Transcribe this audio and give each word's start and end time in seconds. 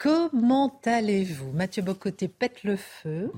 Comment 0.00 0.80
allez-vous? 0.86 1.52
Mathieu 1.52 1.82
Bocoté 1.82 2.26
pète 2.26 2.64
le 2.64 2.76
feu. 2.76 3.30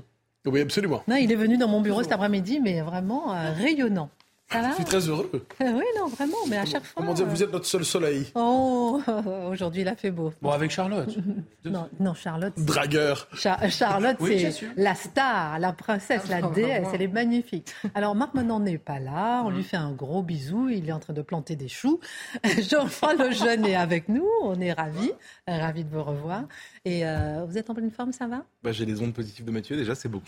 Oui, 0.45 0.61
absolument. 0.61 1.03
Non, 1.09 1.17
il 1.17 1.29
est 1.29 1.35
venu 1.35 1.57
dans 1.57 1.67
mon 1.67 1.81
bureau 1.81 2.03
cet 2.03 2.13
après-midi, 2.13 2.61
mais 2.61 2.79
vraiment 2.79 3.33
euh, 3.33 3.51
rayonnant. 3.51 4.09
Ça 4.51 4.61
va 4.61 4.69
Je 4.69 4.75
suis 4.75 4.83
très 4.83 5.07
heureux. 5.09 5.29
Euh, 5.33 5.71
Oui, 5.73 5.83
non, 5.97 6.07
vraiment, 6.07 6.37
mais 6.47 6.57
à 6.57 6.65
chaque 6.65 6.83
fois. 6.83 7.01
Comment 7.01 7.13
dire, 7.15 7.25
euh, 7.25 7.29
vous 7.29 7.41
êtes 7.41 7.51
notre 7.51 7.65
seul 7.65 7.83
soleil. 7.83 8.27
Oh, 8.35 9.01
aujourd'hui 9.49 9.81
il 9.81 9.87
a 9.87 9.95
fait 9.95 10.11
beau. 10.11 10.31
Bon, 10.41 10.51
avec 10.51 10.69
Charlotte. 10.69 11.09
Non, 11.65 11.87
non 11.99 12.13
Charlotte. 12.13 12.53
Dragueur. 12.57 13.27
Cha- 13.33 13.69
Charlotte, 13.69 14.17
Oui, 14.19 14.37
c'est 14.51 14.67
la 14.75 14.95
star, 14.95 15.59
la 15.59 15.71
princesse, 15.71 16.27
la 16.29 16.41
déesse, 16.41 16.87
elle 16.93 17.01
est 17.03 17.07
magnifique. 17.07 17.73
Alors 17.95 18.15
Marc 18.15 18.33
Menon 18.33 18.59
n'est 18.59 18.77
pas 18.77 18.99
là, 18.99 19.41
on 19.45 19.49
Mm. 19.49 19.55
lui 19.55 19.63
fait 19.63 19.77
un 19.77 19.93
gros 19.93 20.21
bisou, 20.21 20.67
il 20.69 20.87
est 20.89 20.91
en 20.91 20.99
train 20.99 21.13
de 21.13 21.21
planter 21.21 21.55
des 21.55 21.69
choux. 21.69 21.99
Jean-François 22.69 23.13
Lejeune 23.29 23.65
est 23.65 23.75
avec 23.77 24.09
nous, 24.09 24.27
on 24.43 24.59
est 24.59 24.73
ravis, 24.73 25.13
ravis 25.47 25.85
de 25.85 25.89
vous 25.89 26.03
revoir. 26.03 26.43
Et 26.85 27.07
euh, 27.07 27.45
vous 27.47 27.57
êtes 27.57 27.69
en 27.69 27.73
pleine 27.73 27.91
forme, 27.91 28.11
ça 28.11 28.27
va? 28.27 28.43
Bah, 28.61 28.73
J'ai 28.73 28.85
les 28.85 29.01
ondes 29.01 29.13
positives 29.13 29.45
de 29.45 29.51
Mathieu, 29.51 29.77
déjà, 29.77 29.95
c'est 29.95 30.09
beaucoup. 30.09 30.25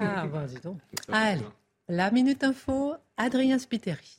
Ah 0.00 0.26
bon, 0.26 0.44
dis 0.46 0.58
donc. 0.64 0.78
Allez, 1.12 1.40
la 1.88 2.10
Minute 2.10 2.42
Info, 2.42 2.94
Adrien 3.18 3.58
Spiteri. 3.58 4.18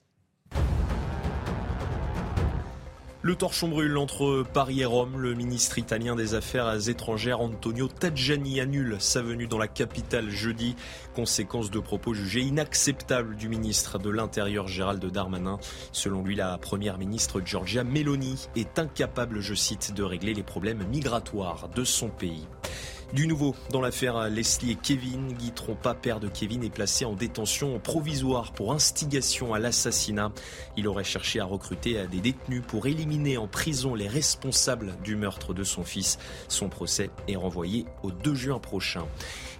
Le 3.23 3.35
torchon 3.35 3.69
brûle 3.69 3.97
entre 3.97 4.43
Paris 4.53 4.81
et 4.81 4.85
Rome. 4.85 5.17
Le 5.17 5.33
ministre 5.33 5.79
italien 5.79 6.15
des 6.15 6.35
Affaires 6.35 6.89
étrangères 6.89 7.39
Antonio 7.39 7.87
Tajani 7.87 8.59
annule 8.59 8.97
sa 8.99 9.21
venue 9.21 9.47
dans 9.47 9.57
la 9.57 9.69
capitale 9.69 10.29
jeudi. 10.29 10.75
Conséquence 11.15 11.71
de 11.71 11.79
propos 11.79 12.13
jugés 12.13 12.41
inacceptables 12.41 13.35
du 13.35 13.47
ministre 13.47 13.97
de 13.97 14.09
l'Intérieur 14.09 14.67
Gérald 14.67 15.03
Darmanin. 15.03 15.57
Selon 15.91 16.21
lui, 16.21 16.35
la 16.35 16.57
première 16.57 16.97
ministre 16.97 17.41
Giorgia 17.43 17.83
Meloni 17.83 18.47
est 18.55 18.77
incapable, 18.77 19.39
je 19.39 19.53
cite, 19.53 19.93
de 19.93 20.03
régler 20.03 20.33
les 20.33 20.43
problèmes 20.43 20.85
migratoires 20.87 21.69
de 21.69 21.83
son 21.83 22.09
pays. 22.09 22.45
Du 23.13 23.27
nouveau, 23.27 23.55
dans 23.69 23.79
l'affaire 23.79 24.27
Leslie 24.27 24.71
et 24.71 24.75
Kevin, 24.75 25.33
Guy 25.33 25.51
Trompa, 25.51 25.93
père 25.93 26.19
de 26.19 26.27
Kevin, 26.27 26.63
est 26.63 26.71
placé 26.71 27.05
en 27.05 27.13
détention 27.13 27.77
provisoire 27.77 28.53
pour 28.53 28.73
instigation 28.73 29.53
à 29.53 29.59
l'assassinat. 29.59 30.31
Il 30.77 30.87
aurait 30.87 31.03
cherché 31.03 31.39
à 31.39 31.45
recruter 31.45 32.07
des 32.07 32.21
détenus 32.21 32.63
pour 32.67 32.87
éliminer 32.87 33.37
en 33.37 33.47
prison 33.47 33.93
les 33.93 34.07
responsables 34.07 34.95
du 35.03 35.15
meurtre 35.15 35.53
de 35.53 35.63
son 35.63 35.83
fils. 35.83 36.17
Son 36.47 36.69
procès 36.69 37.11
est 37.27 37.35
renvoyé 37.35 37.85
au 38.01 38.09
2 38.09 38.33
juin 38.33 38.57
prochain. 38.57 39.05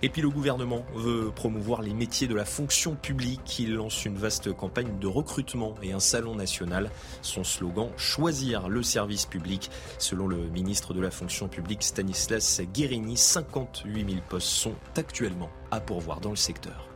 Et 0.02 0.10
puis 0.10 0.24
le 0.24 0.32
gouvernement 0.32 0.84
veut 0.96 1.32
promouvoir 1.34 1.84
les 1.84 1.94
métiers 1.94 2.28
de 2.28 2.36
la 2.36 2.46
fonction 2.46 2.96
publique. 2.96 3.60
Il 3.60 3.76
lance 3.76 4.04
une 4.04 4.18
vaste 4.18 4.52
campagne 4.52 4.98
de 5.00 5.08
recrutement 5.08 5.76
et 5.84 5.94
un 5.94 6.00
salon 6.00 6.34
national. 6.36 6.90
Son 7.22 7.44
slogan 7.44 7.90
Choisir 7.98 8.68
le 8.68 8.82
service 8.82 9.28
public. 9.28 9.70
Selon 10.00 10.28
le 10.28 10.38
ministre 10.50 10.96
de 10.96 11.02
la 11.02 11.12
fonction 11.12 11.48
publique 11.48 11.84
Stanislas 11.84 12.62
Guérini, 12.74 13.16
58 13.44 14.10
000 14.10 14.22
postes 14.30 14.48
sont 14.48 14.76
actuellement 14.98 15.50
à 15.72 15.80
pourvoir 15.80 16.20
dans 16.20 16.32
le 16.32 16.36
secteur. 16.36 16.90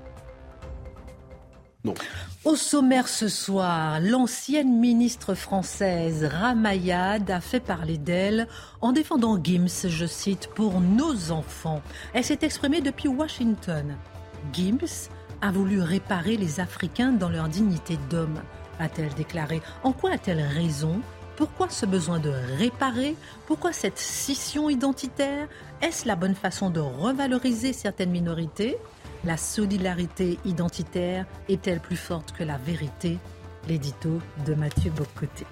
Au 2.43 2.55
sommaire 2.55 3.07
ce 3.07 3.29
soir, 3.29 3.99
l'ancienne 4.01 4.77
ministre 4.79 5.35
française 5.35 6.25
Ramayad 6.25 7.29
a 7.29 7.39
fait 7.39 7.59
parler 7.59 7.97
d'elle 7.97 8.47
en 8.81 8.91
défendant 8.91 9.41
Gims, 9.41 9.87
je 9.87 10.05
cite, 10.05 10.49
pour 10.53 10.81
nos 10.81 11.31
enfants. 11.31 11.81
Elle 12.13 12.25
s'est 12.25 12.39
exprimée 12.41 12.81
depuis 12.81 13.07
Washington. 13.07 13.95
Gims 14.53 15.09
a 15.41 15.51
voulu 15.51 15.81
réparer 15.81 16.35
les 16.35 16.59
Africains 16.59 17.11
dans 17.11 17.29
leur 17.29 17.47
dignité 17.47 17.97
d'homme, 18.09 18.41
a-t-elle 18.79 19.13
déclaré. 19.13 19.61
En 19.83 19.93
quoi 19.93 20.11
a-t-elle 20.11 20.41
raison? 20.41 21.01
Pourquoi 21.37 21.69
ce 21.69 21.85
besoin 21.85 22.17
de 22.17 22.31
réparer? 22.57 23.15
Pourquoi 23.45 23.71
cette 23.71 23.99
scission 23.99 24.71
identitaire? 24.71 25.47
Est-ce 25.83 26.07
la 26.07 26.15
bonne 26.15 26.33
façon 26.33 26.71
de 26.71 26.79
revaloriser 26.79 27.73
certaines 27.73 28.09
minorités? 28.09 28.75
La 29.23 29.37
solidarité 29.37 30.39
identitaire 30.45 31.27
est-elle 31.47 31.79
plus 31.79 31.95
forte 31.95 32.31
que 32.31 32.43
la 32.43 32.57
vérité? 32.57 33.19
L'édito 33.69 34.19
de 34.47 34.55
Mathieu 34.55 34.89
Bocoté. 34.89 35.45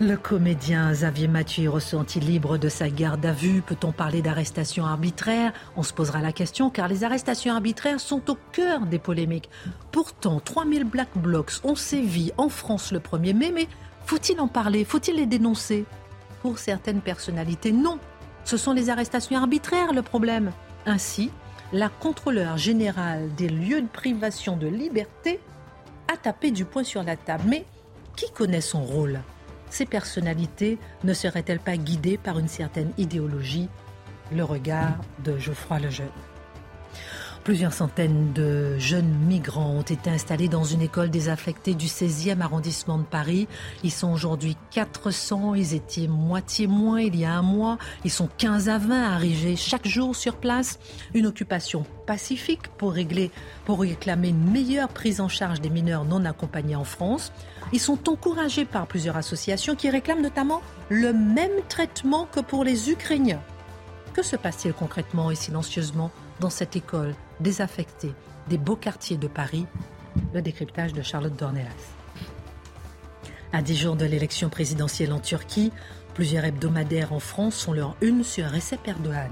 Le 0.00 0.16
comédien 0.16 0.90
Xavier 0.90 1.28
Mathieu 1.28 1.64
est 1.64 1.68
ressenti 1.68 2.20
libre 2.20 2.56
de 2.56 2.68
sa 2.70 2.88
garde 2.88 3.24
à 3.26 3.32
vue. 3.32 3.60
Peut-on 3.60 3.92
parler 3.92 4.22
d'arrestation 4.22 4.86
arbitraire 4.86 5.52
On 5.76 5.82
se 5.82 5.92
posera 5.92 6.20
la 6.20 6.32
question 6.32 6.70
car 6.70 6.88
les 6.88 7.04
arrestations 7.04 7.54
arbitraires 7.54 8.00
sont 8.00 8.30
au 8.30 8.38
cœur 8.52 8.86
des 8.86 8.98
polémiques. 8.98 9.50
Pourtant, 9.92 10.40
3000 10.40 10.84
Black 10.84 11.08
Blocs 11.14 11.60
ont 11.64 11.76
sévi 11.76 12.32
en 12.36 12.50
France 12.50 12.92
le 12.92 13.00
1er 13.00 13.34
mai, 13.34 13.52
mais 13.54 13.68
faut-il 14.06 14.40
en 14.40 14.48
parler? 14.48 14.84
Faut-il 14.84 15.16
les 15.16 15.26
dénoncer? 15.26 15.84
Pour 16.40 16.58
certaines 16.58 17.00
personnalités, 17.00 17.72
non. 17.72 17.98
Ce 18.44 18.56
sont 18.56 18.72
les 18.72 18.88
arrestations 18.88 19.36
arbitraires 19.36 19.92
le 19.92 20.02
problème. 20.02 20.52
Ainsi, 20.86 21.32
la 21.72 21.88
contrôleur 21.88 22.56
générale 22.56 23.34
des 23.34 23.48
lieux 23.48 23.82
de 23.82 23.88
privation 23.88 24.56
de 24.56 24.68
liberté 24.68 25.40
a 26.12 26.16
tapé 26.16 26.52
du 26.52 26.64
poing 26.64 26.84
sur 26.84 27.02
la 27.02 27.16
table. 27.16 27.44
Mais 27.48 27.66
qui 28.14 28.30
connaît 28.30 28.60
son 28.60 28.84
rôle? 28.84 29.20
Ces 29.68 29.86
personnalités 29.86 30.78
ne 31.02 31.12
seraient-elles 31.12 31.58
pas 31.58 31.76
guidées 31.76 32.18
par 32.18 32.38
une 32.38 32.48
certaine 32.48 32.92
idéologie? 32.98 33.68
Le 34.32 34.44
regard 34.44 35.00
de 35.24 35.36
Geoffroy 35.36 35.80
Lejeune. 35.80 36.06
Plusieurs 37.46 37.72
centaines 37.72 38.32
de 38.32 38.76
jeunes 38.76 39.14
migrants 39.28 39.70
ont 39.70 39.82
été 39.82 40.10
installés 40.10 40.48
dans 40.48 40.64
une 40.64 40.82
école 40.82 41.10
désaffectée 41.10 41.74
du 41.74 41.86
16e 41.86 42.40
arrondissement 42.40 42.98
de 42.98 43.04
Paris. 43.04 43.46
Ils 43.84 43.92
sont 43.92 44.10
aujourd'hui 44.10 44.56
400, 44.72 45.54
ils 45.54 45.72
étaient 45.72 46.08
moitié 46.08 46.66
moins 46.66 47.00
il 47.00 47.14
y 47.14 47.24
a 47.24 47.32
un 47.34 47.42
mois. 47.42 47.78
Ils 48.04 48.10
sont 48.10 48.28
15 48.36 48.68
à 48.68 48.78
20 48.78 49.00
arrivés 49.00 49.54
chaque 49.54 49.86
jour 49.86 50.16
sur 50.16 50.38
place. 50.38 50.80
Une 51.14 51.24
occupation 51.24 51.86
pacifique 52.04 52.66
pour 52.78 52.90
régler, 52.90 53.30
pour 53.64 53.78
réclamer 53.78 54.30
une 54.30 54.50
meilleure 54.50 54.88
prise 54.88 55.20
en 55.20 55.28
charge 55.28 55.60
des 55.60 55.70
mineurs 55.70 56.04
non 56.04 56.24
accompagnés 56.24 56.74
en 56.74 56.82
France. 56.82 57.30
Ils 57.72 57.78
sont 57.78 58.08
encouragés 58.08 58.64
par 58.64 58.88
plusieurs 58.88 59.16
associations 59.16 59.76
qui 59.76 59.88
réclament 59.88 60.22
notamment 60.22 60.62
le 60.88 61.12
même 61.12 61.62
traitement 61.68 62.26
que 62.26 62.40
pour 62.40 62.64
les 62.64 62.90
Ukrainiens. 62.90 63.40
Que 64.14 64.24
se 64.24 64.34
passe-t-il 64.34 64.74
concrètement 64.74 65.30
et 65.30 65.36
silencieusement? 65.36 66.10
Dans 66.40 66.50
cette 66.50 66.76
école 66.76 67.14
désaffectée 67.40 68.14
des 68.48 68.58
beaux 68.58 68.76
quartiers 68.76 69.16
de 69.16 69.28
Paris 69.28 69.66
Le 70.32 70.42
décryptage 70.42 70.92
de 70.92 71.02
Charlotte 71.02 71.36
Dornelas. 71.36 71.70
À 73.52 73.62
dix 73.62 73.76
jours 73.76 73.96
de 73.96 74.04
l'élection 74.04 74.48
présidentielle 74.48 75.12
en 75.12 75.20
Turquie, 75.20 75.72
plusieurs 76.14 76.44
hebdomadaires 76.44 77.12
en 77.12 77.20
France 77.20 77.64
font 77.64 77.72
leur 77.72 77.96
une 78.00 78.24
sur 78.24 78.50
Recep 78.50 78.86
Erdogan. 78.86 79.30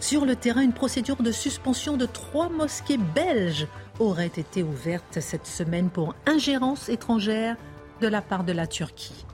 Sur 0.00 0.24
le 0.24 0.36
terrain, 0.36 0.62
une 0.62 0.72
procédure 0.72 1.22
de 1.22 1.32
suspension 1.32 1.96
de 1.96 2.06
trois 2.06 2.48
mosquées 2.48 2.98
belges 2.98 3.66
aurait 3.98 4.26
été 4.26 4.62
ouverte 4.62 5.20
cette 5.20 5.46
semaine 5.46 5.90
pour 5.90 6.14
ingérence 6.26 6.88
étrangère 6.88 7.56
de 8.00 8.06
la 8.06 8.22
part 8.22 8.44
de 8.44 8.52
la 8.52 8.68
Turquie. 8.68 9.24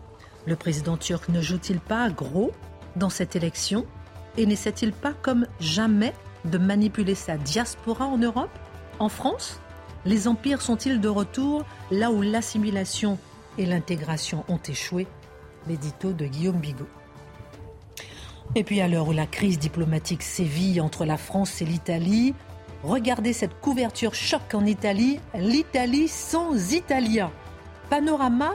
Le 0.46 0.56
président 0.56 0.96
turc 0.96 1.28
ne 1.28 1.42
joue-t-il 1.42 1.80
pas 1.80 2.08
gros 2.08 2.52
dans 2.96 3.10
cette 3.10 3.36
élection? 3.36 3.84
Et 4.36 4.46
n'essaie-t-il 4.46 4.92
pas 4.92 5.12
comme 5.12 5.46
jamais 5.60 6.14
de 6.44 6.58
manipuler 6.58 7.14
sa 7.14 7.36
diaspora 7.36 8.06
en 8.06 8.18
Europe 8.18 8.50
En 8.98 9.08
France? 9.08 9.60
Les 10.04 10.28
empires 10.28 10.60
sont-ils 10.60 11.00
de 11.00 11.08
retour 11.08 11.64
là 11.90 12.10
où 12.10 12.22
l'assimilation 12.22 13.18
et 13.58 13.66
l'intégration 13.66 14.44
ont 14.48 14.60
échoué? 14.68 15.06
L'édito 15.66 16.12
de 16.12 16.26
Guillaume 16.26 16.58
Bigot. 16.58 16.88
Et 18.54 18.64
puis 18.64 18.80
à 18.80 18.88
l'heure 18.88 19.08
où 19.08 19.12
la 19.12 19.26
crise 19.26 19.58
diplomatique 19.58 20.22
sévit 20.22 20.80
entre 20.80 21.04
la 21.04 21.16
France 21.16 21.62
et 21.62 21.64
l'Italie, 21.64 22.34
regardez 22.82 23.32
cette 23.32 23.58
couverture 23.60 24.14
choc 24.14 24.42
en 24.52 24.66
Italie, 24.66 25.20
l'Italie 25.34 26.08
sans 26.08 26.72
Italiens. 26.72 27.32
Panorama, 27.88 28.52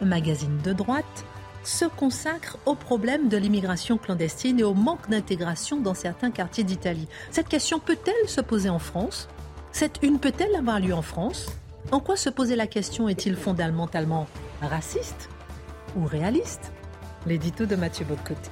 magazine 0.00 0.58
de 0.64 0.72
droite, 0.72 1.24
se 1.62 1.84
consacre 1.84 2.58
au 2.66 2.74
problème 2.74 3.28
de 3.28 3.36
l'immigration 3.36 3.98
clandestine 3.98 4.60
et 4.60 4.64
au 4.64 4.74
manque 4.74 5.08
d'intégration 5.08 5.80
dans 5.80 5.94
certains 5.94 6.30
quartiers 6.30 6.64
d'Italie. 6.64 7.08
Cette 7.30 7.48
question 7.48 7.78
peut-elle 7.78 8.28
se 8.28 8.40
poser 8.40 8.68
en 8.68 8.78
France? 8.78 9.28
Cette 9.72 9.98
une 10.02 10.18
peut-elle 10.18 10.54
avoir 10.56 10.80
lieu 10.80 10.94
en 10.94 11.02
France? 11.02 11.46
En 11.90 12.00
quoi 12.00 12.16
se 12.16 12.30
poser 12.30 12.56
la 12.56 12.66
question 12.66 13.08
est-il 13.08 13.36
fondamentalement 13.36 14.26
raciste 14.60 15.28
ou 15.96 16.04
réaliste? 16.04 16.72
L'édito 17.26 17.66
de 17.66 17.76
Mathieu 17.76 18.04
Bocoté. 18.04 18.50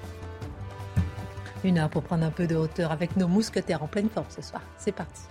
Une 1.64 1.78
heure 1.78 1.90
pour 1.90 2.02
prendre 2.02 2.24
un 2.24 2.30
peu 2.30 2.46
de 2.46 2.56
hauteur 2.56 2.92
avec 2.92 3.16
nos 3.16 3.28
mousquetaires 3.28 3.82
en 3.82 3.88
pleine 3.88 4.08
forme 4.08 4.26
ce 4.28 4.42
soir. 4.42 4.62
C'est 4.78 4.92
parti. 4.92 5.22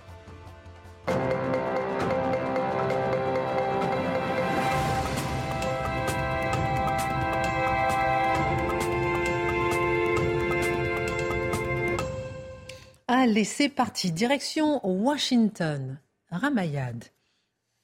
Allez, 13.08 13.44
c'est 13.44 13.68
parti. 13.68 14.10
Direction 14.10 14.84
Washington. 14.84 16.00
Ramayad 16.32 17.04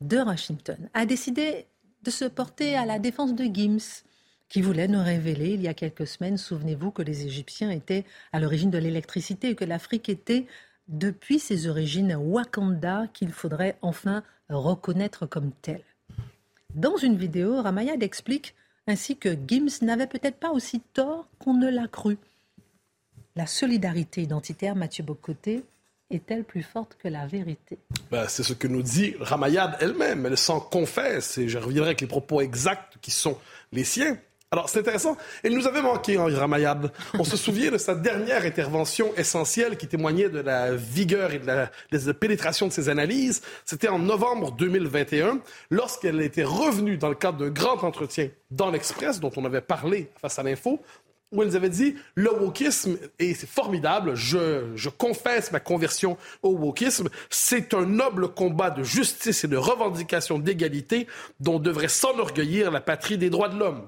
de 0.01 0.19
Washington 0.19 0.91
a 0.95 1.07
décidé 1.07 1.67
de 2.03 2.11
se 2.11 2.25
porter 2.25 2.75
à 2.75 2.85
la 2.85 2.99
défense 2.99 3.33
de 3.33 3.45
Gims, 3.45 4.03
qui 4.49 4.63
voulait 4.63 4.89
nous 4.89 5.01
révéler 5.01 5.51
il 5.51 5.63
y 5.63 5.69
a 5.69 5.75
quelques 5.75 6.09
semaines, 6.09 6.39
souvenez-vous, 6.39 6.91
que 6.91 7.03
les 7.03 7.25
Égyptiens 7.25 7.71
étaient 7.71 8.05
à 8.33 8.41
l'origine 8.41 8.71
de 8.71 8.79
l'électricité 8.79 9.51
et 9.51 9.55
que 9.55 9.65
l'Afrique 9.65 10.09
était, 10.09 10.49
depuis 10.89 11.39
ses 11.39 11.69
origines, 11.69 12.17
Wakanda, 12.17 13.07
qu'il 13.13 13.31
faudrait 13.31 13.79
enfin 13.81 14.25
reconnaître 14.49 15.27
comme 15.27 15.53
tel. 15.63 15.85
Dans 16.75 16.97
une 16.97 17.17
vidéo, 17.17 17.63
Ramayad 17.63 18.03
explique 18.03 18.57
ainsi 18.89 19.17
que 19.17 19.39
Gims 19.47 19.83
n'avait 19.83 20.09
peut-être 20.09 20.41
pas 20.41 20.51
aussi 20.51 20.81
tort 20.81 21.29
qu'on 21.39 21.55
ne 21.55 21.71
l'a 21.71 21.87
cru. 21.87 22.19
La 23.35 23.47
solidarité 23.47 24.23
identitaire, 24.23 24.77
Mathieu 24.77 25.05
Bocoté, 25.05 25.65
est-elle 26.11 26.45
plus 26.45 26.63
forte 26.63 26.99
que 27.03 27.09
la 27.09 27.27
vérité? 27.27 27.79
Ben, 28.11 28.29
C'est 28.29 28.43
ce 28.43 28.53
que 28.53 28.69
nous 28.69 28.83
dit 28.83 29.15
Ramayad 29.21 29.79
elle-même. 29.81 30.27
Elle 30.27 30.37
s'en 30.37 30.61
confesse, 30.61 31.39
et 31.39 31.49
je 31.49 31.59
reviendrai 31.59 31.91
avec 31.91 32.03
les 32.03 32.07
propos 32.07 32.43
exacts 32.43 32.99
qui 33.01 33.11
sont 33.11 33.39
les 33.73 33.85
siens. 33.85 34.19
Alors, 34.53 34.69
c'est 34.69 34.81
intéressant. 34.81 35.17
Elle 35.43 35.55
nous 35.55 35.67
avait 35.67 35.81
manqué, 35.81 36.19
Henri 36.19 36.35
Ramayad. 36.35 36.93
On 37.19 37.25
se 37.25 37.39
souvient 37.39 37.71
de 37.71 37.79
sa 37.79 37.95
dernière 37.95 38.45
intervention 38.45 39.15
essentielle 39.17 39.79
qui 39.79 39.87
témoignait 39.87 40.29
de 40.29 40.41
la 40.41 40.75
vigueur 40.75 41.33
et 41.33 41.39
de 41.39 41.47
la, 41.47 41.71
pénétration 42.13 42.67
de 42.67 42.73
ses 42.73 42.91
analyses. 42.91 43.41
C'était 43.65 43.89
en 43.89 43.99
novembre 43.99 44.53
2021, 44.53 45.41
lorsqu'elle 45.71 46.21
était 46.21 46.45
revenue 46.45 46.99
dans 46.99 47.09
le 47.09 47.15
cadre 47.15 47.39
d'un 47.39 47.49
grand 47.49 47.83
entretien 47.83 48.29
dans 48.51 48.71
l'Express, 48.71 49.21
dont 49.21 49.33
on 49.37 49.47
avait 49.47 49.63
parlé 49.63 50.11
face 50.21 50.39
à 50.39 50.43
l'info, 50.43 50.83
où 51.33 51.43
elle 51.43 51.49
nous 51.49 51.57
avait 51.57 51.69
dit 51.69 51.97
le 52.15 52.31
wokisme, 52.31 52.99
et 53.19 53.35
c'est 53.35 53.49
formidable, 53.49 54.15
je, 54.15 54.71
je 54.77 54.89
confesse 54.89 55.51
ma 55.51 55.61
conversion 55.61 56.17
au 56.43 56.51
wokisme, 56.51 57.09
c'est 57.31 57.75
un 57.75 57.87
noble 57.87 58.29
combat 58.29 58.71
de 58.71 58.83
justice 58.83 59.45
et 59.45 59.49
de 59.49 59.57
revendication 59.57 60.39
d'égalité 60.39 61.07
dont 61.41 61.59
devrait 61.59 61.89
s'enorgueillir 61.89 62.71
la 62.71 62.81
patrie 62.81 63.19
des 63.19 63.31
droits 63.31 63.49
de 63.49 63.59
l'homme. 63.59 63.83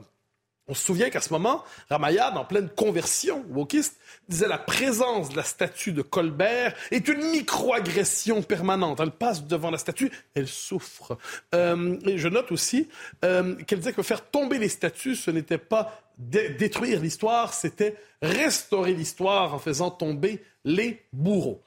On 0.67 0.75
se 0.75 0.83
souvient 0.83 1.11
qu'à 1.11 1.21
ce 1.21 1.31
moment, 1.33 1.63
Ramayad, 1.91 2.37
en 2.37 2.45
pleine 2.45 2.71
conversion 2.71 3.45
wokiste, 3.51 3.99
disait 4.29 4.49
la 4.49 4.57
présence 4.57 5.29
de 5.29 5.37
la 5.37 5.43
statue 5.43 5.93
de 5.93 6.01
Colbert 6.01 6.75
est 6.91 7.07
une 7.07 7.23
microagression 7.31 8.43
permanente. 8.43 8.99
Elle 9.01 9.11
passe 9.11 9.45
devant 9.45 9.71
la 9.71 9.77
statue, 9.77 10.11
elle 10.35 10.49
souffre. 10.49 11.19
Euh, 11.55 11.99
et 12.07 12.17
je 12.17 12.29
note 12.29 12.51
aussi 12.51 12.89
euh, 13.25 13.57
qu'elle 13.65 13.81
disait 13.81 13.93
que 13.93 14.03
faire 14.03 14.25
tomber 14.25 14.59
les 14.59 14.71
statues, 14.71 15.17
ce 15.17 15.31
n'était 15.31 15.59
pas 15.59 16.01
détruire 16.17 17.01
l'histoire, 17.01 17.53
c'était 17.53 17.97
restaurer 18.23 18.95
l'histoire 18.95 19.53
en 19.53 19.59
faisant 19.59 19.91
tomber 19.91 20.43
les 20.65 21.03
bourreaux. 21.13 21.61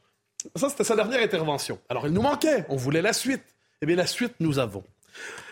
Ça, 0.55 0.69
c'était 0.69 0.83
sa 0.83 0.95
dernière 0.95 1.21
intervention. 1.21 1.79
Alors, 1.89 2.07
il 2.07 2.13
nous 2.13 2.21
manquait, 2.21 2.65
on 2.69 2.75
voulait 2.77 3.01
la 3.01 3.13
suite. 3.13 3.44
Eh 3.81 3.85
bien, 3.85 3.95
la 3.95 4.07
suite, 4.07 4.33
nous 4.39 4.57
avons. 4.57 4.83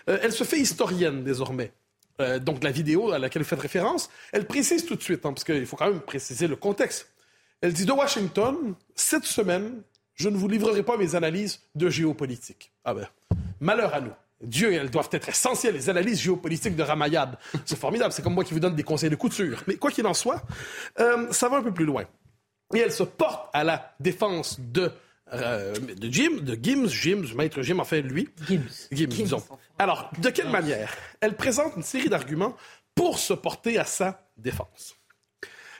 Euh, 0.08 0.18
elle 0.22 0.32
se 0.32 0.44
fait 0.44 0.58
historienne 0.58 1.22
désormais. 1.22 1.72
Euh, 2.20 2.38
donc 2.38 2.64
la 2.64 2.70
vidéo 2.70 3.12
à 3.12 3.18
laquelle 3.18 3.42
vous 3.42 3.48
faites 3.48 3.60
référence, 3.60 4.10
elle 4.32 4.46
précise 4.46 4.86
tout 4.86 4.96
de 4.96 5.02
suite, 5.02 5.26
hein, 5.26 5.32
parce 5.32 5.44
qu'il 5.44 5.66
faut 5.66 5.76
quand 5.76 5.88
même 5.88 6.00
préciser 6.00 6.46
le 6.46 6.56
contexte. 6.56 7.10
Elle 7.60 7.72
dit 7.72 7.86
de 7.86 7.92
Washington, 7.92 8.74
cette 8.94 9.24
semaine, 9.24 9.82
je 10.14 10.28
ne 10.28 10.36
vous 10.36 10.48
livrerai 10.48 10.82
pas 10.82 10.96
mes 10.96 11.14
analyses 11.14 11.60
de 11.74 11.88
géopolitique. 11.90 12.72
Ah 12.84 12.94
ben, 12.94 13.06
malheur 13.60 13.94
à 13.94 14.00
nous. 14.00 14.12
Dieu, 14.42 14.72
elles 14.72 14.90
doivent 14.90 15.08
être 15.12 15.28
essentielles, 15.28 15.74
les 15.74 15.88
analyses 15.88 16.20
géopolitiques 16.20 16.76
de 16.76 16.82
Ramayad. 16.82 17.38
C'est 17.64 17.78
formidable, 17.78 18.12
c'est 18.12 18.22
comme 18.22 18.34
moi 18.34 18.44
qui 18.44 18.52
vous 18.52 18.60
donne 18.60 18.74
des 18.74 18.82
conseils 18.82 19.10
de 19.10 19.16
couture. 19.16 19.62
Mais 19.66 19.76
quoi 19.76 19.90
qu'il 19.90 20.06
en 20.06 20.14
soit, 20.14 20.42
euh, 21.00 21.32
ça 21.32 21.48
va 21.48 21.58
un 21.58 21.62
peu 21.62 21.72
plus 21.72 21.86
loin. 21.86 22.04
Et 22.74 22.78
elle 22.78 22.92
se 22.92 23.02
porte 23.02 23.48
à 23.52 23.64
la 23.64 23.94
défense 24.00 24.58
de 24.60 24.90
euh, 25.32 25.74
de 25.74 26.08
Jim, 26.08 26.38
de 26.40 26.56
Gims, 26.60 26.88
Jim, 26.88 27.24
maître 27.34 27.62
Jim, 27.62 27.82
fait 27.84 28.02
lui. 28.02 28.28
Gims. 28.46 28.88
Gims, 28.92 29.08
disons. 29.08 29.42
Alors, 29.78 30.10
de 30.18 30.30
quelle 30.30 30.50
manière? 30.50 30.94
Elle 31.20 31.34
présente 31.34 31.74
une 31.76 31.82
série 31.82 32.08
d'arguments 32.08 32.56
pour 32.94 33.18
se 33.18 33.32
porter 33.32 33.78
à 33.78 33.84
sa 33.84 34.28
défense. 34.36 34.96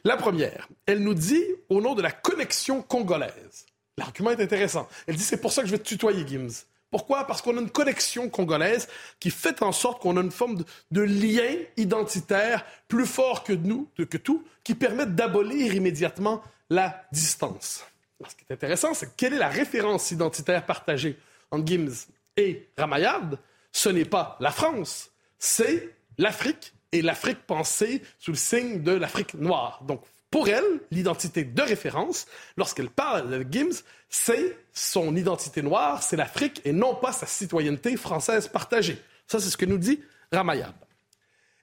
La 0.04 0.16
première, 0.16 0.69
elle 0.87 1.00
nous 1.00 1.14
dit 1.14 1.44
au 1.69 1.81
nom 1.81 1.94
de 1.94 2.02
la 2.02 2.12
connexion 2.12 2.82
congolaise. 2.82 3.66
L'argument 3.98 4.31
est 4.31 4.43
intéressant. 4.43 4.88
Elle 5.06 5.16
dit 5.16 5.22
c'est 5.22 5.40
pour 5.40 5.52
ça 5.52 5.62
que 5.62 5.69
je 5.69 5.72
vais 5.72 5.78
te 5.78 5.88
tutoyer, 5.88 6.26
Gims. 6.26 6.64
Pourquoi? 6.90 7.26
Parce 7.26 7.42
qu'on 7.42 7.56
a 7.56 7.60
une 7.60 7.70
connexion 7.70 8.28
congolaise 8.28 8.88
qui 9.19 9.31
fait 9.31 9.62
en 9.62 9.72
sorte 9.72 10.00
qu'on 10.00 10.16
a 10.16 10.20
une 10.20 10.31
forme 10.31 10.62
de, 10.90 11.00
lien 11.02 11.56
identitaire 11.76 12.64
plus 12.88 13.06
fort 13.06 13.42
que 13.42 13.52
nous, 13.52 13.88
que 13.96 14.16
tout, 14.16 14.44
qui 14.62 14.75
permet 14.75 15.06
d'abolir 15.06 15.75
immédiatement 15.75 16.42
la 16.70 17.04
distance. 17.12 17.84
Ce 18.24 18.34
qui 18.34 18.44
est 18.48 18.52
intéressant, 18.54 18.94
c'est 18.94 19.14
quelle 19.16 19.34
est 19.34 19.38
la 19.38 19.48
référence 19.48 20.10
identitaire 20.10 20.64
partagée 20.64 21.18
entre 21.50 21.66
Gims 21.66 22.06
et 22.36 22.68
Ramayad 22.76 23.38
Ce 23.72 23.88
n'est 23.88 24.04
pas 24.04 24.36
la 24.40 24.50
France, 24.50 25.10
c'est 25.38 25.94
l'Afrique 26.18 26.72
et 26.92 27.02
l'Afrique 27.02 27.40
pensée 27.46 28.02
sous 28.18 28.30
le 28.30 28.36
signe 28.36 28.82
de 28.82 28.92
l'Afrique 28.92 29.34
noire. 29.34 29.82
Donc, 29.84 30.02
pour 30.30 30.48
elle, 30.48 30.80
l'identité 30.90 31.44
de 31.44 31.62
référence, 31.62 32.26
lorsqu'elle 32.56 32.90
parle 32.90 33.30
de 33.30 33.46
Gims, 33.50 33.82
c'est 34.08 34.56
son 34.72 35.14
identité 35.14 35.62
noire, 35.62 36.02
c'est 36.02 36.16
l'Afrique 36.16 36.60
et 36.64 36.72
non 36.72 36.94
pas 36.94 37.12
sa 37.12 37.26
citoyenneté 37.26 37.96
française 37.96 38.48
partagée. 38.48 39.00
Ça, 39.26 39.40
c'est 39.40 39.50
ce 39.50 39.56
que 39.56 39.66
nous 39.66 39.78
dit 39.78 40.02
Ramayad. 40.32 40.74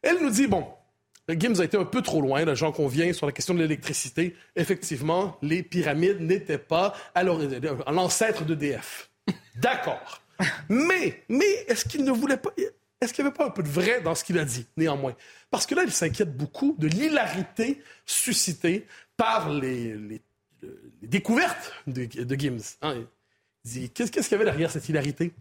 Elle 0.02 0.22
nous 0.22 0.30
dit, 0.30 0.48
bon, 0.48 0.68
Gims 1.30 1.62
a 1.62 1.64
été 1.64 1.78
un 1.78 1.86
peu 1.86 2.02
trop 2.02 2.22
loin, 2.22 2.54
j'en 2.54 2.72
conviens, 2.72 3.14
sur 3.14 3.26
la 3.26 3.32
question 3.32 3.54
de 3.54 3.60
l'électricité. 3.60 4.36
Effectivement, 4.56 5.38
les 5.42 5.64
pyramides 5.64 6.20
n'étaient 6.20 6.58
pas 6.58 6.94
l'ancêtre 7.88 8.44
d'EDF. 8.44 9.10
D'accord. 9.56 10.22
mais, 10.70 11.24
mais 11.30 11.52
est-ce 11.68 11.86
qu'il 11.86 12.04
ne 12.04 12.12
voulait 12.12 12.38
pas... 12.38 12.52
Est-ce 13.00 13.14
qu'il 13.14 13.24
n'y 13.24 13.28
avait 13.28 13.38
pas 13.38 13.46
un 13.46 13.50
peu 13.50 13.64
de 13.64 13.70
vrai 13.70 14.02
dans 14.02 14.16
ce 14.16 14.24
qu'il 14.24 14.40
a 14.40 14.46
dit, 14.46 14.66
néanmoins? 14.78 15.14
Parce 15.52 15.66
que 15.66 15.76
là, 15.76 15.84
il 15.84 15.92
s'inquiète 15.92 16.36
beaucoup 16.36 16.76
de 16.80 16.88
l'hilarité 16.88 17.82
suscitée 18.06 18.88
par 19.18 19.50
les, 19.50 20.22
découvertes 21.02 21.74
de, 21.86 22.36
Gims. 22.36 22.78
Hein. 22.82 23.06
Il 23.66 23.72
dit, 23.72 23.90
qu'est-ce 23.90 24.12
qu'il 24.12 24.32
y 24.32 24.36
avait 24.36 24.46
derrière 24.46 24.72
cette 24.72 24.88
hilarité? 24.88 25.34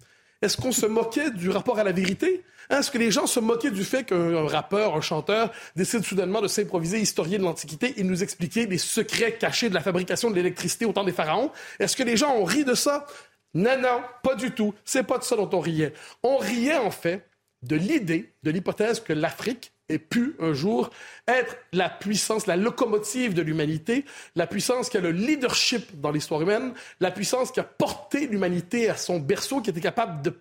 Est-ce 0.43 0.57
qu'on 0.57 0.73
se 0.73 0.87
moquait 0.87 1.31
du 1.31 1.51
rapport 1.51 1.79
à 1.79 1.85
la 1.85 1.93
vérité? 1.93 2.45
Hein, 2.69 2.81
est-ce 2.81 2.91
que 2.91 2.99
les 2.99 3.11
gens 3.11 3.27
se 3.27 3.41
moquaient 3.41 3.71
du 3.71 3.85
fait 3.85 4.05
qu'un 4.05 4.47
rappeur, 4.47 4.97
un 4.97 5.01
chanteur 5.01 5.51
décide 5.77 6.05
soudainement 6.05 6.41
de 6.41 6.49
s'improviser 6.49 6.99
historien 6.99 7.39
de 7.39 7.45
l'Antiquité 7.45 7.95
et 7.97 8.05
nous 8.05 8.23
expliquer 8.23 8.67
les 8.67 8.79
secrets 8.79 9.37
cachés 9.39 9.69
de 9.69 9.75
la 9.75 9.81
fabrication 9.81 10.31
de 10.31 10.35
l'électricité 10.35 10.85
au 10.85 10.93
temps 10.93 11.05
des 11.05 11.13
pharaons? 11.13 11.51
Est-ce 11.79 11.97
que 11.97 12.03
les 12.03 12.17
gens 12.17 12.35
ont 12.37 12.45
ri 12.45 12.65
de 12.65 12.75
ça? 12.75 13.07
Non, 13.55 13.79
non, 13.81 14.01
pas 14.23 14.35
du 14.35 14.51
tout. 14.51 14.75
C'est 14.85 15.03
pas 15.05 15.19
de 15.19 15.25
ça 15.25 15.37
dont 15.37 15.51
on 15.53 15.61
riait. 15.61 15.93
On 16.23 16.39
riait, 16.39 16.79
en 16.79 16.91
fait, 16.91 17.25
de 17.62 17.76
l'idée, 17.76 18.33
de 18.42 18.50
l'hypothèse 18.50 19.00
que 19.00 19.12
l'Afrique 19.12 19.73
ait 19.88 19.99
pu 19.99 20.35
un 20.40 20.52
jour 20.52 20.90
être 21.28 21.57
la 21.73 21.88
puissance, 21.88 22.47
la 22.47 22.57
locomotive 22.57 23.35
de 23.35 23.42
l'humanité, 23.42 24.04
la 24.37 24.47
puissance 24.47 24.88
qui 24.88 24.97
a 24.97 25.00
le 25.00 25.12
leadership 25.12 26.00
dans 26.00 26.11
l'histoire 26.11 26.42
humaine, 26.42 26.73
la 27.00 27.11
puissance 27.11 27.52
qui 27.52 27.61
a 27.61 27.64
porté 27.64 28.26
l'humanité 28.26 28.88
à 28.88 28.97
son 28.97 29.19
berceau, 29.19 29.61
qui 29.61 29.71
était 29.71 29.81
capable 29.81 30.23
de 30.23 30.35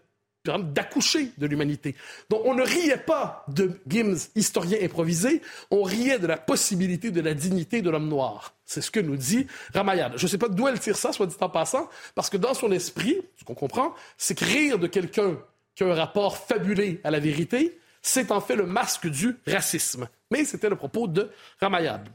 d'accoucher 0.45 1.31
de 1.37 1.45
l'humanité. 1.45 1.95
Donc 2.29 2.41
on 2.45 2.55
ne 2.55 2.63
riait 2.63 2.97
pas 2.97 3.45
de 3.47 3.79
Gims, 3.87 4.17
historien 4.35 4.79
improvisé, 4.81 5.41
on 5.69 5.83
riait 5.83 6.17
de 6.17 6.25
la 6.25 6.37
possibilité 6.37 7.11
de 7.11 7.21
la 7.21 7.35
dignité 7.35 7.83
de 7.83 7.91
l'homme 7.91 8.09
noir. 8.09 8.55
C'est 8.65 8.81
ce 8.81 8.89
que 8.89 8.99
nous 8.99 9.17
dit 9.17 9.45
Ramayad. 9.73 10.13
Je 10.15 10.25
ne 10.25 10.27
sais 10.27 10.39
pas 10.39 10.49
d'où 10.49 10.67
elle 10.67 10.79
tire 10.79 10.97
ça, 10.97 11.13
soit 11.13 11.27
dit 11.27 11.35
en 11.39 11.49
passant, 11.49 11.87
parce 12.15 12.29
que 12.29 12.37
dans 12.37 12.55
son 12.55 12.71
esprit, 12.71 13.21
ce 13.37 13.43
qu'on 13.43 13.53
comprend, 13.53 13.93
c'est 14.17 14.33
que 14.33 14.45
rire 14.45 14.79
de 14.79 14.87
quelqu'un 14.87 15.37
qui 15.75 15.83
a 15.83 15.87
un 15.87 15.93
rapport 15.93 16.37
fabulé 16.37 17.01
à 17.03 17.11
la 17.11 17.19
vérité, 17.19 17.79
c'est 18.01 18.31
en 18.31 18.41
fait 18.41 18.55
le 18.55 18.65
masque 18.65 19.07
du 19.07 19.37
racisme. 19.47 20.07
Mais 20.31 20.45
c'était 20.45 20.69
le 20.69 20.75
propos 20.75 21.07
de 21.07 21.29
Ramayad. 21.59 22.07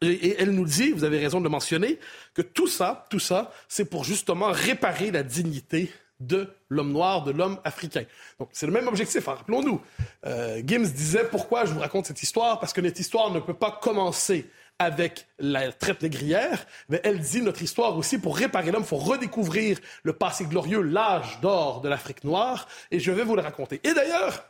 Et, 0.00 0.36
elle 0.38 0.50
nous 0.50 0.64
dit, 0.64 0.90
vous 0.90 1.04
avez 1.04 1.18
raison 1.18 1.38
de 1.38 1.44
le 1.44 1.50
mentionner, 1.50 1.98
que 2.34 2.42
tout 2.42 2.66
ça, 2.66 3.06
tout 3.08 3.20
ça, 3.20 3.52
c'est 3.68 3.84
pour 3.84 4.04
justement 4.04 4.50
réparer 4.50 5.10
la 5.10 5.22
dignité 5.22 5.92
de 6.18 6.48
l'homme 6.68 6.92
noir, 6.92 7.24
de 7.24 7.32
l'homme 7.32 7.58
africain. 7.64 8.04
Donc, 8.38 8.50
c'est 8.52 8.66
le 8.66 8.72
même 8.72 8.88
objectif. 8.88 9.28
Hein. 9.28 9.34
Rappelons-nous, 9.34 9.80
euh, 10.26 10.62
Gims 10.64 10.86
disait 10.86 11.24
pourquoi 11.30 11.64
je 11.64 11.72
vous 11.72 11.80
raconte 11.80 12.06
cette 12.06 12.22
histoire? 12.22 12.60
Parce 12.60 12.72
que 12.72 12.80
notre 12.80 13.00
histoire 13.00 13.30
ne 13.30 13.40
peut 13.40 13.54
pas 13.54 13.78
commencer 13.82 14.48
avec 14.82 15.26
la 15.38 15.72
traite 15.72 16.02
négrière, 16.02 16.66
mais 16.88 17.00
elle 17.04 17.20
dit 17.20 17.40
notre 17.40 17.62
histoire 17.62 17.96
aussi, 17.96 18.18
pour 18.18 18.36
réparer 18.36 18.70
l'homme, 18.70 18.82
il 18.82 18.88
faut 18.88 18.96
redécouvrir 18.96 19.78
le 20.02 20.12
passé 20.12 20.44
glorieux, 20.44 20.82
l'âge 20.82 21.40
d'or 21.40 21.80
de 21.80 21.88
l'Afrique 21.88 22.24
noire, 22.24 22.68
et 22.90 23.00
je 23.00 23.10
vais 23.10 23.24
vous 23.24 23.36
le 23.36 23.42
raconter. 23.42 23.80
Et 23.84 23.94
d'ailleurs, 23.94 24.44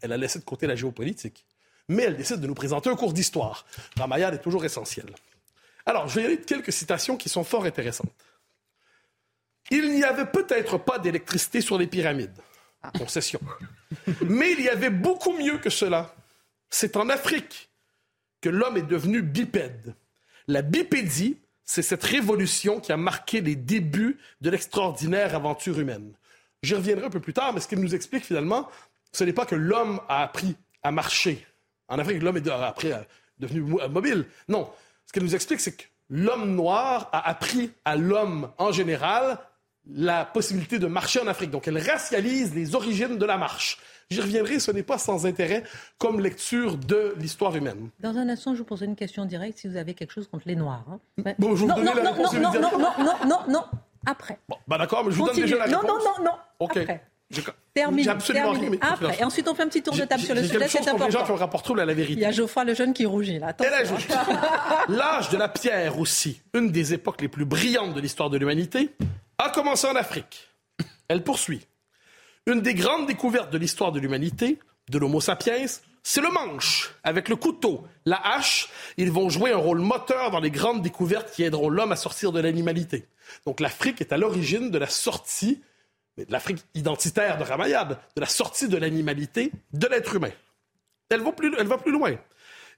elle 0.00 0.12
a 0.12 0.16
laissé 0.16 0.38
de 0.38 0.44
côté 0.44 0.66
la 0.66 0.76
géopolitique. 0.76 1.44
Mais 1.88 2.04
elle 2.04 2.16
décide 2.16 2.40
de 2.40 2.46
nous 2.46 2.54
présenter 2.54 2.90
un 2.90 2.96
cours 2.96 3.12
d'histoire. 3.12 3.64
Ramayad 3.96 4.34
est 4.34 4.42
toujours 4.42 4.64
essentiel. 4.64 5.06
Alors, 5.84 6.08
je 6.08 6.20
vais 6.20 6.28
lire 6.28 6.44
quelques 6.44 6.72
citations 6.72 7.16
qui 7.16 7.28
sont 7.28 7.44
fort 7.44 7.64
intéressantes. 7.64 8.12
Il 9.70 9.94
n'y 9.94 10.04
avait 10.04 10.26
peut-être 10.26 10.78
pas 10.78 10.98
d'électricité 10.98 11.60
sur 11.60 11.78
les 11.78 11.86
pyramides. 11.86 12.38
Concession. 12.98 13.40
Mais 14.22 14.52
il 14.52 14.60
y 14.60 14.68
avait 14.68 14.90
beaucoup 14.90 15.32
mieux 15.32 15.58
que 15.58 15.70
cela. 15.70 16.14
C'est 16.70 16.96
en 16.96 17.08
Afrique 17.08 17.68
que 18.40 18.48
l'homme 18.48 18.76
est 18.76 18.82
devenu 18.82 19.22
bipède. 19.22 19.94
La 20.48 20.62
bipédie, 20.62 21.38
c'est 21.64 21.82
cette 21.82 22.04
révolution 22.04 22.80
qui 22.80 22.92
a 22.92 22.96
marqué 22.96 23.40
les 23.40 23.56
débuts 23.56 24.18
de 24.40 24.50
l'extraordinaire 24.50 25.34
aventure 25.34 25.78
humaine. 25.78 26.12
J'y 26.62 26.74
reviendrai 26.74 27.06
un 27.06 27.10
peu 27.10 27.20
plus 27.20 27.32
tard, 27.32 27.52
mais 27.52 27.60
ce 27.60 27.68
qu'il 27.68 27.80
nous 27.80 27.94
explique 27.94 28.24
finalement, 28.24 28.68
ce 29.12 29.24
n'est 29.24 29.32
pas 29.32 29.46
que 29.46 29.54
l'homme 29.54 30.00
a 30.08 30.22
appris 30.22 30.56
à 30.82 30.92
marcher. 30.92 31.44
En 31.88 31.98
Afrique, 31.98 32.22
l'homme 32.22 32.36
est 32.36 32.48
devenu 33.38 33.60
mobile. 33.88 34.26
Non. 34.48 34.70
Ce 35.06 35.12
qu'il 35.12 35.22
nous 35.22 35.34
explique, 35.34 35.60
c'est 35.60 35.76
que 35.76 35.84
l'homme 36.10 36.54
noir 36.54 37.08
a 37.12 37.28
appris 37.28 37.70
à 37.84 37.96
l'homme 37.96 38.50
en 38.58 38.72
général 38.72 39.38
la 39.88 40.24
possibilité 40.24 40.78
de 40.78 40.86
marcher 40.86 41.20
en 41.20 41.26
Afrique. 41.26 41.50
Donc, 41.50 41.68
elle 41.68 41.78
racialise 41.78 42.54
les 42.54 42.74
origines 42.74 43.18
de 43.18 43.24
la 43.24 43.38
marche. 43.38 43.78
J'y 44.10 44.20
reviendrai, 44.20 44.60
ce 44.60 44.70
n'est 44.70 44.84
pas 44.84 44.98
sans 44.98 45.26
intérêt 45.26 45.64
comme 45.98 46.20
lecture 46.20 46.76
de 46.76 47.14
l'histoire 47.18 47.56
humaine. 47.56 47.90
Dans 48.00 48.16
un 48.16 48.28
instant, 48.28 48.54
je 48.54 48.58
vous 48.60 48.64
poserai 48.64 48.86
une 48.86 48.94
question 48.94 49.24
directe 49.24 49.58
si 49.58 49.68
vous 49.68 49.76
avez 49.76 49.94
quelque 49.94 50.12
chose 50.12 50.28
contre 50.28 50.46
les 50.46 50.54
Noirs. 50.54 50.84
Hein. 50.88 51.34
Bon, 51.38 51.56
je 51.56 51.62
vous 51.62 51.66
non, 51.66 51.76
non, 51.78 51.94
la 51.94 52.02
non, 52.02 52.12
réponse 52.12 52.32
non, 52.34 52.52
non, 52.52 52.60
non, 52.60 52.78
non, 52.78 53.14
non, 53.26 53.38
non, 53.48 53.64
après. 54.06 54.38
Bon, 54.48 54.56
bah 54.68 54.78
d'accord, 54.78 55.04
mais 55.04 55.10
je 55.10 55.16
vous 55.16 55.26
donne 55.26 55.36
déjà 55.36 55.56
la 55.56 55.64
réponse. 55.64 55.82
Non, 55.82 55.88
non, 55.88 55.98
non, 56.18 56.24
non, 56.24 56.32
OK. 56.60 56.76
Après. 56.76 57.02
Rien. 57.74 57.90
Mais... 57.90 58.78
Après. 58.80 59.18
Et 59.18 59.24
ensuite, 59.24 59.48
on 59.48 59.54
fait 59.54 59.64
un 59.64 59.68
petit 59.68 59.82
tour 59.82 59.94
de 59.94 60.04
table 60.04 60.22
sur 60.22 60.34
le 60.34 60.42
sujet. 60.42 60.68
C'est 60.68 60.88
important. 60.88 61.06
les 61.06 61.10
gens 61.10 61.24
qui 61.24 61.30
ont 61.32 61.36
rapport 61.36 61.62
trouble 61.62 61.80
à 61.80 61.84
la 61.84 61.92
vérité. 61.92 62.20
Il 62.20 62.22
y 62.22 62.24
a 62.24 62.30
Geoffroy 62.30 62.64
le 62.64 62.74
jeune 62.74 62.94
qui 62.94 63.04
rougit, 63.04 63.40
là. 63.40 63.54
L'âge 64.88 65.28
de 65.30 65.36
la 65.36 65.48
pierre 65.48 65.98
aussi, 65.98 66.40
une 66.54 66.70
des 66.70 66.94
époques 66.94 67.20
les 67.20 67.28
plus 67.28 67.44
brillantes 67.44 67.94
de 67.94 68.00
l'histoire 68.00 68.30
de 68.30 68.38
l'humanité, 68.38 68.94
a 69.38 69.50
commencé 69.50 69.86
en 69.88 69.96
Afrique. 69.96 70.48
Elle 71.08 71.24
poursuit. 71.24 71.66
Une 72.46 72.60
des 72.60 72.74
grandes 72.74 73.06
découvertes 73.06 73.52
de 73.52 73.58
l'histoire 73.58 73.92
de 73.92 73.98
l'humanité, 73.98 74.58
de 74.88 74.98
l'Homo 74.98 75.20
sapiens, 75.20 75.66
c'est 76.02 76.20
le 76.20 76.30
manche. 76.30 76.94
Avec 77.02 77.28
le 77.28 77.36
couteau, 77.36 77.84
la 78.04 78.20
hache, 78.24 78.68
ils 78.96 79.10
vont 79.10 79.28
jouer 79.28 79.50
un 79.50 79.56
rôle 79.56 79.80
moteur 79.80 80.30
dans 80.30 80.38
les 80.38 80.52
grandes 80.52 80.82
découvertes 80.82 81.32
qui 81.32 81.42
aideront 81.42 81.68
l'homme 81.68 81.90
à 81.90 81.96
sortir 81.96 82.30
de 82.30 82.40
l'animalité. 82.40 83.08
Donc 83.44 83.58
l'Afrique 83.58 84.00
est 84.00 84.12
à 84.12 84.16
l'origine 84.16 84.70
de 84.70 84.78
la 84.78 84.86
sortie 84.88 85.60
l'Afrique 86.28 86.64
identitaire 86.74 87.38
de 87.38 87.44
Ramayad, 87.44 87.98
de 88.14 88.20
la 88.20 88.26
sortie 88.26 88.68
de 88.68 88.76
l'animalité 88.76 89.52
de 89.72 89.86
l'être 89.86 90.14
humain. 90.14 90.30
Elle 91.10 91.20
va 91.20 91.32
plus 91.32 91.92
loin. 91.92 92.16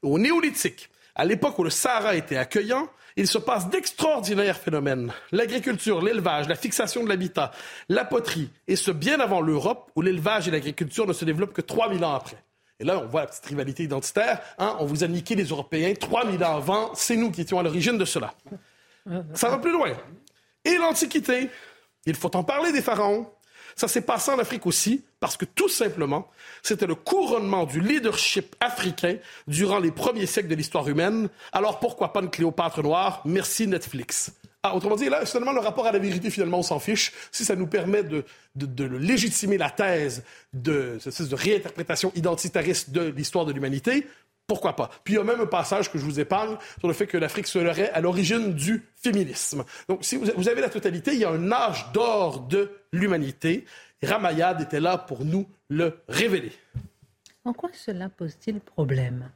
Au 0.03 0.19
néolithique, 0.19 0.91
à 1.19 1.25
l'époque 1.25 1.59
où 1.59 1.65
le 1.65 1.71
Sahara 1.71 2.15
était 2.15 2.37
accueillant, 2.37 2.89
il 3.17 3.27
se 3.27 3.39
passe 3.39 3.69
d'extraordinaires 3.69 4.57
phénomènes. 4.57 5.13
L'agriculture, 5.33 6.01
l'élevage, 6.01 6.49
la 6.49 6.55
fixation 6.55 7.03
de 7.03 7.09
l'habitat, 7.09 7.51
la 7.89 8.05
poterie, 8.05 8.49
et 8.69 8.77
ce 8.77 8.93
bien 8.93 9.19
avant 9.19 9.41
l'Europe, 9.41 9.91
où 9.97 10.03
l'élevage 10.03 10.47
et 10.47 10.53
l'agriculture 10.53 11.07
ne 11.07 11.13
se 11.13 11.25
développent 11.25 11.53
que 11.53 11.61
3000 11.61 12.05
ans 12.05 12.15
après. 12.15 12.37
Et 12.79 12.85
là, 12.85 13.01
on 13.03 13.07
voit 13.07 13.23
la 13.23 13.27
petite 13.27 13.47
rivalité 13.47 13.83
identitaire. 13.83 14.41
Hein, 14.59 14.77
on 14.79 14.87
vous 14.87 15.03
a 15.03 15.09
niqué 15.09 15.35
les 15.35 15.47
Européens 15.47 15.93
3000 15.95 16.45
ans 16.45 16.57
avant, 16.57 16.95
c'est 16.95 17.17
nous 17.17 17.33
qui 17.33 17.41
étions 17.41 17.59
à 17.59 17.65
l'origine 17.65 17.99
de 17.99 18.05
cela. 18.05 18.35
Ça 19.35 19.49
va 19.49 19.59
plus 19.59 19.73
loin. 19.73 19.91
Et 20.65 20.77
l'Antiquité, 20.77 21.51
il 22.07 22.15
faut 22.15 22.35
en 22.37 22.45
parler 22.45 22.71
des 22.71 22.83
pharaons. 22.83 23.29
Ça 23.79 23.87
s'est 23.87 24.01
passé 24.01 24.33
en 24.33 24.41
Afrique 24.41 24.67
aussi, 24.67 25.05
parce 25.21 25.37
que 25.37 25.45
tout 25.45 25.69
simplement, 25.69 26.29
c'était 26.65 26.89
le 26.89 26.97
couronnement 26.97 27.65
du 27.65 27.81
leadership 27.81 28.57
africain 28.59 29.19
durant 29.47 29.79
les 29.79 29.93
premiers 29.93 30.27
siècles 30.27 30.49
de 30.49 30.57
l'histoire 30.57 30.89
humaine. 30.89 31.29
Alors 31.53 31.79
pourquoi 31.79 32.13
pas 32.13 32.19
une 32.19 32.29
Cléopâtre 32.29 32.83
noire? 32.83 33.23
Merci 33.25 33.69
Netflix. 33.69 34.33
Ah, 34.65 34.75
autrement 34.75 34.97
dit, 34.97 35.09
là, 35.09 35.25
seulement 35.27 35.53
le 35.53 35.61
rapport 35.61 35.87
à 35.87 35.93
la 35.93 36.01
vérité, 36.01 36.29
finalement, 36.29 36.59
on 36.59 36.65
s'en 36.65 36.81
fiche. 36.81 37.13
Si 37.31 37.45
ça 37.45 37.55
nous 37.55 37.69
permet 37.69 38.03
de, 38.03 38.25
de, 38.57 38.85
légitimer 38.85 39.59
la 39.59 39.71
thèse 39.71 40.25
de, 40.53 40.99
de 40.99 41.35
réinterprétation 41.37 42.11
identitariste 42.17 42.91
de 42.91 43.03
l'histoire 43.03 43.45
de 43.45 43.53
l'humanité, 43.53 44.09
pourquoi 44.49 44.75
pas? 44.75 44.91
Puis 45.05 45.15
il 45.15 45.17
y 45.19 45.21
a 45.21 45.25
même 45.25 45.43
un 45.43 45.47
passage 45.47 45.93
que 45.93 45.99
je 45.99 46.05
vous 46.05 46.19
épargne 46.19 46.57
sur 46.79 46.89
le 46.89 46.95
fait 46.95 47.07
que 47.07 47.19
l'Afrique 47.19 47.47
serait 47.47 47.91
à 47.91 48.01
l'origine 48.01 48.55
du 48.55 48.83
féminisme. 48.97 49.63
Donc, 49.89 50.05
si 50.05 50.17
vous 50.17 50.49
avez 50.49 50.61
la 50.63 50.71
totalité, 50.71 51.13
il 51.13 51.19
y 51.19 51.25
a 51.25 51.31
un 51.31 51.53
âge 51.53 51.93
d'or 51.93 52.41
de 52.41 52.71
l'humanité. 52.91 53.67
Ramayad 54.03 54.61
était 54.63 54.81
là 54.81 54.97
pour 54.97 55.25
nous 55.25 55.47
le 55.69 56.01
révéler. 56.09 56.53
En 57.45 57.53
quoi 57.53 57.69
cela 57.75 58.09
pose-t-il 58.09 58.61
problème? 58.61 59.31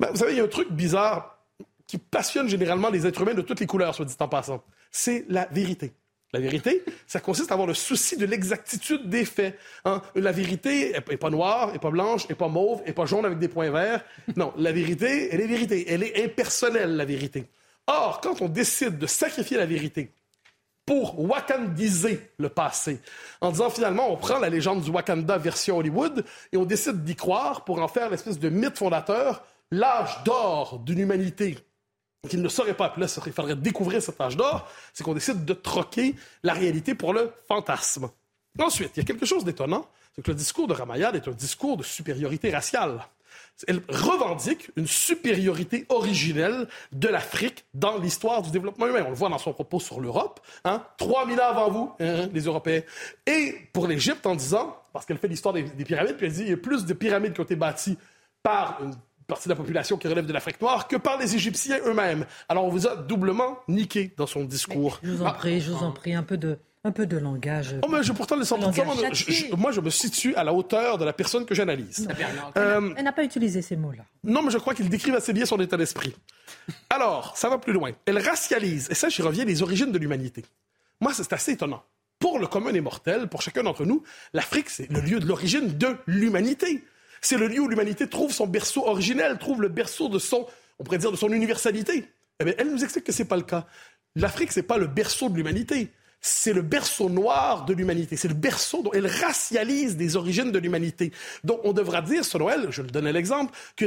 Ben, 0.00 0.10
vous 0.10 0.16
savez, 0.16 0.32
il 0.32 0.38
y 0.38 0.40
a 0.40 0.44
un 0.44 0.48
truc 0.48 0.72
bizarre 0.72 1.38
qui 1.86 1.98
passionne 1.98 2.48
généralement 2.48 2.90
les 2.90 3.06
êtres 3.06 3.22
humains 3.22 3.34
de 3.34 3.42
toutes 3.42 3.60
les 3.60 3.66
couleurs, 3.66 3.94
soit 3.94 4.04
dit 4.04 4.16
en 4.18 4.28
passant. 4.28 4.62
C'est 4.90 5.24
la 5.28 5.46
vérité. 5.46 5.92
La 6.34 6.40
vérité, 6.40 6.84
ça 7.06 7.20
consiste 7.20 7.50
à 7.50 7.54
avoir 7.54 7.66
le 7.66 7.72
souci 7.72 8.18
de 8.18 8.26
l'exactitude 8.26 9.08
des 9.08 9.24
faits. 9.24 9.58
Hein. 9.86 10.02
La 10.14 10.30
vérité 10.30 10.92
n'est 11.08 11.16
pas 11.16 11.30
noire, 11.30 11.72
n'est 11.72 11.78
pas 11.78 11.90
blanche, 11.90 12.28
n'est 12.28 12.34
pas 12.34 12.48
mauve, 12.48 12.82
n'est 12.84 12.92
pas 12.92 13.06
jaune 13.06 13.24
avec 13.24 13.38
des 13.38 13.48
points 13.48 13.70
verts. 13.70 14.04
Non, 14.36 14.52
la 14.58 14.70
vérité, 14.70 15.32
elle 15.32 15.40
est 15.40 15.46
vérité. 15.46 15.86
Elle 15.88 16.02
est 16.02 16.22
impersonnelle, 16.22 16.96
la 16.96 17.06
vérité. 17.06 17.46
Or, 17.86 18.20
quand 18.20 18.42
on 18.42 18.48
décide 18.48 18.98
de 18.98 19.06
sacrifier 19.06 19.56
la 19.56 19.64
vérité 19.64 20.12
pour 20.84 21.18
wakandiser 21.18 22.20
le 22.36 22.50
passé, 22.50 23.00
en 23.40 23.50
disant 23.50 23.70
finalement, 23.70 24.12
on 24.12 24.16
prend 24.18 24.38
la 24.38 24.50
légende 24.50 24.82
du 24.82 24.90
Wakanda 24.90 25.38
version 25.38 25.78
Hollywood 25.78 26.26
et 26.52 26.58
on 26.58 26.66
décide 26.66 27.04
d'y 27.04 27.16
croire 27.16 27.64
pour 27.64 27.80
en 27.80 27.88
faire 27.88 28.10
l'espèce 28.10 28.38
de 28.38 28.50
mythe 28.50 28.76
fondateur, 28.76 29.46
l'âge 29.70 30.22
d'or 30.24 30.80
d'une 30.80 30.98
humanité 30.98 31.56
qu'il 32.26 32.42
ne 32.42 32.48
saurait 32.48 32.74
pas. 32.74 32.88
Puis 32.88 33.00
là, 33.00 33.06
il 33.26 33.32
faudrait 33.32 33.56
découvrir 33.56 34.02
cet 34.02 34.20
âge 34.20 34.36
d'or, 34.36 34.68
c'est 34.92 35.04
qu'on 35.04 35.14
décide 35.14 35.44
de 35.44 35.52
troquer 35.52 36.14
la 36.42 36.52
réalité 36.52 36.94
pour 36.94 37.12
le 37.12 37.30
fantasme. 37.46 38.10
Ensuite, 38.58 38.92
il 38.96 39.00
y 39.00 39.02
a 39.02 39.04
quelque 39.04 39.26
chose 39.26 39.44
d'étonnant, 39.44 39.86
c'est 40.16 40.22
que 40.22 40.30
le 40.30 40.36
discours 40.36 40.66
de 40.66 40.74
Ramayad 40.74 41.14
est 41.14 41.28
un 41.28 41.32
discours 41.32 41.76
de 41.76 41.84
supériorité 41.84 42.50
raciale. 42.50 43.06
Elle 43.66 43.82
revendique 43.88 44.70
une 44.76 44.86
supériorité 44.86 45.84
originelle 45.88 46.68
de 46.92 47.08
l'Afrique 47.08 47.64
dans 47.74 47.98
l'histoire 47.98 48.42
du 48.42 48.50
développement 48.50 48.86
humain. 48.86 49.02
On 49.06 49.10
le 49.10 49.16
voit 49.16 49.28
dans 49.28 49.38
son 49.38 49.52
propos 49.52 49.80
sur 49.80 50.00
l'Europe. 50.00 50.40
Hein? 50.64 50.84
3000 50.96 51.40
ans 51.40 51.48
avant 51.48 51.70
vous, 51.70 51.92
hein, 52.00 52.28
les 52.32 52.42
Européens. 52.42 52.82
Et 53.26 53.56
pour 53.72 53.88
l'Égypte, 53.88 54.26
en 54.26 54.36
disant, 54.36 54.76
parce 54.92 55.06
qu'elle 55.06 55.18
fait 55.18 55.28
l'histoire 55.28 55.54
des, 55.54 55.64
des, 55.64 55.84
pyramides, 55.84 56.16
puis 56.16 56.26
elle 56.26 56.32
dit 56.32 56.42
il 56.42 56.50
y 56.50 56.52
a 56.52 56.56
plus 56.56 56.84
de 56.84 56.94
pyramides 56.94 57.32
qui 57.32 57.40
ont 57.40 57.44
été 57.44 57.56
bâties 57.56 57.98
par 58.42 58.80
une 58.82 58.94
partie 59.28 59.46
de 59.46 59.52
la 59.52 59.56
population 59.56 59.98
qui 59.98 60.08
relève 60.08 60.24
de 60.24 60.32
l'Afrique 60.32 60.60
noire 60.60 60.88
que 60.88 60.96
par 60.96 61.18
les 61.18 61.34
Égyptiens 61.34 61.78
eux-mêmes. 61.84 62.24
Alors 62.48 62.64
on 62.64 62.70
vous 62.70 62.86
a 62.86 62.96
doublement 62.96 63.58
niqué 63.68 64.12
dans 64.16 64.26
son 64.26 64.42
discours. 64.44 64.98
je 65.02 65.10
vous 65.10 65.22
en 65.22 65.32
prie, 65.32 65.60
je 65.60 65.70
vous 65.70 65.84
en 65.84 65.92
prie, 65.92 66.14
un 66.14 66.22
peu 66.22 66.38
de, 66.38 66.58
un 66.82 66.92
peu 66.92 67.06
de 67.06 67.18
langage. 67.18 67.76
Oh, 67.82 67.88
mais 67.90 68.02
je, 68.02 68.12
pourtant, 68.12 68.36
le 68.36 69.56
moi, 69.56 69.70
je 69.70 69.80
me 69.82 69.90
situe 69.90 70.34
à 70.34 70.44
la 70.44 70.54
hauteur 70.54 70.96
de 70.96 71.04
la 71.04 71.12
personne 71.12 71.44
que 71.44 71.54
j'analyse. 71.54 72.08
Euh, 72.56 72.94
elle 72.96 73.04
n'a 73.04 73.12
pas 73.12 73.22
utilisé 73.22 73.60
ces 73.60 73.76
mots-là. 73.76 74.04
Non, 74.24 74.42
mais 74.42 74.50
je 74.50 74.56
crois 74.56 74.74
qu'il 74.74 74.88
décrivent 74.88 75.14
assez 75.14 75.34
bien 75.34 75.44
son 75.44 75.60
état 75.60 75.76
d'esprit. 75.76 76.16
Alors, 76.88 77.36
ça 77.36 77.50
va 77.50 77.58
plus 77.58 77.74
loin. 77.74 77.90
Elle 78.06 78.18
racialise, 78.18 78.88
et 78.90 78.94
ça, 78.94 79.10
j'y 79.10 79.20
reviens, 79.20 79.44
les 79.44 79.62
origines 79.62 79.92
de 79.92 79.98
l'humanité. 79.98 80.44
Moi, 81.02 81.12
c'est 81.12 81.30
assez 81.34 81.52
étonnant. 81.52 81.82
Pour 82.18 82.38
le 82.38 82.46
commun 82.46 82.72
des 82.72 82.80
mortels, 82.80 83.28
pour 83.28 83.42
chacun 83.42 83.62
d'entre 83.62 83.84
nous, 83.84 84.02
l'Afrique, 84.32 84.70
c'est 84.70 84.90
le 84.90 85.00
lieu 85.00 85.20
de 85.20 85.26
l'origine 85.26 85.76
de 85.76 85.96
l'humanité. 86.06 86.82
C'est 87.20 87.36
le 87.36 87.48
lieu 87.48 87.60
où 87.60 87.68
l'humanité 87.68 88.08
trouve 88.08 88.32
son 88.32 88.46
berceau 88.46 88.86
originel, 88.86 89.38
trouve 89.38 89.62
le 89.62 89.68
berceau 89.68 90.08
de 90.08 90.18
son, 90.18 90.46
on 90.78 90.84
pourrait 90.84 90.98
dire, 90.98 91.12
de 91.12 91.16
son 91.16 91.32
universalité. 91.32 92.04
Eh 92.40 92.54
elle 92.58 92.70
nous 92.70 92.82
explique 92.84 93.04
que 93.04 93.12
ce 93.12 93.22
n'est 93.22 93.28
pas 93.28 93.36
le 93.36 93.42
cas. 93.42 93.66
L'Afrique, 94.14 94.52
ce 94.52 94.60
n'est 94.60 94.66
pas 94.66 94.78
le 94.78 94.86
berceau 94.86 95.28
de 95.28 95.36
l'humanité. 95.36 95.90
C'est 96.20 96.52
le 96.52 96.62
berceau 96.62 97.08
noir 97.08 97.64
de 97.64 97.74
l'humanité. 97.74 98.16
C'est 98.16 98.28
le 98.28 98.34
berceau 98.34 98.82
dont 98.82 98.92
elle 98.92 99.06
racialise 99.06 99.96
des 99.96 100.16
origines 100.16 100.50
de 100.50 100.58
l'humanité. 100.58 101.12
Donc, 101.44 101.60
on 101.64 101.72
devra 101.72 102.02
dire, 102.02 102.24
selon 102.24 102.50
elle, 102.50 102.70
je 102.70 102.82
le 102.82 102.88
donnais 102.88 103.12
l'exemple, 103.12 103.56
que 103.76 103.84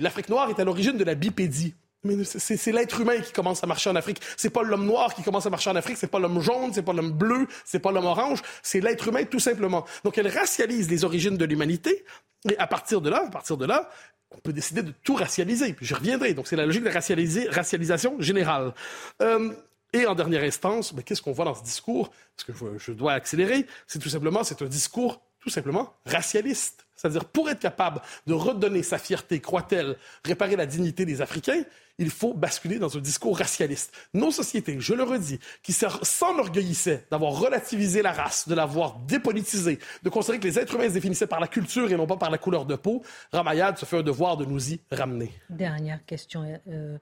l'Afrique 0.00 0.28
noire 0.28 0.50
est 0.50 0.60
à 0.60 0.64
l'origine 0.64 0.96
de 0.96 1.04
la 1.04 1.14
bipédie. 1.14 1.74
Mais 2.04 2.24
c'est 2.24 2.72
l'être 2.72 3.00
humain 3.00 3.20
qui 3.20 3.32
commence 3.32 3.62
à 3.62 3.66
marcher 3.66 3.88
en 3.88 3.94
Afrique. 3.94 4.20
C'est 4.36 4.50
pas 4.50 4.64
l'homme 4.64 4.86
noir 4.86 5.14
qui 5.14 5.22
commence 5.22 5.46
à 5.46 5.50
marcher 5.50 5.70
en 5.70 5.76
Afrique. 5.76 5.96
C'est 5.96 6.10
pas 6.10 6.18
l'homme 6.18 6.40
jaune. 6.40 6.72
C'est 6.72 6.82
pas 6.82 6.92
l'homme 6.92 7.12
bleu. 7.12 7.46
C'est 7.64 7.78
pas 7.78 7.92
l'homme 7.92 8.06
orange. 8.06 8.42
C'est 8.62 8.80
l'être 8.80 9.06
humain 9.06 9.24
tout 9.24 9.38
simplement. 9.38 9.84
Donc 10.02 10.18
elle 10.18 10.26
racialise 10.26 10.90
les 10.90 11.04
origines 11.04 11.36
de 11.36 11.44
l'humanité. 11.44 12.04
Et 12.50 12.58
à 12.58 12.66
partir 12.66 13.00
de 13.00 13.08
là, 13.08 13.24
à 13.26 13.30
partir 13.30 13.56
de 13.56 13.66
là, 13.66 13.88
on 14.32 14.38
peut 14.38 14.52
décider 14.52 14.82
de 14.82 14.92
tout 15.04 15.14
racialiser. 15.14 15.74
Puis 15.74 15.86
je 15.86 15.94
reviendrai. 15.94 16.34
Donc 16.34 16.48
c'est 16.48 16.56
la 16.56 16.66
logique 16.66 16.82
de 16.82 16.88
la 16.88 17.52
racialisation 17.52 18.20
générale. 18.20 18.74
Euh, 19.20 19.52
et 19.92 20.06
en 20.06 20.14
dernière 20.16 20.42
instance, 20.42 20.92
ben, 20.92 21.02
qu'est-ce 21.02 21.22
qu'on 21.22 21.32
voit 21.32 21.44
dans 21.44 21.54
ce 21.54 21.62
discours? 21.62 22.10
Parce 22.36 22.44
que 22.44 22.52
je, 22.52 22.78
je 22.78 22.92
dois 22.92 23.12
accélérer. 23.12 23.66
C'est 23.86 24.00
tout 24.00 24.08
simplement, 24.08 24.42
c'est 24.42 24.60
un 24.62 24.66
discours 24.66 25.20
tout 25.42 25.50
simplement 25.50 25.94
racialiste. 26.06 26.86
C'est-à-dire, 26.94 27.24
pour 27.24 27.50
être 27.50 27.58
capable 27.58 28.00
de 28.28 28.32
redonner 28.32 28.84
sa 28.84 28.96
fierté, 28.96 29.40
croit-elle, 29.40 29.96
réparer 30.24 30.54
la 30.54 30.66
dignité 30.66 31.04
des 31.04 31.20
Africains, 31.20 31.64
il 31.98 32.10
faut 32.10 32.32
basculer 32.32 32.78
dans 32.78 32.96
un 32.96 33.00
discours 33.00 33.36
racialiste. 33.36 33.92
Nos 34.14 34.30
sociétés, 34.30 34.78
je 34.78 34.94
le 34.94 35.02
redis, 35.02 35.40
qui 35.62 35.72
s'enorgueillissaient 35.72 37.06
d'avoir 37.10 37.32
relativisé 37.32 38.02
la 38.02 38.12
race, 38.12 38.46
de 38.48 38.54
l'avoir 38.54 39.00
dépolitisée, 39.00 39.80
de 40.02 40.08
considérer 40.10 40.38
que 40.38 40.46
les 40.46 40.58
êtres 40.60 40.74
humains 40.76 40.88
se 40.88 40.94
définissaient 40.94 41.26
par 41.26 41.40
la 41.40 41.48
culture 41.48 41.90
et 41.90 41.96
non 41.96 42.06
pas 42.06 42.16
par 42.16 42.30
la 42.30 42.38
couleur 42.38 42.66
de 42.66 42.76
peau, 42.76 43.02
Ramayad 43.32 43.76
se 43.76 43.84
fait 43.84 43.98
un 43.98 44.02
devoir 44.02 44.36
de 44.36 44.44
nous 44.44 44.72
y 44.72 44.80
ramener. 44.92 45.32
Dernière 45.50 46.04
question. 46.06 46.60
Euh, 46.68 46.98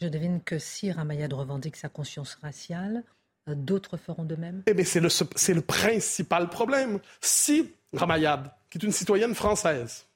je 0.00 0.06
devine 0.06 0.42
que 0.42 0.58
si 0.58 0.92
Ramayad 0.92 1.32
revendique 1.32 1.76
sa 1.76 1.88
conscience 1.88 2.38
raciale, 2.40 2.98
euh, 2.98 3.19
d'autres 3.46 3.96
feront 3.96 4.24
de 4.24 4.36
même 4.36 4.62
Eh 4.66 4.74
bien, 4.74 4.84
c'est 4.84 5.00
le, 5.00 5.08
le 5.08 5.60
principal 5.60 6.48
problème. 6.48 7.00
Si 7.20 7.72
Ramayad, 7.92 8.50
qui 8.70 8.78
est 8.78 8.82
une 8.82 8.92
citoyenne 8.92 9.34
française, 9.34 10.06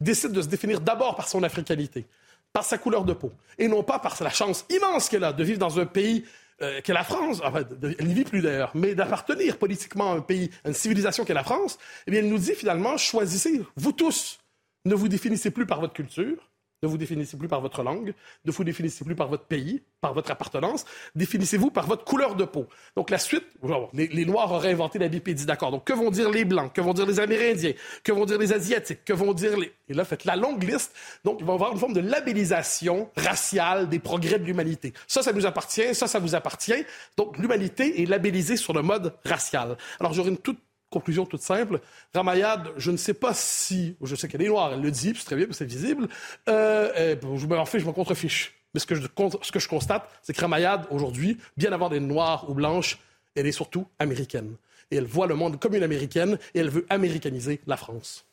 décide 0.00 0.32
de 0.32 0.42
se 0.42 0.48
définir 0.48 0.80
d'abord 0.80 1.16
par 1.16 1.28
son 1.28 1.42
africanité, 1.42 2.06
par 2.52 2.64
sa 2.64 2.78
couleur 2.78 3.04
de 3.04 3.12
peau, 3.12 3.32
et 3.58 3.68
non 3.68 3.82
pas 3.82 3.98
par 3.98 4.16
la 4.22 4.30
chance 4.30 4.64
immense 4.70 5.08
qu'elle 5.08 5.24
a 5.24 5.32
de 5.32 5.44
vivre 5.44 5.58
dans 5.58 5.78
un 5.78 5.86
pays 5.86 6.24
euh, 6.60 6.80
qu'est 6.82 6.92
la 6.92 7.04
France, 7.04 7.40
enfin, 7.42 7.64
elle 7.98 8.06
n'y 8.06 8.14
vit 8.14 8.24
plus 8.24 8.40
d'ailleurs, 8.40 8.70
mais 8.74 8.94
d'appartenir 8.94 9.58
politiquement 9.58 10.12
à 10.12 10.16
un 10.16 10.20
pays, 10.20 10.50
à 10.64 10.68
une 10.68 10.74
civilisation 10.74 11.24
qu'est 11.24 11.34
la 11.34 11.44
France, 11.44 11.78
eh 12.06 12.10
bien, 12.10 12.20
elle 12.20 12.28
nous 12.28 12.38
dit 12.38 12.54
finalement, 12.54 12.96
choisissez, 12.96 13.62
vous 13.76 13.92
tous, 13.92 14.38
ne 14.84 14.94
vous 14.94 15.08
définissez 15.08 15.50
plus 15.50 15.66
par 15.66 15.80
votre 15.80 15.94
culture, 15.94 16.51
ne 16.82 16.88
vous 16.88 16.98
définissez 16.98 17.36
plus 17.36 17.48
par 17.48 17.60
votre 17.60 17.82
langue, 17.82 18.14
ne 18.44 18.50
vous 18.50 18.64
définissez 18.64 19.04
plus 19.04 19.14
par 19.14 19.28
votre 19.28 19.44
pays, 19.44 19.82
par 20.00 20.14
votre 20.14 20.30
appartenance, 20.30 20.84
définissez-vous 21.14 21.70
par 21.70 21.86
votre 21.86 22.04
couleur 22.04 22.34
de 22.34 22.44
peau. 22.44 22.66
Donc 22.96 23.10
la 23.10 23.18
suite, 23.18 23.44
les, 23.92 24.24
Noirs 24.24 24.50
auraient 24.50 24.72
inventé 24.72 24.98
la 24.98 25.08
bipédie, 25.08 25.46
d'accord. 25.46 25.70
Donc 25.70 25.84
que 25.84 25.92
vont 25.92 26.10
dire 26.10 26.30
les 26.30 26.44
Blancs, 26.44 26.72
que 26.72 26.80
vont 26.80 26.92
dire 26.92 27.06
les 27.06 27.20
Amérindiens, 27.20 27.72
que 28.02 28.12
vont 28.12 28.24
dire 28.24 28.38
les 28.38 28.52
Asiatiques, 28.52 29.04
que 29.04 29.12
vont 29.12 29.32
dire 29.32 29.56
les... 29.56 29.72
Et 29.88 29.94
là, 29.94 30.04
faites 30.04 30.24
la 30.24 30.36
longue 30.36 30.62
liste. 30.62 30.92
Donc 31.24 31.38
il 31.40 31.46
va 31.46 31.52
y 31.52 31.54
avoir 31.54 31.72
une 31.72 31.78
forme 31.78 31.92
de 31.92 32.00
labellisation 32.00 33.10
raciale 33.16 33.88
des 33.88 33.98
progrès 33.98 34.38
de 34.38 34.44
l'humanité. 34.44 34.92
Ça, 35.06 35.22
ça 35.22 35.32
nous 35.32 35.46
appartient, 35.46 35.94
ça, 35.94 36.06
ça 36.06 36.18
vous 36.18 36.34
appartient. 36.34 36.84
Donc 37.16 37.38
l'humanité 37.38 38.02
est 38.02 38.06
labellisée 38.06 38.56
sur 38.56 38.72
le 38.72 38.82
mode 38.82 39.14
racial. 39.24 39.76
Alors 40.00 40.12
j'aurais 40.12 40.30
une 40.30 40.38
toute 40.38 40.58
conclusion 40.92 41.26
toute 41.26 41.42
simple. 41.42 41.80
Ramayad, 42.14 42.68
je 42.76 42.90
ne 42.90 42.96
sais 42.96 43.14
pas 43.14 43.34
si, 43.34 43.96
je 44.02 44.14
sais 44.14 44.28
qu'elle 44.28 44.42
est 44.42 44.48
noire, 44.48 44.72
elle 44.74 44.82
le 44.82 44.90
dit, 44.90 45.12
c'est 45.16 45.24
très 45.24 45.36
bien, 45.36 45.46
c'est 45.50 45.64
visible. 45.64 46.08
Euh, 46.48 47.16
je 47.36 47.46
me 47.46 47.58
en 47.58 47.64
je 47.64 47.86
me 47.86 47.92
contrefiche. 47.92 48.54
Mais 48.74 48.80
ce 48.80 48.86
que 48.86 48.94
je, 48.94 49.02
ce 49.42 49.52
que 49.52 49.58
je 49.58 49.68
constate, 49.68 50.08
c'est 50.22 50.32
que 50.32 50.40
Ramayad, 50.40 50.86
aujourd'hui, 50.90 51.38
bien 51.56 51.72
avant 51.72 51.88
d'être 51.88 52.02
noire 52.02 52.48
ou 52.48 52.54
blanche, 52.54 52.98
elle 53.34 53.46
est 53.46 53.52
surtout 53.52 53.86
américaine. 53.98 54.54
Et 54.90 54.96
elle 54.96 55.06
voit 55.06 55.26
le 55.26 55.34
monde 55.34 55.58
comme 55.58 55.74
une 55.74 55.82
américaine 55.82 56.38
et 56.54 56.60
elle 56.60 56.70
veut 56.70 56.86
américaniser 56.90 57.60
la 57.66 57.76
France. 57.76 58.26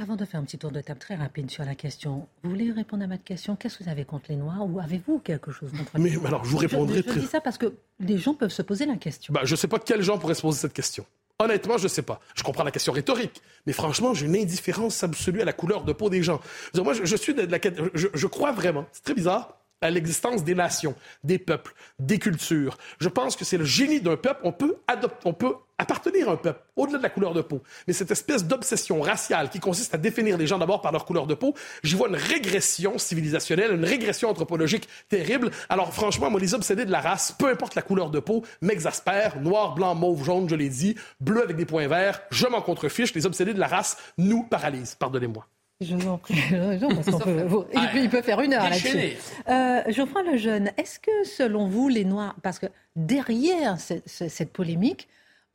Avant 0.00 0.14
de 0.14 0.24
faire 0.24 0.38
un 0.38 0.44
petit 0.44 0.58
tour 0.58 0.70
de 0.70 0.80
table 0.80 1.00
très 1.00 1.16
rapide 1.16 1.50
sur 1.50 1.64
la 1.64 1.74
question, 1.74 2.28
vous 2.44 2.50
voulez 2.50 2.70
répondre 2.70 3.02
à 3.02 3.08
ma 3.08 3.18
question 3.18 3.56
Qu'est-ce 3.56 3.78
que 3.78 3.84
vous 3.84 3.90
avez 3.90 4.04
contre 4.04 4.26
les 4.28 4.36
Noirs 4.36 4.64
ou 4.64 4.78
avez-vous 4.78 5.18
quelque 5.18 5.50
chose 5.50 5.72
contre 5.72 5.98
les 5.98 6.10
Noirs 6.10 6.20
Mais 6.22 6.28
alors, 6.28 6.44
je 6.44 6.50
vous 6.50 6.58
répondrai. 6.58 7.02
Je, 7.04 7.12
je, 7.12 7.18
dis 7.18 7.26
ça 7.26 7.40
parce 7.40 7.58
que 7.58 7.74
les 7.98 8.16
gens 8.16 8.34
peuvent 8.34 8.52
se 8.52 8.62
poser 8.62 8.86
la 8.86 8.96
question. 8.96 9.34
Bah, 9.34 9.40
je 9.42 9.54
ne 9.54 9.56
sais 9.56 9.66
pas 9.66 9.80
quels 9.80 10.02
gens 10.02 10.16
pourraient 10.18 10.36
se 10.36 10.42
poser 10.42 10.60
cette 10.60 10.72
question. 10.72 11.04
Honnêtement, 11.40 11.78
je 11.78 11.84
ne 11.84 11.88
sais 11.88 12.02
pas. 12.02 12.18
Je 12.34 12.42
comprends 12.42 12.64
la 12.64 12.72
question 12.72 12.92
rhétorique, 12.92 13.40
mais 13.64 13.72
franchement, 13.72 14.12
j'ai 14.12 14.26
une 14.26 14.34
indifférence 14.34 15.04
absolue 15.04 15.40
à 15.40 15.44
la 15.44 15.52
couleur 15.52 15.84
de 15.84 15.92
peau 15.92 16.10
des 16.10 16.20
gens. 16.20 16.40
Moi, 16.74 16.94
je, 16.94 17.14
suis 17.14 17.32
de 17.32 17.42
la, 17.42 17.58
je, 17.94 18.08
je 18.12 18.26
crois 18.26 18.50
vraiment, 18.50 18.86
c'est 18.90 19.04
très 19.04 19.14
bizarre, 19.14 19.56
à 19.80 19.90
l'existence 19.90 20.44
des 20.44 20.54
nations, 20.54 20.94
des 21.24 21.38
peuples, 21.38 21.74
des 21.98 22.18
cultures. 22.18 22.78
Je 23.00 23.08
pense 23.08 23.36
que 23.36 23.44
c'est 23.44 23.58
le 23.58 23.64
génie 23.64 24.00
d'un 24.00 24.16
peuple. 24.16 24.40
On 24.44 24.52
peut, 24.52 24.76
adopter, 24.86 25.28
on 25.28 25.32
peut 25.32 25.54
appartenir 25.78 26.28
à 26.28 26.32
un 26.32 26.36
peuple, 26.36 26.60
au-delà 26.76 26.98
de 26.98 27.02
la 27.04 27.10
couleur 27.10 27.32
de 27.32 27.40
peau. 27.40 27.62
Mais 27.86 27.92
cette 27.92 28.10
espèce 28.10 28.44
d'obsession 28.44 29.00
raciale 29.00 29.48
qui 29.48 29.60
consiste 29.60 29.94
à 29.94 29.98
définir 29.98 30.36
les 30.36 30.46
gens 30.46 30.58
d'abord 30.58 30.80
par 30.80 30.90
leur 30.90 31.04
couleur 31.04 31.26
de 31.26 31.34
peau, 31.34 31.54
j'y 31.84 31.94
vois 31.94 32.08
une 32.08 32.16
régression 32.16 32.98
civilisationnelle, 32.98 33.72
une 33.72 33.84
régression 33.84 34.28
anthropologique 34.28 34.88
terrible. 35.08 35.50
Alors 35.68 35.94
franchement, 35.94 36.30
moi, 36.30 36.40
les 36.40 36.54
obsédés 36.54 36.84
de 36.84 36.90
la 36.90 37.00
race, 37.00 37.32
peu 37.38 37.48
importe 37.48 37.76
la 37.76 37.82
couleur 37.82 38.10
de 38.10 38.18
peau, 38.18 38.44
m'exaspèrent. 38.60 39.40
Noir, 39.40 39.74
blanc, 39.74 39.94
mauve, 39.94 40.24
jaune, 40.24 40.48
je 40.48 40.56
l'ai 40.56 40.68
dit, 40.68 40.96
bleu 41.20 41.42
avec 41.42 41.56
des 41.56 41.66
points 41.66 41.86
verts, 41.86 42.22
je 42.30 42.46
m'en 42.46 42.60
contrefiche. 42.60 43.14
Les 43.14 43.26
obsédés 43.26 43.54
de 43.54 43.60
la 43.60 43.68
race 43.68 43.96
nous 44.18 44.42
paralysent. 44.42 44.96
Pardonnez-moi. 44.96 45.46
Je 45.80 45.94
vous 45.94 46.08
en 46.08 46.18
prie, 46.18 46.34
parce 46.50 47.06
qu'on 47.06 47.18
peut, 47.20 47.46
il, 47.94 48.10
peut 48.10 48.22
faire 48.22 48.40
une 48.40 48.52
heure 48.52 48.68
là-dessus. 48.68 49.16
Euh, 49.48 49.82
Geoffroy 49.86 50.24
Lejeune, 50.24 50.72
est-ce 50.76 50.98
que 50.98 51.22
selon 51.22 51.68
vous, 51.68 51.88
les 51.88 52.04
Noirs, 52.04 52.34
parce 52.42 52.58
que 52.58 52.66
derrière 52.96 53.78
cette, 53.78 54.52
polémique, 54.52 55.06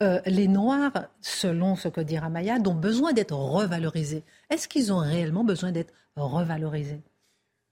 euh, 0.01 0.21
les 0.25 0.47
Noirs, 0.47 0.93
selon 1.19 1.75
ce 1.75 1.89
que 1.89 1.99
dit 1.99 2.17
Ramayad, 2.17 2.65
ont 2.65 2.73
besoin 2.73 3.11
d'être 3.11 3.35
revalorisés? 3.35 4.23
Est-ce 4.49 4.69
qu'ils 4.69 4.93
ont 4.93 4.99
réellement 4.99 5.43
besoin 5.43 5.73
d'être 5.73 5.93
revalorisés? 6.15 7.01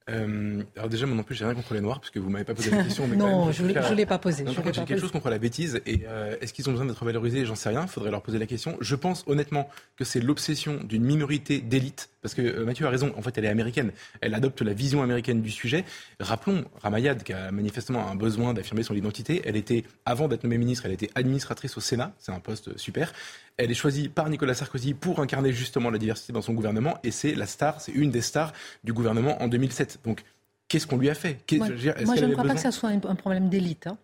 Euh, 0.10 0.62
alors 0.76 0.90
déjà, 0.90 1.06
moi 1.06 1.16
non 1.16 1.24
plus, 1.24 1.36
j'ai 1.36 1.46
rien 1.46 1.56
contre 1.56 1.74
les 1.74 1.80
Noirs, 1.80 2.02
puisque 2.02 2.18
vous 2.18 2.30
m'avez 2.30 2.44
pas 2.44 2.54
posé 2.54 2.70
la 2.70 2.84
question. 2.84 3.08
Mais 3.08 3.16
non, 3.18 3.54
je 3.54 3.64
ne 3.64 3.96
l'ai 3.96 4.06
pas 4.06 4.18
posé. 4.18 4.44
J'ai 4.46 4.84
quelque 4.84 5.00
chose 5.00 5.12
contre 5.12 5.30
la 5.30 5.40
bêtise. 5.40 5.82
Et 5.86 6.02
euh, 6.06 6.36
est-ce 6.42 6.52
qu'ils 6.52 6.68
ont 6.68 6.72
besoin 6.72 6.88
d'être 6.88 7.06
valorisés 7.06 7.46
J'en 7.46 7.56
sais 7.56 7.70
rien. 7.70 7.84
Il 7.84 7.88
faudrait 7.88 8.12
leur 8.12 8.22
poser 8.22 8.40
la 8.40 8.46
question. 8.46 8.78
Je 8.82 8.96
pense 8.96 9.24
honnêtement 9.28 9.70
que 9.96 10.04
c'est 10.04 10.20
l'obsession 10.20 10.82
d'une 10.84 11.04
minorité 11.04 11.62
d'élite. 11.62 12.10
Parce 12.22 12.34
que 12.34 12.42
euh, 12.42 12.66
Mathieu 12.66 12.86
a 12.86 12.90
raison. 12.90 13.14
En 13.18 13.22
fait, 13.22 13.38
elle 13.38 13.46
est 13.46 13.50
américaine. 13.50 13.92
Elle 14.22 14.34
adopte 14.34 14.62
la 14.62 14.74
vision 14.74 15.02
américaine 15.02 15.42
du 15.42 15.50
sujet. 15.50 15.86
Rappelons 16.20 16.66
Ramayad, 16.82 17.24
qui 17.24 17.34
a 17.34 17.52
manifestement 17.52 18.08
un 18.10 18.16
besoin 18.16 18.54
d'affirmer 18.54 18.84
son 18.84 18.96
identité. 18.96 19.42
Elle 19.46 19.56
était, 19.56 19.84
avant 20.06 20.28
d'être 20.28 20.44
nommée 20.44 20.58
ministre, 20.58 20.86
elle 20.86 20.92
était 20.92 21.10
administratrice 21.16 21.78
au 21.78 21.82
Sénat. 21.82 22.14
C'est 22.20 22.32
un 22.32 22.40
poste 22.40 22.78
super. 22.78 23.14
Elle 23.58 23.72
est 23.72 23.76
choisie 23.76 24.10
par 24.10 24.30
Nicolas 24.30 24.54
Sarkozy 24.54 24.94
pour 24.94 25.20
incarner 25.20 25.52
justement 25.52 25.90
la 25.90 25.98
diversité 25.98 26.34
dans 26.34 26.42
son 26.42 26.54
gouvernement. 26.54 26.98
Et 27.04 27.12
c'est 27.12 27.36
la 27.36 27.46
star, 27.46 27.82
c'est 27.82 27.92
une 27.92 28.12
des 28.12 28.22
stars 28.22 28.54
du 28.84 28.94
gouvernement 28.94 29.42
en 29.42 29.48
2007. 29.48 30.00
Donc, 30.04 30.24
qu'est-ce 30.68 30.88
qu'on 30.88 30.98
lui 30.98 31.10
a 31.10 31.16
fait? 31.16 31.40
Moi, 31.58 31.68
je, 31.76 32.26
ne 32.26 32.34
crois 32.34 32.46
pas 32.46 32.56
que 32.56 32.60
ça 32.60 32.72
soit 32.72 32.90
un, 32.90 33.16
problème 33.16 33.50
d'élite. 33.50 33.88
Hein. 33.88 33.98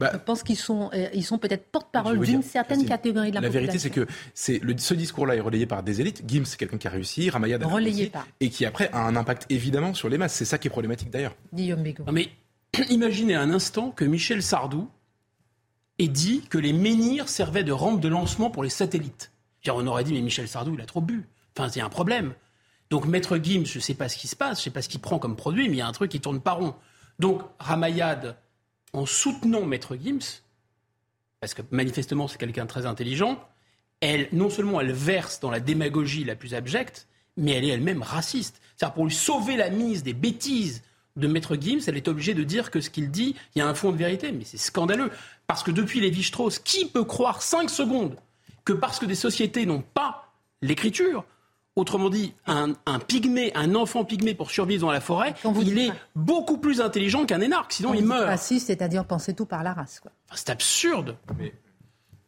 Bah, 0.00 0.10
je 0.12 0.18
pense 0.18 0.42
qu'ils 0.44 0.56
sont, 0.56 0.90
euh, 0.94 1.08
ils 1.12 1.24
sont 1.24 1.38
peut-être 1.38 1.66
porte-parole 1.72 2.20
d'une 2.20 2.42
certaine 2.42 2.86
catégorie 2.86 3.30
de 3.30 3.34
la, 3.34 3.40
la 3.40 3.48
population. 3.48 3.66
La 3.66 3.72
vérité, 3.72 3.78
c'est 3.78 3.90
que 3.90 4.06
c'est 4.32 4.58
le, 4.62 4.78
ce 4.78 4.94
discours-là 4.94 5.34
est 5.34 5.40
relayé 5.40 5.66
par 5.66 5.82
des 5.82 6.00
élites. 6.00 6.22
Gims, 6.26 6.44
c'est 6.44 6.56
quelqu'un 6.56 6.78
qui 6.78 6.86
a 6.86 6.90
réussi, 6.90 7.30
Ramayad 7.30 7.62
a 7.62 7.66
réussi, 7.66 8.12
et 8.40 8.48
qui 8.48 8.64
après 8.64 8.90
a 8.92 9.04
un 9.04 9.16
impact 9.16 9.46
évidemment 9.50 9.94
sur 9.94 10.08
les 10.08 10.18
masses. 10.18 10.34
C'est 10.34 10.44
ça 10.44 10.58
qui 10.58 10.68
est 10.68 10.70
problématique 10.70 11.10
d'ailleurs. 11.10 11.34
Guillaume 11.52 11.82
Bigot. 11.82 12.04
mais 12.12 12.28
imaginez 12.90 13.34
un 13.34 13.50
instant 13.50 13.90
que 13.90 14.04
Michel 14.04 14.42
Sardou 14.42 14.88
ait 15.98 16.06
dit 16.06 16.42
que 16.48 16.58
les 16.58 16.72
menhirs 16.72 17.28
servaient 17.28 17.64
de 17.64 17.72
rampe 17.72 18.00
de 18.00 18.08
lancement 18.08 18.50
pour 18.50 18.62
les 18.62 18.70
satellites 18.70 19.32
on 19.76 19.86
aurait 19.86 20.04
dit, 20.04 20.12
mais 20.12 20.20
Michel 20.20 20.48
Sardou, 20.48 20.74
il 20.74 20.80
a 20.80 20.86
trop 20.86 21.00
bu. 21.00 21.28
Enfin, 21.56 21.68
c'est 21.68 21.80
un 21.80 21.88
problème. 21.88 22.32
Donc, 22.90 23.06
Maître 23.06 23.38
Gims, 23.38 23.66
je 23.66 23.78
ne 23.78 23.82
sais 23.82 23.94
pas 23.94 24.08
ce 24.08 24.16
qui 24.16 24.28
se 24.28 24.36
passe, 24.36 24.58
je 24.58 24.62
ne 24.62 24.64
sais 24.64 24.70
pas 24.70 24.82
ce 24.82 24.88
qu'il 24.88 25.00
prend 25.00 25.18
comme 25.18 25.36
produit, 25.36 25.68
mais 25.68 25.76
il 25.76 25.78
y 25.78 25.82
a 25.82 25.86
un 25.86 25.92
truc 25.92 26.10
qui 26.10 26.20
tourne 26.20 26.40
pas 26.40 26.52
rond. 26.52 26.74
Donc, 27.18 27.42
Ramayad, 27.58 28.36
en 28.92 29.06
soutenant 29.06 29.64
Maître 29.64 29.96
Gims, 29.96 30.42
parce 31.40 31.54
que 31.54 31.62
manifestement 31.70 32.28
c'est 32.28 32.38
quelqu'un 32.38 32.64
de 32.64 32.68
très 32.68 32.86
intelligent, 32.86 33.38
elle, 34.00 34.28
non 34.32 34.50
seulement 34.50 34.80
elle 34.80 34.92
verse 34.92 35.40
dans 35.40 35.50
la 35.50 35.60
démagogie 35.60 36.24
la 36.24 36.36
plus 36.36 36.54
abjecte, 36.54 37.08
mais 37.36 37.52
elle 37.52 37.64
est 37.64 37.68
elle-même 37.68 38.02
raciste. 38.02 38.60
C'est-à-dire 38.76 38.94
pour 38.94 39.04
lui 39.04 39.14
sauver 39.14 39.56
la 39.56 39.70
mise 39.70 40.02
des 40.02 40.12
bêtises 40.12 40.82
de 41.16 41.26
Maître 41.26 41.56
Gims, 41.60 41.80
elle 41.86 41.96
est 41.96 42.08
obligée 42.08 42.34
de 42.34 42.44
dire 42.44 42.70
que 42.70 42.80
ce 42.80 42.90
qu'il 42.90 43.10
dit, 43.10 43.34
il 43.54 43.58
y 43.58 43.62
a 43.62 43.68
un 43.68 43.74
fond 43.74 43.92
de 43.92 43.96
vérité. 43.96 44.32
Mais 44.32 44.44
c'est 44.44 44.56
scandaleux. 44.56 45.10
Parce 45.46 45.62
que 45.62 45.70
depuis 45.70 46.00
Lévi-Strauss, 46.00 46.58
qui 46.60 46.86
peut 46.86 47.04
croire 47.04 47.42
cinq 47.42 47.70
secondes 47.70 48.16
que 48.64 48.72
parce 48.72 48.98
que 48.98 49.06
des 49.06 49.14
sociétés 49.14 49.66
n'ont 49.66 49.82
pas 49.82 50.32
l'écriture, 50.62 51.24
Autrement 51.78 52.10
dit, 52.10 52.34
un, 52.48 52.74
pygmée, 53.06 53.52
un 53.54 53.76
enfant 53.76 54.04
pygmée 54.04 54.34
pour 54.34 54.50
survivre 54.50 54.84
dans 54.84 54.90
la 54.90 55.00
forêt, 55.00 55.34
il 55.62 55.78
est 55.78 55.92
beaucoup 56.16 56.58
plus 56.58 56.80
intelligent 56.80 57.24
qu'un 57.24 57.40
énarque, 57.40 57.72
sinon 57.72 57.94
il 57.94 58.04
meurt. 58.04 58.26
Raciste, 58.26 58.66
c'est-à-dire 58.66 59.04
penser 59.04 59.32
tout 59.32 59.46
par 59.46 59.62
la 59.62 59.74
race. 59.74 60.00
c'est 60.34 60.50
absurde. 60.50 61.16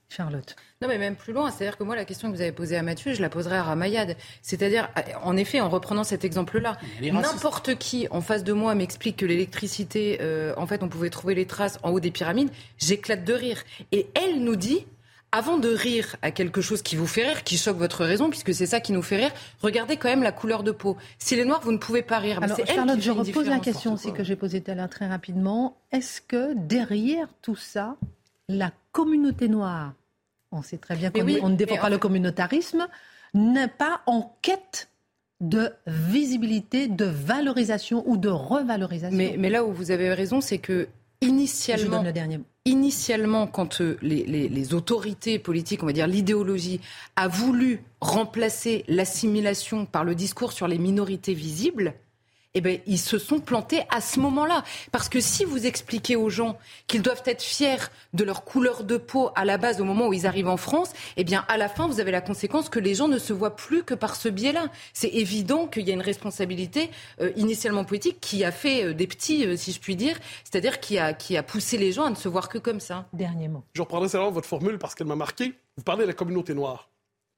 Charlotte. 0.08 0.54
Non, 0.80 0.86
mais 0.86 0.98
même 0.98 1.16
plus 1.16 1.32
loin, 1.32 1.50
c'est-à-dire 1.50 1.76
que 1.76 1.82
moi, 1.82 1.96
la 1.96 2.04
question 2.04 2.30
que 2.30 2.36
vous 2.36 2.42
avez 2.42 2.52
posée 2.52 2.76
à 2.76 2.82
Mathieu, 2.82 3.12
je 3.12 3.20
la 3.20 3.28
poserai 3.28 3.56
à 3.56 3.64
Ramayad. 3.64 4.16
C'est-à-dire, 4.40 4.88
en 5.24 5.36
effet, 5.36 5.60
en 5.60 5.68
reprenant 5.68 6.04
cet 6.04 6.24
exemple-là, 6.24 6.78
n'importe 7.02 7.74
qui 7.74 8.06
en 8.12 8.20
face 8.20 8.44
de 8.44 8.52
moi 8.52 8.76
m'explique 8.76 9.16
que 9.16 9.26
l'électricité, 9.26 10.18
euh, 10.20 10.54
en 10.58 10.66
fait, 10.68 10.84
on 10.84 10.88
pouvait 10.88 11.10
trouver 11.10 11.34
les 11.34 11.46
traces 11.46 11.80
en 11.82 11.90
haut 11.90 12.00
des 12.00 12.12
pyramides, 12.12 12.50
j'éclate 12.78 13.24
de 13.24 13.32
rire. 13.32 13.64
Et 13.90 14.06
elle 14.14 14.44
nous 14.44 14.54
dit, 14.54 14.86
avant 15.32 15.58
de 15.58 15.68
rire 15.68 16.16
à 16.22 16.30
quelque 16.30 16.60
chose 16.60 16.82
qui 16.82 16.96
vous 16.96 17.06
fait 17.06 17.22
rire, 17.22 17.44
qui 17.44 17.56
choque 17.56 17.76
votre 17.76 18.04
raison, 18.04 18.30
puisque 18.30 18.52
c'est 18.52 18.66
ça 18.66 18.80
qui 18.80 18.92
nous 18.92 19.02
fait 19.02 19.16
rire, 19.16 19.30
regardez 19.60 19.96
quand 19.96 20.08
même 20.08 20.22
la 20.22 20.32
couleur 20.32 20.62
de 20.62 20.72
peau. 20.72 20.96
Si 21.18 21.36
les 21.36 21.44
noirs, 21.44 21.60
vous 21.62 21.72
ne 21.72 21.78
pouvez 21.78 22.02
pas 22.02 22.18
rire. 22.18 22.42
Alors, 22.42 22.58
Charlotte, 22.66 23.00
je 23.00 23.10
repose 23.10 23.46
la 23.46 23.60
question 23.60 23.94
aussi 23.94 24.12
que 24.12 24.24
j'ai 24.24 24.36
posée 24.36 24.60
tout 24.60 24.70
à 24.70 24.74
l'heure 24.74 24.88
très 24.88 25.06
rapidement. 25.06 25.76
Est-ce 25.92 26.20
que 26.20 26.54
derrière 26.54 27.28
tout 27.42 27.56
ça, 27.56 27.96
la 28.48 28.72
communauté 28.92 29.48
noire, 29.48 29.94
on 30.52 30.62
sait 30.62 30.78
très 30.78 30.96
bien 30.96 31.10
qu'on 31.10 31.48
ne 31.48 31.56
défend 31.56 31.76
pas 31.76 31.90
le 31.90 31.98
communautarisme, 31.98 32.88
n'est 33.34 33.68
pas 33.68 34.00
en 34.06 34.34
quête 34.42 34.88
de 35.40 35.72
visibilité, 35.86 36.86
de 36.86 37.04
valorisation 37.04 38.02
ou 38.06 38.16
de 38.16 38.28
revalorisation. 38.28 39.16
Mais, 39.16 39.36
mais 39.38 39.48
là 39.48 39.64
où 39.64 39.72
vous 39.72 39.90
avez 39.90 40.12
raison, 40.12 40.40
c'est 40.40 40.58
que 40.58 40.88
initialement, 41.22 42.04
initialement, 42.64 43.46
quand 43.46 43.80
euh, 43.80 43.96
les, 44.02 44.24
les, 44.24 44.74
autorités 44.74 45.38
politiques, 45.38 45.82
on 45.82 45.86
va 45.86 45.92
dire 45.92 46.06
l'idéologie, 46.06 46.80
a 47.16 47.28
voulu 47.28 47.82
remplacer 48.00 48.84
l'assimilation 48.88 49.86
par 49.86 50.04
le 50.04 50.14
discours 50.14 50.52
sur 50.52 50.68
les 50.68 50.78
minorités 50.78 51.34
visibles, 51.34 51.94
eh 52.54 52.60
ben, 52.60 52.80
ils 52.86 52.98
se 52.98 53.18
sont 53.18 53.40
plantés 53.40 53.82
à 53.90 54.00
ce 54.00 54.18
moment-là. 54.20 54.64
Parce 54.92 55.08
que 55.08 55.20
si 55.20 55.44
vous 55.44 55.66
expliquez 55.66 56.16
aux 56.16 56.30
gens 56.30 56.58
qu'ils 56.86 57.02
doivent 57.02 57.22
être 57.26 57.42
fiers 57.42 57.76
de 58.12 58.24
leur 58.24 58.44
couleur 58.44 58.84
de 58.84 58.96
peau 58.96 59.30
à 59.36 59.44
la 59.44 59.56
base 59.56 59.80
au 59.80 59.84
moment 59.84 60.08
où 60.08 60.12
ils 60.12 60.26
arrivent 60.26 60.48
en 60.48 60.56
France, 60.56 60.92
eh 61.16 61.24
bien, 61.24 61.44
à 61.48 61.56
la 61.56 61.68
fin, 61.68 61.86
vous 61.86 62.00
avez 62.00 62.10
la 62.10 62.20
conséquence 62.20 62.68
que 62.68 62.80
les 62.80 62.94
gens 62.94 63.08
ne 63.08 63.18
se 63.18 63.32
voient 63.32 63.56
plus 63.56 63.84
que 63.84 63.94
par 63.94 64.16
ce 64.16 64.28
biais-là. 64.28 64.66
C'est 64.92 65.08
évident 65.08 65.66
qu'il 65.66 65.86
y 65.86 65.90
a 65.90 65.94
une 65.94 66.00
responsabilité 66.00 66.90
euh, 67.20 67.30
initialement 67.36 67.84
politique 67.84 68.18
qui 68.20 68.44
a 68.44 68.52
fait 68.52 68.84
euh, 68.84 68.94
des 68.94 69.06
petits, 69.06 69.46
euh, 69.46 69.56
si 69.56 69.72
je 69.72 69.80
puis 69.80 69.96
dire, 69.96 70.18
c'est-à-dire 70.44 70.80
qui 70.80 70.98
a, 70.98 71.12
qui 71.12 71.36
a 71.36 71.42
poussé 71.42 71.78
les 71.78 71.92
gens 71.92 72.04
à 72.04 72.10
ne 72.10 72.16
se 72.16 72.28
voir 72.28 72.48
que 72.48 72.58
comme 72.58 72.80
ça. 72.80 73.06
Dernièrement. 73.12 73.64
Je 73.74 73.82
reprendrai 73.82 74.08
simplement 74.08 74.32
votre 74.32 74.48
formule 74.48 74.78
parce 74.78 74.94
qu'elle 74.94 75.06
m'a 75.06 75.16
marqué. 75.16 75.54
Vous 75.76 75.84
parlez 75.84 76.02
de 76.02 76.08
la 76.08 76.14
communauté 76.14 76.54
noire. 76.54 76.90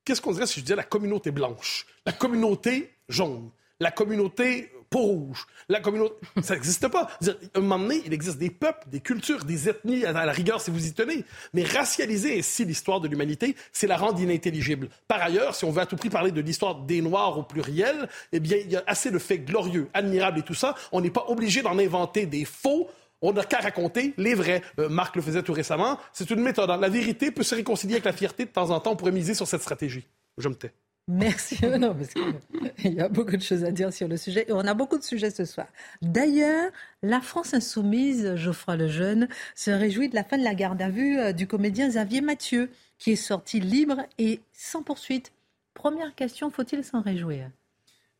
Qu'est-ce 0.04 0.20
qu'on 0.20 0.32
dirait 0.32 0.46
si 0.46 0.60
je 0.60 0.64
disais 0.64 0.76
la 0.76 0.82
communauté 0.82 1.30
blanche, 1.30 1.86
la 2.06 2.12
communauté 2.12 2.92
jaune, 3.08 3.50
la 3.78 3.92
communauté 3.92 4.72
peau 4.92 5.00
rouge. 5.00 5.46
La 5.68 5.80
communauté, 5.80 6.14
ça 6.42 6.54
n'existe 6.54 6.86
pas. 6.88 7.08
À 7.26 7.58
un 7.58 7.60
moment 7.60 7.78
donné, 7.78 8.02
il 8.06 8.12
existe 8.12 8.38
des 8.38 8.50
peuples, 8.50 8.86
des 8.88 9.00
cultures, 9.00 9.44
des 9.44 9.68
ethnies, 9.68 10.04
à 10.04 10.12
la 10.12 10.30
rigueur, 10.30 10.60
si 10.60 10.70
vous 10.70 10.86
y 10.86 10.92
tenez. 10.92 11.24
Mais 11.54 11.64
racialiser 11.64 12.38
ainsi 12.38 12.64
l'histoire 12.64 13.00
de 13.00 13.08
l'humanité, 13.08 13.56
c'est 13.72 13.86
la 13.86 13.96
rendre 13.96 14.20
inintelligible. 14.20 14.90
Par 15.08 15.20
ailleurs, 15.22 15.54
si 15.54 15.64
on 15.64 15.70
veut 15.70 15.80
à 15.80 15.86
tout 15.86 15.96
prix 15.96 16.10
parler 16.10 16.30
de 16.30 16.40
l'histoire 16.40 16.76
des 16.76 17.00
Noirs 17.00 17.38
au 17.38 17.42
pluriel, 17.42 18.08
eh 18.32 18.38
bien, 18.38 18.58
il 18.58 18.70
y 18.70 18.76
a 18.76 18.84
assez 18.86 19.10
de 19.10 19.18
faits 19.18 19.44
glorieux, 19.44 19.88
admirables 19.94 20.38
et 20.38 20.42
tout 20.42 20.54
ça. 20.54 20.74
On 20.92 21.00
n'est 21.00 21.10
pas 21.10 21.24
obligé 21.28 21.62
d'en 21.62 21.78
inventer 21.78 22.26
des 22.26 22.44
faux. 22.44 22.88
On 23.22 23.32
n'a 23.32 23.44
qu'à 23.44 23.60
raconter 23.60 24.12
les 24.18 24.34
vrais. 24.34 24.62
Euh, 24.78 24.88
Marc 24.88 25.16
le 25.16 25.22
faisait 25.22 25.42
tout 25.42 25.52
récemment. 25.52 25.98
C'est 26.12 26.30
une 26.30 26.40
méthode. 26.40 26.70
Hein. 26.70 26.76
La 26.76 26.88
vérité 26.88 27.30
peut 27.30 27.44
se 27.44 27.54
réconcilier 27.54 27.94
avec 27.94 28.04
la 28.04 28.12
fierté 28.12 28.44
de 28.44 28.50
temps 28.50 28.70
en 28.70 28.80
temps. 28.80 28.92
On 28.92 28.96
pourrait 28.96 29.12
miser 29.12 29.34
sur 29.34 29.46
cette 29.46 29.62
stratégie. 29.62 30.06
Je 30.36 30.48
me 30.48 30.54
tais. 30.54 30.74
Merci. 31.08 31.58
Non, 31.78 31.94
parce 31.94 32.14
qu'il 32.14 32.94
y 32.94 33.00
a 33.00 33.08
beaucoup 33.08 33.36
de 33.36 33.42
choses 33.42 33.64
à 33.64 33.70
dire 33.70 33.92
sur 33.92 34.08
le 34.08 34.16
sujet. 34.16 34.44
Et 34.48 34.52
on 34.52 34.60
a 34.60 34.74
beaucoup 34.74 34.98
de 34.98 35.02
sujets 35.02 35.30
ce 35.30 35.44
soir. 35.44 35.66
D'ailleurs, 36.00 36.70
la 37.02 37.20
France 37.20 37.54
insoumise, 37.54 38.36
Geoffroy 38.36 38.76
Lejeune, 38.76 39.28
se 39.54 39.70
réjouit 39.70 40.08
de 40.08 40.14
la 40.14 40.24
fin 40.24 40.38
de 40.38 40.44
la 40.44 40.54
garde 40.54 40.80
à 40.80 40.90
vue 40.90 41.18
euh, 41.18 41.32
du 41.32 41.46
comédien 41.46 41.88
Xavier 41.88 42.20
Mathieu, 42.20 42.70
qui 42.98 43.12
est 43.12 43.16
sorti 43.16 43.60
libre 43.60 44.02
et 44.18 44.40
sans 44.52 44.82
poursuite. 44.82 45.32
Première 45.74 46.14
question, 46.14 46.50
faut-il 46.50 46.84
s'en 46.84 47.00
réjouir? 47.00 47.50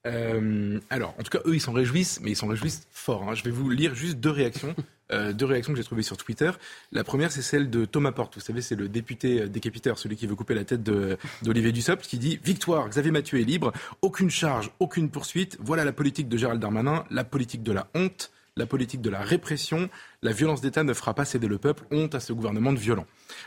Euh, 0.06 0.80
alors, 0.90 1.14
en 1.18 1.22
tout 1.22 1.30
cas, 1.30 1.42
eux, 1.46 1.54
ils 1.54 1.60
s'en 1.60 1.72
réjouissent, 1.72 2.20
mais 2.22 2.32
ils 2.32 2.36
s'en 2.36 2.48
réjouissent 2.48 2.86
fort. 2.90 3.28
Hein. 3.28 3.34
Je 3.34 3.44
vais 3.44 3.50
vous 3.50 3.70
lire 3.70 3.94
juste 3.94 4.18
deux 4.18 4.30
réactions. 4.30 4.74
Euh, 5.10 5.34
deux 5.34 5.44
réactions 5.44 5.74
que 5.74 5.76
j'ai 5.76 5.84
trouvées 5.84 6.02
sur 6.02 6.16
Twitter. 6.16 6.50
La 6.90 7.04
première, 7.04 7.30
c'est 7.30 7.42
celle 7.42 7.68
de 7.68 7.84
Thomas 7.84 8.12
Porte. 8.12 8.34
Vous 8.34 8.40
savez, 8.40 8.62
c'est 8.62 8.76
le 8.76 8.88
député 8.88 9.42
euh, 9.42 9.46
décapiteur, 9.46 9.98
celui 9.98 10.16
qui 10.16 10.26
veut 10.26 10.34
couper 10.34 10.54
la 10.54 10.64
tête 10.64 10.82
d'Olivier 10.82 11.70
Dussopt, 11.70 12.06
qui 12.06 12.16
dit 12.16 12.40
Victoire, 12.42 12.88
Xavier 12.88 13.10
Mathieu 13.10 13.38
est 13.38 13.44
libre, 13.44 13.72
aucune 14.00 14.30
charge, 14.30 14.70
aucune 14.80 15.10
poursuite. 15.10 15.58
Voilà 15.60 15.84
la 15.84 15.92
politique 15.92 16.28
de 16.28 16.38
Gérald 16.38 16.60
Darmanin, 16.60 17.04
la 17.10 17.24
politique 17.24 17.62
de 17.62 17.72
la 17.72 17.88
honte 17.94 18.30
la 18.56 18.66
politique 18.66 19.00
de 19.00 19.08
la 19.08 19.20
répression, 19.20 19.88
la 20.22 20.32
violence 20.32 20.60
d'État 20.60 20.84
ne 20.84 20.92
fera 20.92 21.14
pas 21.14 21.24
céder 21.24 21.48
le 21.48 21.58
peuple, 21.58 21.84
honte 21.90 22.14
à 22.14 22.20
ce 22.20 22.32
gouvernement 22.32 22.72
de 22.72 22.78
violent. 22.78 23.06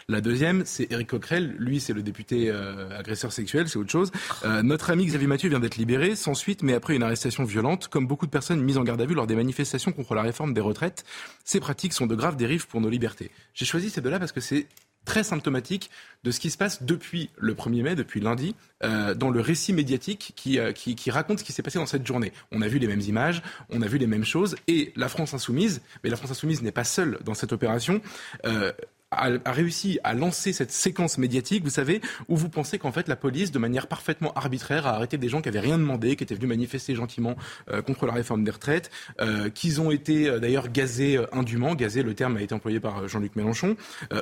La 0.10 0.20
deuxième, 0.20 0.63
c'est 0.65 0.91
Éric 0.91 1.10
Coquerel, 1.10 1.56
lui 1.60 1.80
c'est 1.80 1.94
le 1.94 2.02
député 2.02 2.50
euh, 2.50 2.89
agresseur 2.98 3.32
sexuel, 3.32 3.70
c'est 3.70 3.78
autre 3.78 3.91
chose. 3.91 4.12
Euh, 4.46 4.63
notre 4.63 4.89
ami 4.89 5.06
Xavier 5.06 5.28
Mathieu 5.28 5.50
vient 5.50 5.60
d'être 5.60 5.78
libéré, 5.78 6.15
sans 6.15 6.34
suite, 6.34 6.63
mais 6.63 6.74
après 6.74 6.96
une 6.96 7.04
arrestation 7.04 7.44
violente, 7.44 7.88
comme 7.88 8.08
beaucoup 8.08 8.26
de 8.26 8.32
personnes 8.32 8.62
mises 8.62 8.78
en 8.78 8.84
garde 8.84 9.02
à 9.02 9.06
vue 9.06 9.13
lors 9.13 9.28
des 9.28 9.36
manifestations 9.36 9.91
contre 9.91 10.15
la 10.15 10.24
réforme 10.24 10.54
des 10.54 10.62
retraites. 10.62 11.06
Ces 11.44 11.60
pratiques 11.60 11.94
sont 11.94 12.08
de 12.08 12.15
graves 12.15 12.36
dérives 12.36 12.68
pour 12.68 12.82
nos 12.82 12.89
libertés. 12.89 13.30
J'ai 13.54 13.65
choisi 13.65 13.91
ces 13.91 14.02
deux-là 14.02 14.18
parce 14.18 14.32
que 14.32 14.41
c'est 14.41 14.65
très 15.06 15.24
symptomatique 15.24 15.89
de 16.24 16.32
ce 16.32 16.39
qui 16.39 16.50
se 16.50 16.58
passe 16.58 16.84
depuis 16.84 17.30
le 17.38 17.54
1er 17.54 17.84
mai, 17.84 17.96
depuis 17.96 18.20
lundi, 18.20 18.56
euh, 18.84 19.13
dans 19.13 19.30
le 19.30 19.39
récit 19.39 19.74
médiatique 19.74 20.34
qui, 20.36 20.60
euh, 20.60 20.72
qui, 20.72 20.96
qui, 20.96 21.12
raconte 21.12 21.39
ce 21.39 21.44
qui 21.44 21.54
s'est 21.54 21.62
passé 21.62 21.78
dans 21.78 21.86
cette 21.86 22.06
journée. 22.06 22.34
On 22.52 22.62
a 22.62 22.68
vu 22.68 22.80
les 22.80 22.88
mêmes 22.88 23.02
images, 23.02 23.41
on 23.70 23.82
a 23.82 23.88
vu 23.88 23.98
les 23.98 24.08
mêmes 24.08 24.26
choses, 24.26 24.56
et 24.68 24.91
la 24.96 25.08
France 25.08 25.34
insoumise, 25.34 25.82
mais 26.04 26.10
la 26.10 26.18
France 26.18 26.32
insoumise 26.32 26.63
n'est 26.63 26.72
pas 26.72 26.84
seule 26.84 27.20
dans 27.24 27.36
cette 27.36 27.54
opération, 27.54 28.02
euh, 28.46 28.74
a, 29.17 29.51
réussi 29.51 29.99
à 30.04 30.13
lancer 30.13 30.54
cette 30.54 30.71
séquence 30.71 31.17
médiatique, 31.17 31.63
vous 31.63 31.69
savez, 31.69 32.01
où 32.28 32.36
vous 32.36 32.49
pensez 32.49 32.78
qu'en 32.78 32.91
fait 32.91 33.08
la 33.08 33.15
police, 33.15 33.51
de 33.51 33.60
manière 33.60 33.88
parfaitement 33.88 34.34
arbitraire, 34.34 34.88
a 34.88 34.95
arrêté 34.95 35.17
des 35.17 35.30
gens 35.30 35.41
qui 35.41 35.49
avaient 35.49 35.60
rien 35.60 35.78
demandé, 35.78 36.15
qui 36.15 36.23
étaient 36.23 36.36
venus 36.36 36.49
manifester 36.49 36.95
gentiment 36.95 37.36
euh, 37.69 37.82
contre 37.82 38.06
la 38.06 38.13
réforme 38.13 38.43
des 38.43 38.51
retraites, 38.51 38.91
euh, 39.21 39.49
qu'ils 39.49 39.82
ont 39.82 39.91
été 39.91 40.30
euh, 40.30 40.39
d'ailleurs 40.39 40.69
gazés 40.69 41.19
indûment, 41.32 41.75
gazés, 41.75 42.04
le 42.04 42.13
terme 42.13 42.38
a 42.38 42.41
été 42.41 42.54
employé 42.54 42.80
par 42.80 43.08
Jean-Luc 43.08 43.36
Mélenchon, 43.36 43.75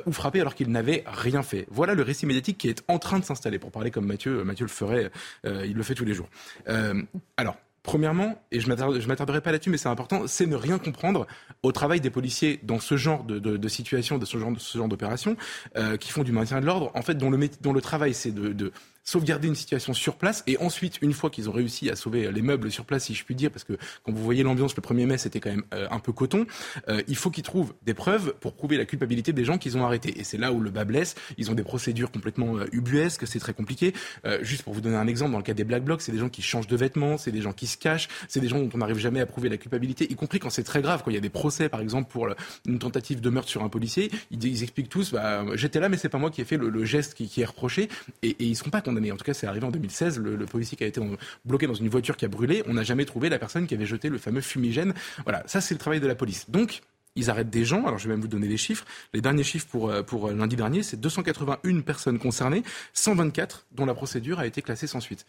ou 0.06 0.12
frappés 0.12 0.40
alors 0.40 0.54
qu'ils 0.54 0.70
n'avaient 0.70 1.04
rien 1.06 1.42
fait. 1.42 1.66
Voilà 1.70 1.94
le 1.94 2.02
récit 2.02 2.26
médiatique 2.26 2.58
qui 2.58 2.68
est 2.68 2.82
en 2.88 2.98
train 2.98 3.18
de 3.18 3.24
s'installer. 3.24 3.58
Pour 3.58 3.70
parler 3.70 3.90
comme 3.90 4.06
Mathieu, 4.06 4.44
Mathieu 4.44 4.64
le 4.64 4.70
ferait, 4.70 5.10
il 5.44 5.74
le 5.74 5.82
fait 5.82 5.94
tous 5.94 6.04
les 6.04 6.14
jours. 6.14 6.28
alors, 7.36 7.56
Premièrement, 7.84 8.42
et 8.50 8.60
je 8.60 8.70
ne 8.70 9.06
m'attarderai 9.06 9.42
pas 9.42 9.52
là-dessus, 9.52 9.68
mais 9.68 9.76
c'est 9.76 9.90
important, 9.90 10.22
c'est 10.26 10.46
ne 10.46 10.56
rien 10.56 10.78
comprendre 10.78 11.26
au 11.62 11.70
travail 11.70 12.00
des 12.00 12.08
policiers 12.08 12.58
dans 12.62 12.80
ce 12.80 12.96
genre 12.96 13.24
de, 13.24 13.68
situation, 13.68 14.16
de 14.16 14.24
ce 14.24 14.38
genre, 14.38 14.52
ce 14.56 14.78
genre 14.78 14.88
d'opération, 14.88 15.36
euh, 15.76 15.98
qui 15.98 16.10
font 16.10 16.22
du 16.22 16.32
maintien 16.32 16.62
de 16.62 16.66
l'ordre, 16.66 16.90
en 16.94 17.02
fait, 17.02 17.14
dont 17.14 17.28
le, 17.28 17.38
dont 17.60 17.74
le 17.74 17.82
travail, 17.82 18.14
c'est 18.14 18.32
de, 18.32 18.54
de 18.54 18.72
sauvegarder 19.04 19.48
une 19.48 19.54
situation 19.54 19.92
sur 19.92 20.16
place 20.16 20.42
et 20.46 20.58
ensuite, 20.58 20.98
une 21.02 21.12
fois 21.12 21.30
qu'ils 21.30 21.48
ont 21.48 21.52
réussi 21.52 21.90
à 21.90 21.96
sauver 21.96 22.30
les 22.32 22.42
meubles 22.42 22.70
sur 22.70 22.84
place, 22.84 23.04
si 23.04 23.14
je 23.14 23.24
puis 23.24 23.34
dire, 23.34 23.50
parce 23.50 23.64
que 23.64 23.74
quand 24.02 24.12
vous 24.12 24.22
voyez 24.22 24.42
l'ambiance 24.42 24.76
le 24.76 24.82
1er 24.82 25.06
mai, 25.06 25.18
c'était 25.18 25.40
quand 25.40 25.50
même 25.50 25.64
euh, 25.74 25.86
un 25.90 25.98
peu 25.98 26.12
coton, 26.12 26.46
euh, 26.88 27.02
il 27.08 27.16
faut 27.16 27.30
qu'ils 27.30 27.44
trouvent 27.44 27.74
des 27.82 27.94
preuves 27.94 28.34
pour 28.40 28.54
prouver 28.54 28.76
la 28.76 28.84
culpabilité 28.84 29.32
des 29.32 29.44
gens 29.44 29.58
qu'ils 29.58 29.76
ont 29.76 29.84
arrêtés. 29.84 30.18
Et 30.18 30.24
c'est 30.24 30.38
là 30.38 30.52
où 30.52 30.60
le 30.60 30.70
bas 30.70 30.84
blesse. 30.84 31.14
Ils 31.38 31.50
ont 31.50 31.54
des 31.54 31.62
procédures 31.62 32.10
complètement 32.10 32.56
euh, 32.56 32.66
ubuesques, 32.72 33.26
c'est 33.26 33.38
très 33.38 33.54
compliqué. 33.54 33.92
juste 34.42 34.62
pour 34.62 34.72
vous 34.72 34.80
donner 34.80 34.96
un 34.96 35.06
exemple, 35.06 35.32
dans 35.32 35.38
le 35.38 35.44
cas 35.44 35.54
des 35.54 35.64
Black 35.64 35.84
Blocs, 35.84 36.02
c'est 36.02 36.12
des 36.12 36.18
gens 36.18 36.28
qui 36.28 36.42
changent 36.42 36.66
de 36.66 36.76
vêtements, 36.76 37.18
c'est 37.18 37.32
des 37.32 37.42
gens 37.42 37.52
qui 37.52 37.66
se 37.66 37.76
cachent, 37.76 38.08
c'est 38.28 38.40
des 38.40 38.48
gens 38.48 38.58
dont 38.58 38.70
on 38.74 38.78
n'arrive 38.78 38.98
jamais 38.98 39.20
à 39.20 39.26
prouver 39.26 39.48
la 39.48 39.56
culpabilité, 39.56 40.10
y 40.10 40.14
compris 40.14 40.38
quand 40.38 40.50
c'est 40.50 40.62
très 40.62 40.82
grave, 40.82 41.02
quand 41.04 41.10
il 41.10 41.14
y 41.14 41.18
a 41.18 41.20
des 41.20 41.28
procès, 41.28 41.68
par 41.68 41.80
exemple, 41.80 42.10
pour 42.10 42.28
une 42.66 42.78
tentative 42.78 43.20
de 43.20 43.30
meurtre 43.30 43.48
sur 43.48 43.62
un 43.62 43.68
policier, 43.68 44.10
ils, 44.30 44.62
expliquent 44.62 44.88
tous, 44.88 45.12
bah, 45.12 45.44
j'étais 45.54 45.80
là, 45.80 45.88
mais 45.88 45.96
c'est 45.96 46.08
pas 46.08 46.18
moi 46.18 46.30
qui 46.30 46.40
ai 46.40 46.44
fait 46.44 46.56
le, 46.56 46.84
geste 46.84 47.14
qui, 47.14 47.40
est 47.40 47.44
reproché, 47.44 47.88
et, 48.22 48.36
ils 48.38 48.56
seront 48.56 48.70
pas 48.70 48.80
condamnés. 48.80 48.93
En 49.12 49.16
tout 49.16 49.24
cas, 49.24 49.34
c'est 49.34 49.46
arrivé 49.46 49.66
en 49.66 49.70
2016, 49.70 50.18
le, 50.18 50.46
policier 50.46 50.76
qui 50.76 50.84
a 50.84 50.86
été 50.86 51.00
bloqué 51.44 51.66
dans 51.66 51.74
une 51.74 51.88
voiture 51.88 52.16
qui 52.16 52.24
a 52.24 52.28
brûlé, 52.28 52.62
on 52.66 52.74
n'a 52.74 52.82
jamais 52.82 53.04
trouvé 53.04 53.28
la 53.28 53.38
personne 53.38 53.66
qui 53.66 53.74
avait 53.74 53.86
jeté 53.86 54.08
le 54.08 54.18
fameux 54.18 54.40
fumigène. 54.40 54.94
Voilà, 55.24 55.42
ça 55.46 55.60
c'est 55.60 55.74
le 55.74 55.78
travail 55.78 56.00
de 56.00 56.06
la 56.06 56.14
police. 56.14 56.48
Donc, 56.50 56.82
ils 57.16 57.30
arrêtent 57.30 57.50
des 57.50 57.64
gens. 57.64 57.86
Alors, 57.86 57.98
je 57.98 58.08
vais 58.08 58.14
même 58.14 58.20
vous 58.20 58.28
donner 58.28 58.48
les 58.48 58.56
chiffres. 58.56 58.84
Les 59.12 59.20
derniers 59.20 59.44
chiffres 59.44 59.66
pour, 59.66 59.90
euh, 59.90 60.02
euh, 60.02 60.34
lundi 60.34 60.56
dernier, 60.56 60.82
c'est 60.82 60.98
281 60.98 61.80
personnes 61.80 62.18
concernées, 62.18 62.62
124 62.92 63.66
dont 63.72 63.86
la 63.86 63.94
procédure 63.94 64.38
a 64.38 64.46
été 64.46 64.62
classée 64.62 64.86
sans 64.86 65.00
suite. 65.00 65.26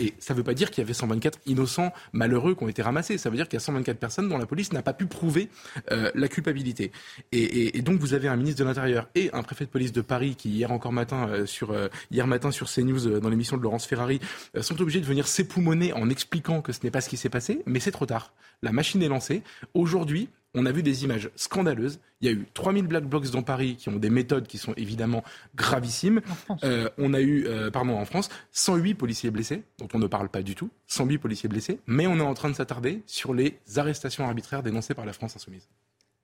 Et 0.00 0.14
ça 0.18 0.34
ne 0.34 0.38
veut 0.38 0.44
pas 0.44 0.54
dire 0.54 0.70
qu'il 0.70 0.82
y 0.82 0.84
avait 0.84 0.94
124 0.94 1.38
innocents 1.46 1.92
malheureux 2.12 2.54
qui 2.54 2.64
ont 2.64 2.68
été 2.68 2.82
ramassés. 2.82 3.18
Ça 3.18 3.30
veut 3.30 3.36
dire 3.36 3.48
qu'il 3.48 3.56
y 3.56 3.62
a 3.62 3.64
124 3.64 3.98
personnes 3.98 4.28
dont 4.28 4.38
la 4.38 4.46
police 4.46 4.72
n'a 4.72 4.82
pas 4.82 4.92
pu 4.92 5.06
prouver 5.06 5.48
euh, 5.90 6.10
la 6.14 6.28
culpabilité. 6.28 6.92
Et, 7.32 7.80
donc 7.82 8.00
vous 8.00 8.14
avez 8.14 8.28
un 8.28 8.36
ministre 8.36 8.60
de 8.60 8.64
l'Intérieur 8.64 9.08
et 9.14 9.30
un 9.32 9.42
préfet 9.42 9.64
de 9.64 9.70
police 9.70 9.92
de 9.92 10.00
Paris 10.00 10.34
qui 10.36 10.50
hier 10.50 10.72
encore 10.72 10.92
matin 10.92 11.28
euh, 11.28 11.46
sur 11.46 11.70
euh, 11.70 11.88
hier 12.10 12.26
matin 12.26 12.50
sur 12.50 12.68
CNews 12.68 13.20
dans 13.20 13.28
l'émission 13.28 13.56
de 13.56 13.62
Laurence 13.62 13.86
Ferrari 13.86 14.20
sont 14.60 14.80
obligés 14.80 15.00
de 15.00 15.06
venir 15.06 15.26
s'époumoner 15.26 15.92
en 15.92 16.10
expliquant 16.10 16.62
que 16.62 16.72
ce 16.72 16.80
n'est 16.82 16.90
pas 16.90 17.00
ce 17.00 17.08
qui 17.08 17.16
s'est 17.16 17.28
passé. 17.28 17.62
Mais 17.66 17.80
c'est 17.80 17.90
trop 17.90 18.06
tard. 18.06 18.32
La 18.62 18.72
machine 18.72 19.02
est 19.02 19.08
lancée. 19.08 19.42
Aujourd'hui, 19.74 20.28
on 20.56 20.66
a 20.66 20.72
vu 20.72 20.82
des 20.82 21.04
images 21.04 21.30
scandaleuses. 21.36 22.00
Il 22.20 22.26
y 22.26 22.30
a 22.30 22.32
eu 22.32 22.46
3000 22.54 22.86
Black 22.86 23.04
Blocs 23.04 23.30
dans 23.30 23.42
Paris 23.42 23.76
qui 23.76 23.90
ont 23.90 23.96
des 23.96 24.10
méthodes 24.10 24.46
qui 24.46 24.58
sont 24.58 24.72
évidemment 24.74 25.22
gravissimes. 25.54 26.22
Euh, 26.64 26.88
on 26.96 27.12
a 27.12 27.20
eu, 27.20 27.46
euh, 27.46 27.70
pardon, 27.70 27.98
en 27.98 28.04
France, 28.06 28.30
108 28.52 28.94
policiers 28.94 29.30
blessés, 29.30 29.62
dont 29.78 29.88
on 29.92 29.98
ne 29.98 30.06
parle 30.06 30.30
pas 30.30 30.42
du 30.42 30.54
tout. 30.54 30.70
108 30.86 31.18
policiers 31.18 31.48
blessés. 31.48 31.78
Mais 31.86 32.06
on 32.06 32.16
est 32.16 32.22
en 32.22 32.34
train 32.34 32.48
de 32.48 32.54
s'attarder 32.54 33.02
sur 33.06 33.34
les 33.34 33.60
arrestations 33.76 34.24
arbitraires 34.24 34.62
dénoncées 34.62 34.94
par 34.94 35.04
la 35.04 35.12
France 35.12 35.36
insoumise. 35.36 35.68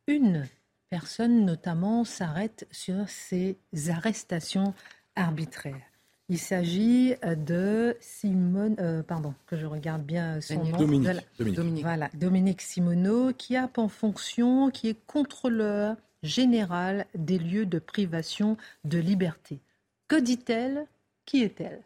Une 0.07 0.49
personne, 0.88 1.45
notamment, 1.45 2.05
s'arrête 2.05 2.66
sur 2.71 3.09
ces 3.09 3.59
arrestations 3.88 4.75
arbitraires. 5.14 5.92
Il 6.33 6.38
s'agit 6.38 7.14
euh, 7.25 7.35
de 7.35 7.95
Simone, 8.01 8.75
euh, 8.79 9.03
pardon, 9.03 9.35
que 9.47 9.55
je 9.55 9.66
regarde 9.66 10.03
bien 10.03 10.40
son 10.40 10.64
nom. 10.64 10.79
Dominique. 10.79 11.11
Dominique. 11.38 11.83
Voilà, 11.83 12.09
Dominique 12.14 12.62
Simoneau, 12.62 13.35
qui 13.35 13.55
a 13.55 13.68
en 13.77 13.88
fonction, 13.88 14.71
qui 14.71 14.88
est 14.88 14.97
contrôleur 15.07 15.95
général 16.23 17.05
des 17.14 17.38
lieux 17.38 17.66
de 17.66 17.79
privation 17.79 18.57
de 18.85 18.97
liberté. 18.97 19.61
Que 20.09 20.18
dit-elle? 20.18 20.87
Qui 21.27 21.42
est-elle? 21.42 21.83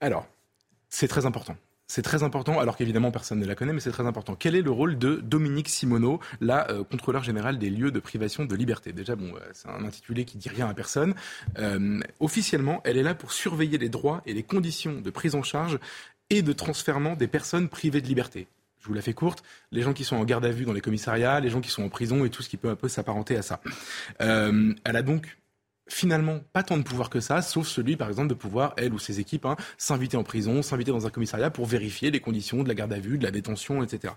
Alors, 0.00 0.26
c'est 0.88 1.06
très 1.06 1.24
important. 1.24 1.54
C'est 1.94 2.02
très 2.02 2.24
important, 2.24 2.58
alors 2.58 2.76
qu'évidemment 2.76 3.12
personne 3.12 3.38
ne 3.38 3.46
la 3.46 3.54
connaît, 3.54 3.72
mais 3.72 3.78
c'est 3.78 3.92
très 3.92 4.04
important. 4.04 4.34
Quel 4.34 4.56
est 4.56 4.62
le 4.62 4.72
rôle 4.72 4.98
de 4.98 5.20
Dominique 5.22 5.68
Simoneau, 5.68 6.18
la 6.40 6.68
euh, 6.72 6.82
contrôleur 6.82 7.22
générale 7.22 7.56
des 7.56 7.70
lieux 7.70 7.92
de 7.92 8.00
privation 8.00 8.44
de 8.44 8.56
liberté? 8.56 8.92
Déjà, 8.92 9.14
bon, 9.14 9.32
euh, 9.36 9.38
c'est 9.52 9.68
un 9.68 9.84
intitulé 9.84 10.24
qui 10.24 10.36
dit 10.36 10.48
rien 10.48 10.68
à 10.68 10.74
personne. 10.74 11.14
Euh, 11.56 12.00
officiellement, 12.18 12.80
elle 12.82 12.96
est 12.96 13.04
là 13.04 13.14
pour 13.14 13.30
surveiller 13.30 13.78
les 13.78 13.90
droits 13.90 14.22
et 14.26 14.34
les 14.34 14.42
conditions 14.42 15.00
de 15.00 15.08
prise 15.10 15.36
en 15.36 15.44
charge 15.44 15.78
et 16.30 16.42
de 16.42 16.52
transfèrement 16.52 17.14
des 17.14 17.28
personnes 17.28 17.68
privées 17.68 18.00
de 18.00 18.08
liberté. 18.08 18.48
je 18.80 18.88
vous 18.88 18.94
la 18.94 19.00
fais 19.00 19.14
courte, 19.14 19.44
les 19.70 19.82
gens 19.82 19.92
qui 19.92 20.02
sont 20.02 20.16
en 20.16 20.24
garde 20.24 20.44
à 20.44 20.50
vue 20.50 20.64
dans 20.64 20.72
les 20.72 20.80
commissariats, 20.80 21.38
les 21.38 21.48
gens 21.48 21.60
qui 21.60 21.70
sont 21.70 21.84
en 21.84 21.90
prison 21.90 22.24
et 22.24 22.28
tout 22.28 22.42
ce 22.42 22.48
qui 22.48 22.56
peut 22.56 22.70
un 22.70 22.74
peu 22.74 22.88
s'apparenter 22.88 23.36
à 23.36 23.42
ça. 23.42 23.60
Euh, 24.20 24.74
elle 24.82 24.96
a 24.96 25.02
donc 25.02 25.36
finalement 25.88 26.40
pas 26.52 26.62
tant 26.62 26.78
de 26.78 26.82
pouvoir 26.82 27.10
que 27.10 27.20
ça, 27.20 27.42
sauf 27.42 27.66
celui, 27.66 27.96
par 27.96 28.08
exemple, 28.08 28.28
de 28.28 28.34
pouvoir, 28.34 28.74
elle 28.76 28.94
ou 28.94 28.98
ses 28.98 29.20
équipes, 29.20 29.46
hein, 29.46 29.56
s'inviter 29.76 30.16
en 30.16 30.24
prison, 30.24 30.62
s'inviter 30.62 30.90
dans 30.90 31.06
un 31.06 31.10
commissariat 31.10 31.50
pour 31.50 31.66
vérifier 31.66 32.10
les 32.10 32.20
conditions 32.20 32.62
de 32.62 32.68
la 32.68 32.74
garde 32.74 32.92
à 32.92 32.98
vue, 32.98 33.18
de 33.18 33.24
la 33.24 33.30
détention, 33.30 33.82
etc. 33.82 34.14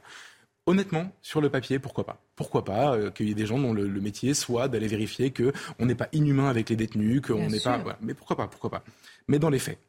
Honnêtement, 0.65 1.11
sur 1.21 1.39
le 1.39 1.49
papier, 1.49 1.79
pourquoi 1.79 2.05
pas? 2.05 2.21
Pourquoi 2.35 2.65
pas 2.65 2.93
euh, 2.93 3.09
qu'il 3.09 3.27
y 3.27 3.31
ait 3.31 3.35
des 3.35 3.45
gens 3.45 3.57
dont 3.57 3.73
le, 3.73 3.87
métier 4.01 4.33
soit 4.33 4.67
d'aller 4.67 4.87
vérifier 4.87 5.31
que 5.31 5.53
on 5.79 5.85
n'est 5.85 5.95
pas 5.95 6.09
inhumain 6.11 6.49
avec 6.49 6.69
les 6.69 6.75
détenus, 6.75 7.21
qu'on 7.21 7.49
n'est 7.49 7.59
pas. 7.59 7.81
Mais 8.01 8.13
pourquoi 8.13 8.35
pas 8.35 8.47
Pourquoi 8.47 8.69
pas? 8.69 8.83
Mais 9.29 9.39
dans 9.39 9.49
les 9.49 9.59
faits, 9.59 9.79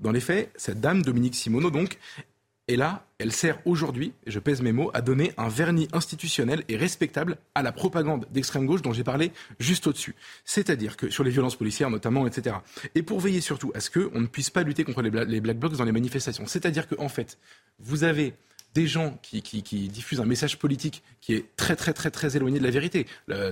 dans 0.00 0.10
les 0.10 0.20
faits, 0.20 0.50
cette 0.56 0.80
dame, 0.80 1.02
Dominique 1.02 1.36
Simoneau, 1.36 1.70
donc, 1.70 1.98
et 2.66 2.76
là, 2.76 3.06
elle 3.18 3.30
sert 3.30 3.58
aujourd'hui, 3.66 4.14
je 4.26 4.38
pèse 4.38 4.62
mes 4.62 4.72
mots, 4.72 4.90
à 4.94 5.02
donner 5.02 5.32
un 5.36 5.48
vernis 5.48 5.86
institutionnel 5.92 6.64
et 6.68 6.76
respectable 6.76 7.36
à 7.54 7.62
la 7.62 7.72
propagande 7.72 8.26
d'extrême 8.32 8.64
gauche 8.64 8.80
dont 8.80 8.94
j'ai 8.94 9.04
parlé 9.04 9.32
juste 9.58 9.86
au-dessus. 9.86 10.14
C'est-à-dire 10.46 10.96
que 10.96 11.10
sur 11.10 11.24
les 11.24 11.30
violences 11.30 11.56
policières 11.56 11.90
notamment, 11.90 12.26
etc. 12.26 12.56
Et 12.94 13.02
pour 13.02 13.20
veiller 13.20 13.42
surtout 13.42 13.70
à 13.74 13.80
ce 13.80 13.90
qu'on 13.90 14.18
ne 14.18 14.26
puisse 14.26 14.48
pas 14.48 14.62
lutter 14.62 14.82
contre 14.82 15.02
les, 15.02 15.10
les 15.26 15.40
Black 15.40 15.58
Blocs 15.58 15.76
dans 15.76 15.84
les 15.84 15.92
manifestations. 15.92 16.46
C'est-à-dire 16.46 16.88
qu'en 16.88 17.04
en 17.04 17.08
fait, 17.10 17.38
vous 17.80 18.02
avez 18.02 18.34
des 18.74 18.86
gens 18.86 19.18
qui, 19.22 19.40
diffusent 19.88 20.20
un 20.20 20.24
message 20.24 20.58
politique 20.58 21.02
qui 21.20 21.34
est 21.34 21.56
très 21.56 21.76
très 21.76 21.92
très 21.92 22.10
très 22.10 22.36
éloigné 22.36 22.58
de 22.58 22.64
la 22.64 22.70
vérité. 22.70 23.06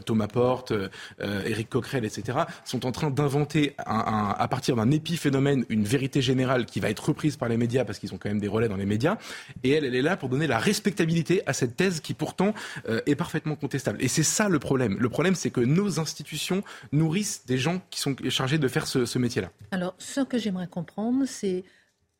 Thomas 0.04 0.26
Porte, 0.26 0.72
euh, 0.72 0.88
Éric 1.20 1.70
Coquerel, 1.70 2.04
etc. 2.04 2.38
sont 2.64 2.86
en 2.86 2.92
train 2.92 3.10
d'inventer 3.10 3.74
à 3.78 4.46
partir 4.48 4.76
d'un 4.76 4.90
épiphénomène 4.90 5.64
une 5.68 5.84
vérité 5.84 6.20
générale 6.22 6.66
qui 6.66 6.80
va 6.80 6.90
être 6.90 7.08
reprise 7.08 7.36
par 7.36 7.48
les 7.48 7.56
médias 7.56 7.84
parce 7.84 7.98
qu'ils 7.98 8.12
ont 8.14 8.18
quand 8.18 8.28
même 8.28 8.40
des 8.40 8.48
relais 8.48 8.68
dans 8.68 8.76
les 8.76 8.86
médias. 8.86 9.16
Et 9.62 9.70
elle, 9.70 9.84
elle 9.84 9.94
est 9.94 10.02
là 10.02 10.16
pour 10.16 10.28
donner 10.28 10.46
la 10.46 10.58
respectabilité 10.58 11.42
à 11.46 11.52
cette 11.52 11.76
thèse 11.76 12.00
qui 12.00 12.14
pourtant 12.14 12.54
euh, 12.88 13.00
est 13.06 13.16
parfaitement 13.16 13.56
contestable. 13.56 14.02
Et 14.02 14.08
c'est 14.08 14.22
ça 14.22 14.48
le 14.48 14.58
problème. 14.58 14.96
Le 14.98 15.08
problème, 15.08 15.34
c'est 15.34 15.50
que 15.50 15.60
nos 15.60 16.00
institutions 16.00 16.62
nourrissent 16.92 17.46
des 17.46 17.58
gens 17.58 17.80
qui 17.90 18.00
sont 18.00 18.16
chargés 18.28 18.58
de 18.58 18.68
faire 18.68 18.86
ce 18.86 19.18
métier-là. 19.18 19.50
Alors, 19.70 19.94
ce 19.98 20.20
que 20.20 20.38
j'aimerais 20.38 20.66
comprendre, 20.66 21.24
c'est 21.26 21.64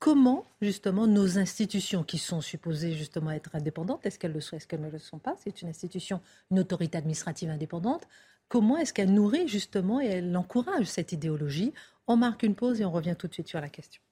comment 0.03 0.45
justement 0.61 1.07
nos 1.07 1.38
institutions 1.38 2.03
qui 2.03 2.19
sont 2.19 2.41
supposées 2.41 2.93
justement 2.93 3.31
être 3.31 3.55
indépendantes, 3.55 4.05
est-ce 4.05 4.19
qu'elles 4.19 4.33
le 4.33 4.41
sont, 4.41 4.57
est-ce 4.57 4.67
qu'elles 4.67 4.81
ne 4.81 4.91
le 4.91 4.99
sont 4.99 5.21
pas 5.21 5.37
C'est 5.38 5.62
une 5.62 5.69
institution, 5.69 6.21
une 6.51 6.59
autorité 6.59 6.99
administrative 6.99 7.51
indépendante. 7.51 8.09
Comment 8.49 8.79
est-ce 8.79 8.93
qu'elle 8.93 9.15
nourrit 9.15 9.47
justement 9.47 10.01
et 10.01 10.07
elle 10.07 10.37
encourage 10.37 10.87
cette 10.87 11.12
idéologie? 11.12 11.73
On 12.09 12.17
marque 12.17 12.43
une 12.43 12.57
pause 12.57 12.81
et 12.81 12.85
on 12.85 12.91
revient 12.91 13.15
tout 13.17 13.29
de 13.29 13.33
suite 13.33 13.47
sur 13.47 13.61
la 13.61 13.69
question. 13.69 14.03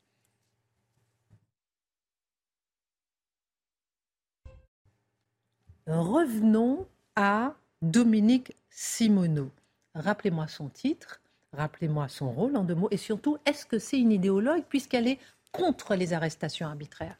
Revenons 5.88 6.86
à 7.16 7.56
Dominique 7.82 8.54
Simoneau. 8.70 9.50
Rappelez-moi 9.96 10.46
son 10.46 10.68
titre, 10.68 11.20
rappelez-moi 11.52 12.06
son 12.06 12.30
rôle 12.30 12.56
en 12.56 12.62
deux 12.62 12.76
mots, 12.76 12.88
et 12.92 12.96
surtout, 12.96 13.38
est-ce 13.44 13.66
que 13.66 13.80
c'est 13.80 13.98
une 13.98 14.12
idéologue 14.12 14.62
puisqu'elle 14.68 15.08
est 15.08 15.18
contre 15.52 15.94
les 15.94 16.12
arrestations 16.12 16.66
arbitraires 16.66 17.16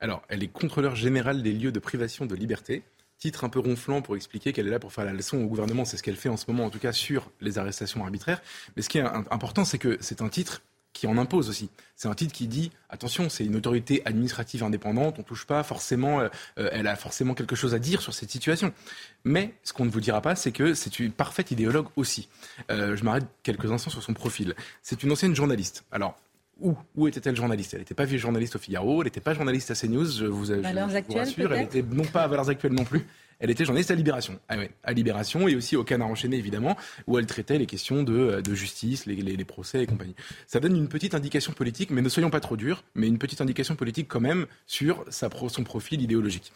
Alors, 0.00 0.22
elle 0.28 0.42
est 0.42 0.48
contrôleur 0.48 0.96
général 0.96 1.42
des 1.42 1.52
lieux 1.52 1.72
de 1.72 1.78
privation 1.78 2.26
de 2.26 2.34
liberté. 2.34 2.82
Titre 3.18 3.44
un 3.44 3.48
peu 3.48 3.60
ronflant 3.60 4.02
pour 4.02 4.16
expliquer 4.16 4.52
qu'elle 4.52 4.66
est 4.66 4.70
là 4.70 4.80
pour 4.80 4.92
faire 4.92 5.04
la 5.04 5.12
leçon 5.12 5.38
au 5.38 5.46
gouvernement. 5.46 5.84
C'est 5.84 5.96
ce 5.96 6.02
qu'elle 6.02 6.16
fait 6.16 6.28
en 6.28 6.36
ce 6.36 6.44
moment, 6.48 6.64
en 6.64 6.70
tout 6.70 6.80
cas, 6.80 6.92
sur 6.92 7.30
les 7.40 7.58
arrestations 7.58 8.02
arbitraires. 8.02 8.42
Mais 8.74 8.82
ce 8.82 8.88
qui 8.88 8.98
est 8.98 9.02
important, 9.30 9.64
c'est 9.64 9.78
que 9.78 9.96
c'est 10.00 10.22
un 10.22 10.28
titre 10.28 10.62
qui 10.92 11.06
en 11.06 11.18
impose 11.18 11.48
aussi. 11.48 11.70
C'est 11.96 12.08
un 12.08 12.14
titre 12.14 12.32
qui 12.32 12.46
dit 12.46 12.70
attention, 12.90 13.28
c'est 13.28 13.44
une 13.44 13.56
autorité 13.56 14.02
administrative 14.04 14.62
indépendante, 14.62 15.18
on 15.18 15.22
touche 15.22 15.46
pas 15.46 15.62
forcément, 15.62 16.20
euh, 16.20 16.28
elle 16.56 16.86
a 16.86 16.96
forcément 16.96 17.34
quelque 17.34 17.56
chose 17.56 17.74
à 17.74 17.78
dire 17.78 18.02
sur 18.02 18.12
cette 18.12 18.30
situation. 18.30 18.72
Mais 19.24 19.54
ce 19.62 19.72
qu'on 19.72 19.84
ne 19.84 19.90
vous 19.90 20.00
dira 20.00 20.20
pas, 20.20 20.36
c'est 20.36 20.52
que 20.52 20.74
c'est 20.74 20.98
une 20.98 21.12
parfaite 21.12 21.50
idéologue 21.50 21.86
aussi. 21.96 22.28
Euh, 22.70 22.96
je 22.96 23.04
m'arrête 23.04 23.24
quelques 23.42 23.70
instants 23.70 23.90
sur 23.90 24.02
son 24.02 24.14
profil. 24.14 24.54
C'est 24.82 25.02
une 25.02 25.12
ancienne 25.12 25.34
journaliste. 25.34 25.84
Alors, 25.92 26.16
où, 26.60 26.74
où 26.94 27.08
était-elle 27.08 27.36
journaliste? 27.36 27.74
Elle 27.74 27.80
n'était 27.80 27.94
pas 27.94 28.06
journaliste 28.06 28.56
au 28.56 28.58
Figaro, 28.58 29.02
elle 29.02 29.06
n'était 29.06 29.20
pas 29.20 29.34
journaliste 29.34 29.70
à 29.70 29.74
CNews, 29.74 30.06
je 30.06 30.26
vous, 30.26 30.44
je, 30.44 30.54
je 30.54 30.96
vous 31.12 31.18
rassure, 31.18 31.52
elle 31.52 31.60
n'était 31.60 31.82
non 31.82 32.04
pas 32.04 32.22
à 32.22 32.28
Valeurs 32.28 32.48
Actuelles 32.48 32.72
non 32.72 32.84
plus. 32.84 33.06
Elle 33.42 33.50
était 33.50 33.64
journaliste 33.64 33.90
à 33.90 33.96
Libération. 33.96 34.38
Ah 34.48 34.54
à 34.84 34.92
Libération 34.92 35.48
et 35.48 35.56
aussi 35.56 35.76
au 35.76 35.82
Canard 35.82 36.08
enchaîné, 36.08 36.36
évidemment, 36.36 36.76
où 37.08 37.18
elle 37.18 37.26
traitait 37.26 37.58
les 37.58 37.66
questions 37.66 38.04
de, 38.04 38.14
euh, 38.14 38.40
de 38.40 38.54
justice, 38.54 39.04
les, 39.04 39.16
les, 39.16 39.44
procès 39.44 39.82
et 39.82 39.86
compagnie. 39.86 40.14
Ça 40.46 40.60
donne 40.60 40.76
une 40.76 40.86
petite 40.86 41.16
indication 41.16 41.52
politique, 41.52 41.90
mais 41.90 42.02
ne 42.02 42.08
soyons 42.08 42.30
pas 42.30 42.38
trop 42.38 42.56
durs, 42.56 42.84
mais 42.94 43.08
une 43.08 43.18
petite 43.18 43.40
indication 43.40 43.74
politique 43.74 44.06
quand 44.08 44.20
même 44.20 44.46
sur 44.68 45.04
sa, 45.08 45.28
son 45.48 45.64
profil 45.64 46.00
idéologique. 46.00 46.52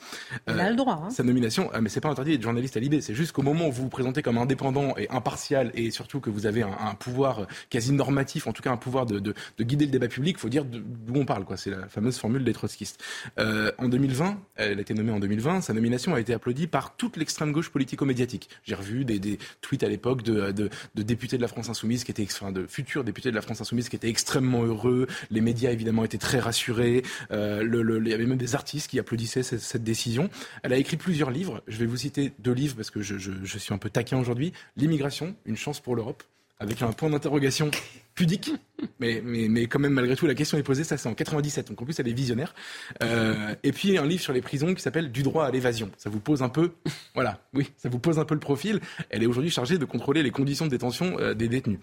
Elle 0.46 0.60
a 0.60 0.70
le 0.70 0.76
droit. 0.76 1.02
Hein. 1.04 1.10
Sa 1.10 1.24
nomination, 1.24 1.70
ah, 1.74 1.80
mais 1.80 1.88
c'est 1.88 2.00
pas 2.00 2.08
interdit 2.08 2.30
d'être 2.30 2.42
journaliste 2.42 2.76
à 2.76 2.80
Libé. 2.80 3.00
C'est 3.00 3.14
juste 3.14 3.32
qu'au 3.32 3.42
moment 3.42 3.66
où 3.66 3.72
vous 3.72 3.82
vous 3.82 3.88
présentez 3.88 4.22
comme 4.22 4.38
indépendant 4.38 4.96
et 4.96 5.10
impartial, 5.10 5.72
et 5.74 5.90
surtout 5.90 6.20
que 6.20 6.30
vous 6.30 6.46
avez 6.46 6.62
un, 6.62 6.94
pouvoir 6.94 7.48
quasi 7.68 7.92
normatif, 7.92 8.46
en 8.46 8.52
tout 8.52 8.62
cas 8.62 8.70
un 8.70 8.76
pouvoir 8.76 9.06
de, 9.06 9.18
de, 9.18 9.34
de 9.58 9.64
guider 9.64 9.86
le 9.86 9.90
débat 9.90 10.08
public, 10.08 10.36
il 10.38 10.40
faut 10.40 10.48
dire 10.48 10.64
d'où 10.64 11.14
on 11.16 11.24
parle. 11.24 11.44
quoi. 11.44 11.56
C'est 11.56 11.70
la 11.70 11.88
fameuse 11.88 12.16
formule 12.16 12.44
des 12.44 12.52
trotskistes. 12.52 13.02
Euh, 13.40 13.72
en 13.78 13.88
2020, 13.88 14.38
elle 14.54 14.78
a 14.78 14.80
été 14.80 14.94
nommée 14.94 15.10
en 15.10 15.18
2020, 15.18 15.62
sa 15.62 15.72
nomination 15.72 16.14
a 16.14 16.20
été 16.20 16.32
applaudie 16.32 16.68
par 16.68 16.75
toute 16.96 17.16
l'extrême 17.16 17.52
gauche 17.52 17.70
politico-médiatique. 17.70 18.48
J'ai 18.64 18.74
revu 18.74 19.04
des, 19.04 19.38
tweets 19.60 19.82
à 19.82 19.88
l'époque 19.88 20.22
de, 20.22 20.70
députés 20.94 21.36
de 21.36 21.42
la 21.42 21.48
France 21.48 21.68
insoumise 21.68 22.04
qui 22.04 22.10
étaient, 22.10 22.26
de 22.52 22.66
futurs 22.66 23.04
députés 23.04 23.30
de 23.30 23.34
la 23.34 23.42
France 23.42 23.60
insoumise 23.60 23.88
qui 23.88 23.96
étaient 23.96 24.08
extrêmement 24.08 24.64
heureux. 24.64 25.06
Les 25.30 25.40
médias 25.40 25.70
évidemment 25.70 26.04
étaient 26.04 26.18
très 26.18 26.38
rassurés. 26.38 27.02
Euh, 27.30 27.62
il 27.64 28.08
y 28.08 28.14
avait 28.14 28.26
même 28.26 28.38
des 28.38 28.54
artistes 28.54 28.90
qui 28.90 28.98
applaudissaient 28.98 29.42
cette, 29.42 29.84
décision. 29.84 30.30
Elle 30.62 30.72
a 30.72 30.76
écrit 30.76 30.96
plusieurs 30.96 31.30
livres. 31.30 31.62
Je 31.68 31.76
vais 31.78 31.86
vous 31.86 31.96
citer 31.96 32.32
deux 32.38 32.52
livres 32.52 32.76
parce 32.76 32.90
que 32.90 33.02
je 33.02 33.58
suis 33.58 33.74
un 33.74 33.78
peu 33.78 33.90
taquin 33.90 34.18
aujourd'hui. 34.18 34.52
L'immigration, 34.76 35.36
une 35.44 35.56
chance 35.56 35.80
pour 35.80 35.96
l'Europe 35.96 36.22
avec 36.58 36.82
un 36.82 36.92
point 36.92 37.10
d'interrogation 37.10 37.70
pudique, 38.14 38.50
mais, 38.98 39.22
mais, 39.24 39.46
mais 39.48 39.66
quand 39.66 39.78
même 39.78 39.92
malgré 39.92 40.16
tout 40.16 40.26
la 40.26 40.34
question 40.34 40.58
est 40.58 40.62
posée, 40.62 40.84
ça 40.84 40.96
c'est 40.96 41.08
en 41.08 41.14
97, 41.14 41.68
donc 41.68 41.82
en 41.82 41.84
plus 41.84 41.98
elle 42.00 42.08
est 42.08 42.12
visionnaire. 42.12 42.54
Euh, 43.02 43.54
et 43.62 43.72
puis 43.72 43.98
un 43.98 44.06
livre 44.06 44.22
sur 44.22 44.32
les 44.32 44.40
prisons 44.40 44.74
qui 44.74 44.82
s'appelle 44.82 45.12
Du 45.12 45.22
droit 45.22 45.44
à 45.44 45.50
l'évasion. 45.50 45.90
Ça 45.98 46.10
vous 46.10 46.18
pose 46.18 46.42
un 46.42 46.48
peu, 46.48 46.72
voilà, 47.14 47.40
oui, 47.54 47.70
ça 47.76 47.88
vous 47.88 47.98
pose 47.98 48.18
un 48.18 48.24
peu 48.24 48.34
le 48.34 48.40
profil. 48.40 48.80
Elle 49.10 49.22
est 49.22 49.26
aujourd'hui 49.26 49.50
chargée 49.50 49.78
de 49.78 49.84
contrôler 49.84 50.22
les 50.22 50.30
conditions 50.30 50.64
de 50.64 50.70
détention 50.70 51.16
euh, 51.20 51.34
des 51.34 51.48
détenus. 51.48 51.78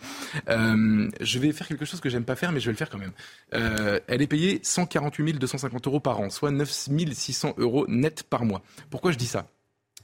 Euh, 0.50 1.10
je 1.22 1.40
vais 1.40 1.52
faire 1.52 1.68
quelque 1.68 1.86
chose 1.86 2.02
que 2.02 2.10
j'aime 2.10 2.26
pas 2.26 2.36
faire, 2.36 2.52
mais 2.52 2.60
je 2.60 2.66
vais 2.66 2.74
le 2.74 2.78
faire 2.78 2.90
quand 2.90 2.98
même. 2.98 3.14
Euh, 3.54 4.00
elle 4.08 4.22
est 4.22 4.28
payée 4.28 4.60
148 4.64 5.34
250 5.34 5.88
euros 5.88 6.00
par 6.00 6.20
an, 6.20 6.30
soit 6.30 6.52
9 6.52 6.70
600 6.70 7.56
euros 7.58 7.86
net 7.88 8.24
par 8.24 8.44
mois. 8.44 8.64
Pourquoi 8.90 9.12
je 9.12 9.18
dis 9.18 9.28
ça? 9.28 9.48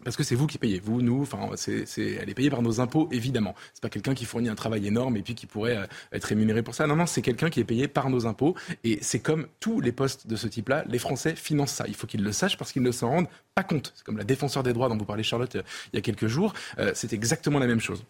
Parce 0.03 0.15
que 0.15 0.23
c'est 0.23 0.35
vous 0.35 0.47
qui 0.47 0.57
payez, 0.57 0.79
vous, 0.79 1.01
nous, 1.01 1.21
enfin, 1.21 1.49
c'est, 1.55 1.85
elle 1.99 2.29
est 2.29 2.33
payée 2.33 2.49
par 2.49 2.61
nos 2.61 2.79
impôts, 2.79 3.09
évidemment. 3.11 3.53
C'est 3.73 3.81
pas 3.81 3.89
quelqu'un 3.89 4.13
qui 4.13 4.25
fournit 4.25 4.47
un 4.47 4.55
travail 4.55 4.87
énorme 4.87 5.17
et 5.17 5.21
puis 5.21 5.35
qui 5.35 5.45
pourrait 5.45 5.77
euh, 5.77 5.85
être 6.13 6.25
rémunéré 6.25 6.63
pour 6.63 6.73
ça. 6.73 6.87
Non, 6.87 6.95
non, 6.95 7.05
c'est 7.05 7.21
quelqu'un 7.21 7.49
qui 7.49 7.59
est 7.59 7.65
payé 7.65 7.87
par 7.87 8.09
nos 8.09 8.25
impôts. 8.25 8.55
Et 8.83 8.99
c'est 9.01 9.19
comme 9.19 9.47
tous 9.59 9.81
les 9.81 9.91
postes 9.91 10.27
de 10.27 10.35
ce 10.35 10.47
type-là, 10.47 10.83
les 10.87 10.99
Français 10.99 11.35
financent 11.35 11.73
ça. 11.73 11.85
Il 11.87 11.95
faut 11.95 12.07
qu'ils 12.07 12.23
le 12.23 12.31
sachent 12.31 12.57
parce 12.57 12.71
qu'ils 12.71 12.83
ne 12.83 12.91
s'en 12.91 13.09
rendent 13.09 13.29
pas 13.55 13.63
compte. 13.63 13.93
C'est 13.95 14.05
comme 14.05 14.17
la 14.17 14.23
défenseur 14.23 14.63
des 14.63 14.73
droits 14.73 14.87
dont 14.87 14.97
vous 14.97 15.05
parlez, 15.05 15.23
Charlotte, 15.23 15.55
euh, 15.55 15.63
il 15.91 15.97
y 15.97 15.99
a 15.99 16.01
quelques 16.01 16.27
jours. 16.27 16.53
Euh, 16.77 16.91
c'est 16.95 17.11
exactement 17.11 17.59
la 17.59 17.67
même 17.67 17.81
chose. 17.81 18.03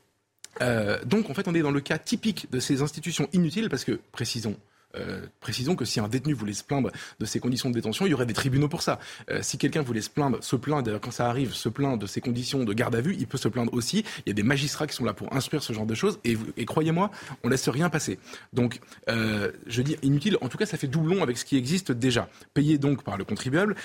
donc, 1.05 1.29
en 1.29 1.33
fait, 1.33 1.47
on 1.47 1.55
est 1.55 1.61
dans 1.61 1.71
le 1.71 1.79
cas 1.79 1.97
typique 1.97 2.51
de 2.51 2.59
ces 2.59 2.81
institutions 2.81 3.29
inutiles 3.33 3.69
parce 3.69 3.85
que, 3.85 3.99
précisons, 4.11 4.55
euh, 4.95 5.21
précisons 5.39 5.75
que 5.75 5.85
si 5.85 5.99
un 5.99 6.07
détenu 6.07 6.33
voulait 6.33 6.53
se 6.53 6.63
plaindre 6.63 6.91
de 7.19 7.25
ses 7.25 7.39
conditions 7.39 7.69
de 7.69 7.75
détention, 7.75 8.05
il 8.05 8.09
y 8.09 8.13
aurait 8.13 8.25
des 8.25 8.33
tribunaux 8.33 8.67
pour 8.67 8.81
ça. 8.81 8.99
Euh, 9.29 9.39
si 9.41 9.57
quelqu'un 9.57 9.81
voulait 9.81 10.01
se 10.01 10.09
plaindre, 10.09 10.43
se 10.43 10.55
plaindre 10.55 10.99
quand 10.99 11.11
ça 11.11 11.29
arrive, 11.29 11.53
se 11.53 11.69
plaindre 11.69 11.97
de 11.97 12.07
ses 12.07 12.21
conditions 12.21 12.63
de 12.63 12.73
garde 12.73 12.95
à 12.95 13.01
vue, 13.01 13.15
il 13.19 13.27
peut 13.27 13.37
se 13.37 13.47
plaindre 13.47 13.73
aussi. 13.73 14.03
Il 14.25 14.29
y 14.29 14.31
a 14.31 14.33
des 14.33 14.43
magistrats 14.43 14.87
qui 14.87 14.95
sont 14.95 15.05
là 15.05 15.13
pour 15.13 15.33
instruire 15.35 15.61
ce 15.61 15.73
genre 15.73 15.85
de 15.85 15.93
choses. 15.93 16.19
Et, 16.23 16.65
croyez-moi, 16.65 17.11
on 17.43 17.49
laisse 17.49 17.69
rien 17.69 17.89
passer. 17.89 18.19
Donc, 18.53 18.79
euh, 19.09 19.51
je 19.67 19.81
dis 19.81 19.95
inutile. 20.01 20.37
En 20.41 20.49
tout 20.49 20.57
cas, 20.57 20.65
ça 20.65 20.77
fait 20.77 20.87
doublon 20.87 21.21
avec 21.21 21.37
ce 21.37 21.45
qui 21.45 21.57
existe 21.57 21.91
déjà. 21.91 22.29
Payé 22.53 22.77
donc 22.77 23.03
par 23.03 23.17
le 23.17 23.23
contribuable 23.23 23.75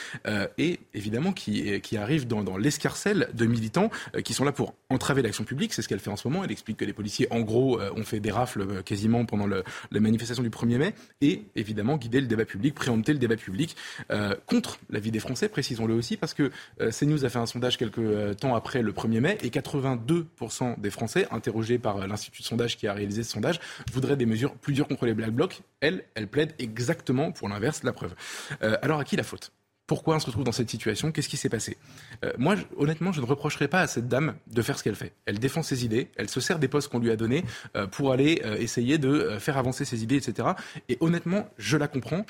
et 0.59 0.81
évidemment 0.95 1.33
qui, 1.33 1.97
arrive 1.97 2.27
dans, 2.27 2.57
l'escarcelle 2.57 3.29
de 3.35 3.47
militants 3.47 3.91
qui 4.25 4.35
sont 4.35 4.45
là 4.45 4.53
pour 4.53 4.75
entraver 4.89 5.23
l'action 5.23 5.45
publique. 5.45 5.73
C'est 5.73 5.83
ce 5.83 5.89
qu'elle 5.89 6.01
fait 6.01 6.11
en 6.11 6.17
ce 6.17 6.27
moment. 6.29 6.45
Elle 6.45 6.53
explique 6.53 6.79
que 6.79 6.85
les 6.85 6.93
policiers, 6.93 7.27
en 7.31 7.41
gros, 7.41 7.81
ont 7.81 8.05
fait 8.05 8.21
des 8.21 8.31
rafles 8.31 8.83
quasiment 8.83 9.25
pendant 9.25 9.47
le, 9.47 9.65
les 9.91 10.01
manifestations 10.01 10.43
du 10.43 10.51
1er 10.51 10.79
mai 10.79 10.94
et 11.21 11.45
évidemment 11.57 11.97
guider 11.97 12.21
le 12.21 12.27
débat 12.27 12.45
public, 12.45 12.75
préempter 12.75 13.13
le 13.13 13.19
débat 13.19 13.37
public 13.37 13.77
euh, 14.11 14.35
contre 14.47 14.79
l'avis 14.91 15.11
des 15.11 15.21
Français, 15.21 15.49
précisons-le 15.49 15.95
aussi, 15.95 16.17
parce 16.17 16.35
que 16.35 16.51
euh, 16.81 16.91
CNews 16.91 17.25
a 17.25 17.29
fait 17.29 17.39
un 17.39 17.47
sondage 17.47 17.79
quelques 17.79 17.99
euh, 17.99 18.35
temps 18.35 18.55
après 18.55 18.83
le 18.83 18.93
1er 18.93 19.21
mai 19.21 19.39
et 19.43 19.49
82% 19.49 20.81
des 20.81 20.91
Français 20.91 21.27
interrogés 21.31 21.79
par 21.79 22.07
l'Institut 22.07 22.43
de 22.43 22.47
sondage 22.47 22.77
qui 22.77 22.87
a 22.87 22.93
réalisé 22.93 23.23
ce 23.23 23.31
sondage 23.31 23.61
voudraient 23.93 24.17
des 24.17 24.27
mesures 24.27 24.55
plus 24.55 24.75
dures 24.75 24.89
contre 24.89 25.07
les 25.07 25.15
Black 25.15 25.31
Blocs. 25.31 25.63
Elle, 25.81 26.05
elle 26.15 26.29
plaide 26.29 26.55
exactement 26.59 27.33
pour 27.33 27.49
l'inverse, 27.49 27.83
la 27.83 27.93
preuve. 27.93 28.15
alors 28.61 29.01
à 29.01 29.05
qui 29.05 29.17
la 29.17 29.23
faute? 29.23 29.53
Pourquoi 29.87 30.17
on 30.17 30.19
se 30.19 30.27
retrouve 30.27 30.45
dans 30.45 30.53
cette 30.53 30.71
situation 30.71 31.13
Qu'est-ce 31.13 31.29
qui 31.29 31.37
s'est 31.37 31.49
passé 31.49 31.77
euh, 32.25 32.33
Moi, 32.39 32.57
honnêtement, 32.77 33.13
je 33.13 33.21
ne 33.21 33.27
reprocherai 33.27 33.69
pas 33.69 33.81
à 33.81 33.87
cette 33.87 34.09
dame 34.09 34.35
de 34.47 34.63
faire 34.63 34.79
ce 34.79 34.85
qu'elle 34.85 34.95
fait. 34.95 35.13
Elle 35.27 35.39
défend 35.39 35.63
ses 35.63 35.85
idées, 35.85 36.11
elle 36.17 36.31
se 36.31 36.41
sert 36.41 36.59
des 36.59 36.69
postes 36.69 36.89
qu'on 36.89 36.99
lui 36.99 37.11
a 37.11 37.17
donnés 37.17 37.45
euh, 37.77 37.87
pour 37.87 38.13
aller 38.13 38.41
euh, 38.45 38.57
essayer 38.57 38.99
de 38.99 39.37
faire 39.39 39.59
avancer 39.59 39.85
ses 39.85 40.03
idées, 40.03 40.17
etc. 40.17 40.49
Et 40.89 40.97
honnêtement, 41.01 41.49
je 41.59 41.77
la 41.77 41.89
comprends 41.89 42.25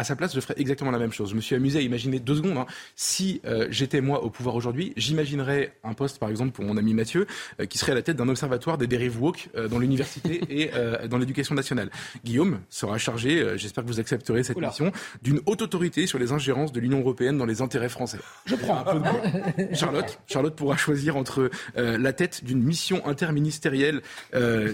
à 0.00 0.04
sa 0.04 0.16
place, 0.16 0.34
je 0.34 0.40
ferais 0.40 0.54
exactement 0.56 0.90
la 0.90 0.98
même 0.98 1.12
chose. 1.12 1.30
Je 1.30 1.34
me 1.34 1.42
suis 1.42 1.54
amusé 1.54 1.78
à 1.78 1.82
imaginer 1.82 2.20
deux 2.20 2.36
secondes. 2.36 2.56
Hein. 2.56 2.66
Si 2.96 3.42
euh, 3.44 3.66
j'étais 3.70 4.00
moi 4.00 4.24
au 4.24 4.30
pouvoir 4.30 4.54
aujourd'hui, 4.54 4.94
j'imaginerais 4.96 5.74
un 5.84 5.92
poste, 5.92 6.18
par 6.18 6.30
exemple, 6.30 6.52
pour 6.52 6.64
mon 6.64 6.78
ami 6.78 6.94
Mathieu, 6.94 7.26
euh, 7.60 7.66
qui 7.66 7.76
serait 7.76 7.92
à 7.92 7.94
la 7.94 8.00
tête 8.00 8.16
d'un 8.16 8.28
observatoire 8.30 8.78
des 8.78 8.86
dérives 8.86 9.20
woke 9.20 9.50
euh, 9.56 9.68
dans 9.68 9.78
l'université 9.78 10.40
et 10.48 10.70
dans 11.08 11.18
l'éducation 11.18 11.54
nationale. 11.54 11.90
Guillaume 12.24 12.60
sera 12.70 12.96
chargé, 12.96 13.58
j'espère 13.58 13.84
que 13.84 13.88
vous 13.88 14.00
accepterez 14.00 14.42
cette 14.42 14.56
mission, 14.56 14.90
d'une 15.22 15.40
haute 15.44 15.60
autorité 15.60 16.06
sur 16.06 16.18
les 16.18 16.32
ingérences 16.32 16.72
de 16.72 16.80
l'Union 16.80 17.00
européenne 17.00 17.36
dans 17.36 17.44
les 17.44 17.60
intérêts 17.60 17.88
français. 17.88 18.18
Je 18.46 18.54
prends 18.54 18.78
un 18.78 18.84
peu 18.84 19.00
de 19.00 19.74
Charlotte, 19.74 20.18
Charlotte 20.26 20.56
pourra 20.56 20.76
choisir 20.76 21.16
entre 21.16 21.50
la 21.76 22.12
tête 22.12 22.44
d'une 22.44 22.62
mission 22.62 23.06
interministérielle 23.06 24.00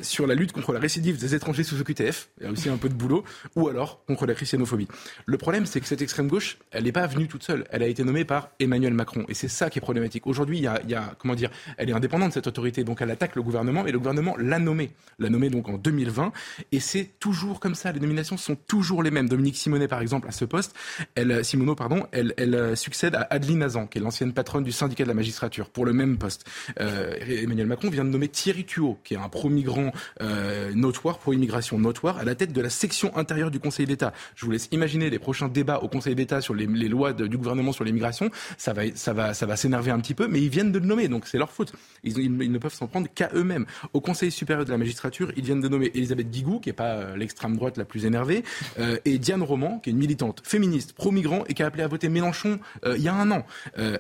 sur 0.03 0.27
la 0.27 0.35
lutte 0.35 0.53
contre 0.53 0.73
la 0.73 0.79
récidive 0.79 1.19
des 1.19 1.35
étrangers 1.35 1.65
sous 1.65 1.81
OQTF, 1.81 2.29
il 2.39 2.45
y 2.45 2.49
a 2.49 2.53
aussi 2.53 2.69
un 2.69 2.77
peu 2.77 2.89
de 2.89 2.95
boulot, 2.95 3.25
ou 3.57 3.69
alors 3.69 4.05
contre 4.07 4.27
la 4.27 4.35
christianophobie. 4.35 4.89
Le 5.24 5.38
problème, 5.38 5.66
c'est 5.66 5.81
que 5.81 5.87
cette 5.87 6.02
extrême 6.02 6.29
gauche, 6.29 6.59
elle 6.70 6.85
n'est 6.85 6.92
pas 6.92 7.07
venue 7.07 7.29
toute 7.29 7.42
seule. 7.42 7.64
Elle 7.70 7.83
a 7.83 7.87
été 7.87 8.05
nommée 8.05 8.24
par 8.24 8.50
Emmanuel 8.61 8.94
Macron. 8.94 9.24
Et 9.29 9.35
c'est 9.35 9.48
ça 9.48 9.70
qui 9.70 9.79
est 9.79 9.81
problématique. 9.81 10.26
Aujourd'hui, 10.26 10.59
il 10.59 10.62
y, 10.62 10.66
a, 10.66 10.81
il 10.87 10.98
comment 11.18 11.35
dire, 11.35 11.50
elle 11.79 11.88
est 11.88 11.92
indépendante, 11.92 12.33
cette 12.33 12.46
autorité. 12.46 12.85
Donc 12.85 13.00
elle 13.00 13.11
attaque 13.11 13.37
le 13.37 13.42
gouvernement 13.42 13.87
et 13.87 13.92
le 13.92 13.98
gouvernement 13.98 14.37
l'a 14.38 14.59
nommée. 14.59 14.90
L'a 15.18 15.31
nommée 15.31 15.50
donc 15.50 15.68
en 15.68 15.79
2020. 15.79 16.33
Et 16.72 16.81
c'est 16.81 17.11
toujours 17.18 17.61
comme 17.61 17.74
ça. 17.74 17.92
Les 17.92 18.00
nominations 18.00 18.37
sont 18.37 18.57
toujours 18.57 19.02
les 19.02 19.11
mêmes. 19.11 19.29
Dominique 19.29 19.57
Simonet, 19.57 19.88
par 19.88 20.00
exemple, 20.00 20.29
à 20.29 20.33
ce 20.33 20.44
poste, 20.44 20.74
elle, 21.14 21.42
pardon, 21.76 22.07
elle, 22.12 22.35
elle 22.37 22.55
euh, 22.55 22.76
succède 22.76 23.14
à 23.14 23.26
Adeline 23.31 23.62
Azan, 23.62 23.87
qui 23.87 23.98
est 23.98 24.00
l'ancienne 24.00 24.33
patronne 24.33 24.64
du 24.64 24.72
syndicat 24.72 25.05
de 25.05 25.09
la 25.09 25.14
magistrature, 25.14 25.70
pour 25.70 25.85
le 25.85 25.92
même 25.92 26.18
poste. 26.18 26.44
Euh, 26.81 27.14
Emmanuel 27.26 27.66
Macron 27.66 27.90
vient 27.90 28.05
de 28.05 28.11
nommer 28.11 28.29
Thierry 28.29 28.64
Tuot, 28.64 28.98
qui 29.05 29.14
est 29.14 29.18
un 29.18 29.29
pro-migrant 29.29 29.92
euh, 30.22 30.72
notoire, 30.74 31.18
pro-immigration 31.18 31.79
notoire, 31.79 32.18
à 32.18 32.24
la 32.24 32.35
tête 32.35 32.52
de 32.52 32.61
la 32.61 32.70
section 32.70 33.16
intérieure 33.16 33.50
du 33.50 33.61
Conseil 33.61 33.87
d'État. 33.87 34.12
Je 34.35 34.44
vous 34.44 34.50
laisse 34.50 34.68
imaginer 34.72 35.06
les 35.11 35.19
prochains 35.19 35.49
débats 35.49 35.79
au 35.79 35.88
Conseil 35.88 36.14
d'État 36.14 36.40
sur 36.40 36.55
les, 36.55 36.66
lois 36.66 37.12
du 37.12 37.37
gouvernement 37.37 37.73
sur 37.73 37.85
l'immigration. 37.85 38.31
Ça 38.59 38.73
va, 38.73 38.83
ça 38.95 39.12
va, 39.12 39.35
ça 39.35 39.47
va 39.47 39.57
s'énerver 39.57 39.90
un 39.90 40.01
petit 40.01 40.14
peu, 40.14 40.29
mais 40.29 40.40
ils 40.40 40.49
viennent 40.49 40.73
de 40.73 40.79
le 40.79 40.87
nommer, 40.87 41.09
donc 41.09 41.27
c'est 41.27 41.38
leur 41.38 41.51
faute. 41.51 41.73
Ils, 42.05 42.37
ne 42.37 42.59
peuvent 42.59 42.75
s'en 42.75 42.87
prendre 42.87 43.09
qu'à 43.12 43.31
eux-mêmes. 43.35 43.66
Au 43.92 44.01
Conseil 44.01 44.31
supérieur 44.31 44.64
de 44.64 44.71
la 44.71 44.79
magistrature, 44.79 45.33
ils 45.37 45.45
viennent 45.45 45.61
de 45.61 45.69
nommer 45.69 45.90
Elisabeth 45.95 46.31
Guigou, 46.31 46.61
qui 46.61 46.71
est 46.71 46.75
pas 46.75 46.95
euh, 46.95 47.16
l'extrême 47.16 47.57
droite 47.57 47.77
la 47.77 47.85
plus 47.85 48.05
énervée, 48.05 48.45
euh, 48.79 48.99
et 49.05 49.19
Diane 49.19 49.42
Roman, 49.42 49.79
qui 49.79 49.90
est 49.90 49.92
une 49.92 49.99
militante 49.99 50.42
féministe, 50.45 50.92
pro-migrant, 50.92 51.45
et 51.49 51.55
qui 51.55 51.62
a 51.62 51.66
appelé 51.66 51.83
à 51.83 51.88
voter 51.88 52.09
Mélenchon 52.09 52.59
euh, 52.85 52.97
il 52.97 53.03
y 53.03 53.09
a 53.09 53.14
un 53.14 53.31
an. 53.31 53.45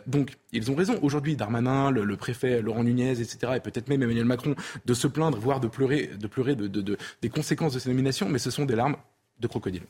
donc 0.06 0.36
ils 0.52 0.70
ont 0.70 0.74
raison. 0.74 0.98
Aujourd'hui, 1.02 1.36
Darmanin, 1.36 1.90
le, 1.90 2.16
préfet 2.16 2.62
Laurent 2.62 2.84
Nunez, 2.84 3.12
etc., 3.12 3.52
et 3.56 3.60
peut-être 3.60 3.88
même 3.88 4.02
Emmanuel 4.02 4.24
Macron, 4.24 4.54
de 4.84 4.94
se 4.94 5.06
plaindre, 5.06 5.38
voire 5.38 5.60
de 5.60 5.68
pleurer, 5.68 6.10
de 6.18 6.26
pleurer 6.26 6.56
de, 6.56 6.96
des 7.22 7.28
conséquences 7.28 7.74
de 7.74 7.78
ces 7.78 7.90
nominations, 7.90 8.28
mais 8.28 8.38
ce 8.38 8.50
sont 8.50 8.64
des 8.64 8.76
larmes 8.76 8.96
de 9.40 9.46
crocodile. 9.46 9.82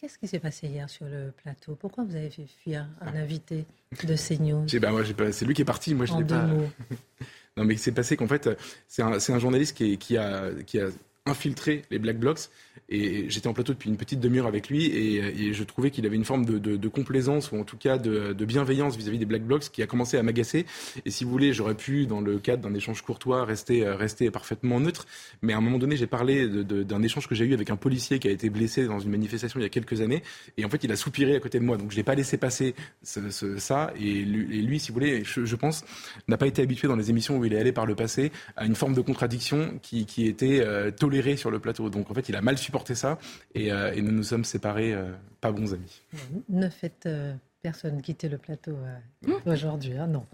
Qu'est-ce 0.00 0.16
qui 0.16 0.26
s'est 0.26 0.38
passé 0.38 0.66
hier 0.66 0.88
sur 0.88 1.04
le 1.04 1.30
plateau? 1.42 1.74
Pourquoi 1.74 2.04
vous 2.04 2.16
avez 2.16 2.30
fait 2.30 2.46
fuir 2.46 2.86
un 3.02 3.14
invité 3.14 3.66
de 4.02 4.16
CNews? 4.16 4.64
Ben 4.80 4.92
moi, 4.92 5.02
C'est 5.30 5.44
lui 5.44 5.52
qui 5.52 5.60
est 5.60 5.66
parti, 5.66 5.94
moi 5.94 6.06
je 6.06 6.14
n'ai 6.14 6.24
pas. 6.24 6.46
non, 7.58 7.64
mais 7.64 7.76
c'est 7.76 7.92
passé 7.92 8.16
qu'en 8.16 8.26
fait, 8.26 8.48
c'est 8.88 9.02
un, 9.02 9.12
un, 9.12 9.38
journaliste 9.38 9.76
qui, 9.76 9.98
qui, 9.98 10.16
a, 10.16 10.52
qui 10.64 10.80
a 10.80 10.86
infiltré 11.26 11.82
les 11.90 11.98
Black 11.98 12.18
Blocs 12.18 12.48
et 12.90 13.30
j'étais 13.30 13.46
en 13.46 13.52
plateau 13.52 13.72
depuis 13.72 13.88
une 13.88 13.96
petite 13.96 14.18
demi-heure 14.18 14.46
avec 14.46 14.68
lui 14.68 14.86
et, 14.86 15.52
je 15.52 15.64
trouvais 15.64 15.90
qu'il 15.90 16.06
avait 16.06 16.16
une 16.16 16.24
forme 16.24 16.44
de, 16.44 16.88
complaisance 16.88 17.52
ou 17.52 17.56
en 17.56 17.64
tout 17.64 17.76
cas 17.76 17.98
de, 17.98 18.44
bienveillance 18.44 18.96
vis-à-vis 18.96 19.18
des 19.18 19.26
Black 19.26 19.42
Blocs 19.42 19.70
qui 19.70 19.82
a 19.82 19.86
commencé 19.86 20.16
à 20.16 20.22
m'agacer. 20.22 20.66
Et 21.04 21.10
si 21.10 21.24
vous 21.24 21.30
voulez, 21.30 21.52
j'aurais 21.52 21.74
pu, 21.74 22.06
dans 22.06 22.20
le 22.20 22.38
cadre 22.38 22.62
d'un 22.68 22.74
échange 22.74 23.02
courtois, 23.02 23.44
rester, 23.44 23.88
rester 23.88 24.30
parfaitement 24.30 24.80
neutre. 24.80 25.06
Mais 25.42 25.52
à 25.52 25.58
un 25.58 25.60
moment 25.60 25.78
donné, 25.78 25.96
j'ai 25.96 26.06
parlé 26.06 26.48
d'un 26.48 27.02
échange 27.02 27.28
que 27.28 27.34
j'ai 27.34 27.44
eu 27.44 27.54
avec 27.54 27.70
un 27.70 27.76
policier 27.76 28.18
qui 28.18 28.28
a 28.28 28.30
été 28.30 28.50
blessé 28.50 28.86
dans 28.86 28.98
une 28.98 29.10
manifestation 29.10 29.60
il 29.60 29.62
y 29.62 29.66
a 29.66 29.68
quelques 29.68 30.00
années. 30.00 30.22
Et 30.56 30.64
en 30.64 30.68
fait, 30.68 30.82
il 30.82 30.90
a 30.90 30.96
soupiré 30.96 31.36
à 31.36 31.40
côté 31.40 31.60
de 31.60 31.64
moi. 31.64 31.76
Donc 31.76 31.92
je 31.92 31.96
n'ai 31.96 32.02
pas 32.02 32.14
laissé 32.14 32.36
passer 32.38 32.74
ça. 33.02 33.92
Et 34.00 34.22
lui, 34.22 34.80
si 34.80 34.88
vous 34.88 34.94
voulez, 34.94 35.22
je, 35.24 35.56
pense, 35.56 35.84
n'a 36.26 36.36
pas 36.36 36.46
été 36.46 36.62
habitué 36.62 36.88
dans 36.88 36.96
les 36.96 37.10
émissions 37.10 37.38
où 37.38 37.44
il 37.44 37.52
est 37.52 37.60
allé 37.60 37.72
par 37.72 37.86
le 37.86 37.94
passé 37.94 38.32
à 38.56 38.66
une 38.66 38.74
forme 38.74 38.94
de 38.94 39.00
contradiction 39.00 39.78
qui, 39.82 40.06
était 40.26 40.60
euh, 40.60 40.90
tolérée 40.90 41.36
sur 41.36 41.50
le 41.50 41.58
plateau. 41.58 41.88
Donc 41.88 42.10
en 42.10 42.14
fait, 42.14 42.28
il 42.28 42.36
a 42.36 42.42
mal 42.42 42.58
supporté 42.70 42.94
ça 42.94 43.18
euh, 43.56 43.92
et, 43.92 44.00
nous 44.00 44.12
nous 44.12 44.22
sommes 44.22 44.44
séparés, 44.44 44.94
euh, 44.94 45.10
pas 45.40 45.50
bons 45.50 45.74
amis. 45.74 46.02
Ne 46.48 46.68
faites 46.68 47.06
euh, 47.06 47.34
personne 47.62 48.00
quitter 48.00 48.28
le 48.28 48.38
plateau 48.38 48.76
aujourd'hui, 49.44 49.96
hein, 49.96 50.06
non. 50.06 50.24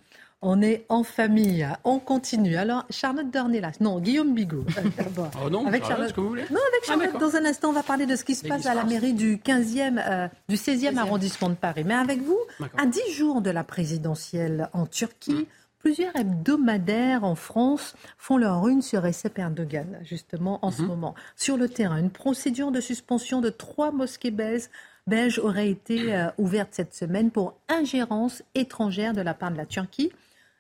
On 0.43 0.61
est 0.61 0.85
en 0.91 1.03
famille, 1.03 1.67
on 1.83 1.99
continue. 1.99 2.57
Alors, 2.57 2.85
Charlotte 2.91 3.31
Dornelas, 3.31 3.79
non, 3.81 4.01
Guillaume 4.01 4.35
Bigot. 4.35 4.67
oh 5.43 5.49
non, 5.49 5.67
avec 5.67 5.83
Charlotte, 5.87 6.13
que 6.13 6.21
vous 6.21 6.29
voulez 6.29 6.43
Non, 6.51 6.61
avec 6.69 6.83
ah, 6.83 6.87
Charlotte, 6.87 7.19
dans 7.19 7.37
un 7.37 7.45
instant, 7.47 7.71
on 7.71 7.73
va 7.73 7.83
parler 7.83 8.05
de 8.05 8.17
ce 8.17 8.23
qui 8.23 8.35
se 8.35 8.47
passe 8.47 8.67
à 8.67 8.75
la 8.75 8.85
mairie 8.85 9.15
du 9.15 9.39
15e, 9.39 10.29
du 10.47 10.57
16e, 10.57 10.99
arrondissement 10.99 11.49
de 11.49 11.55
Paris. 11.55 11.85
Mais 11.87 11.95
avec 11.95 12.21
vous, 12.21 12.39
à 12.77 12.85
10 12.85 13.13
jours 13.15 13.41
de 13.41 13.49
la 13.49 13.65
présidentielle 13.65 14.69
en 14.75 14.85
Turquie, 14.85 15.33
hum. 15.33 15.47
Plusieurs 15.87 16.17
hebdomadaires 16.17 17.23
en 17.23 17.37
France 17.37 17.95
font 18.19 18.39
leur 18.39 18.67
une 18.67 18.83
sur 18.83 19.05
Recep 19.05 19.39
Erdogan, 19.39 20.01
justement, 20.03 20.59
en 20.63 20.73
ce 20.73 20.83
mhm. 20.83 20.89
moment. 20.89 21.15
Sur 21.37 21.57
le 21.57 21.69
terrain, 21.69 21.99
une 21.99 22.11
procédure 22.11 22.73
de 22.73 22.81
suspension 22.81 23.41
de 23.41 23.51
trois 23.51 23.93
mosquées 23.93 24.33
belges, 24.33 25.39
aurait 25.39 25.71
été 25.71 26.13
euh, 26.13 26.27
ouverte 26.39 26.71
cette 26.73 26.93
semaine 26.93 27.31
pour 27.31 27.55
ingérence 27.69 28.43
étrangère 28.57 29.13
de 29.13 29.21
la 29.21 29.33
part 29.33 29.53
de 29.53 29.57
la 29.57 29.65
Turquie. 29.65 30.11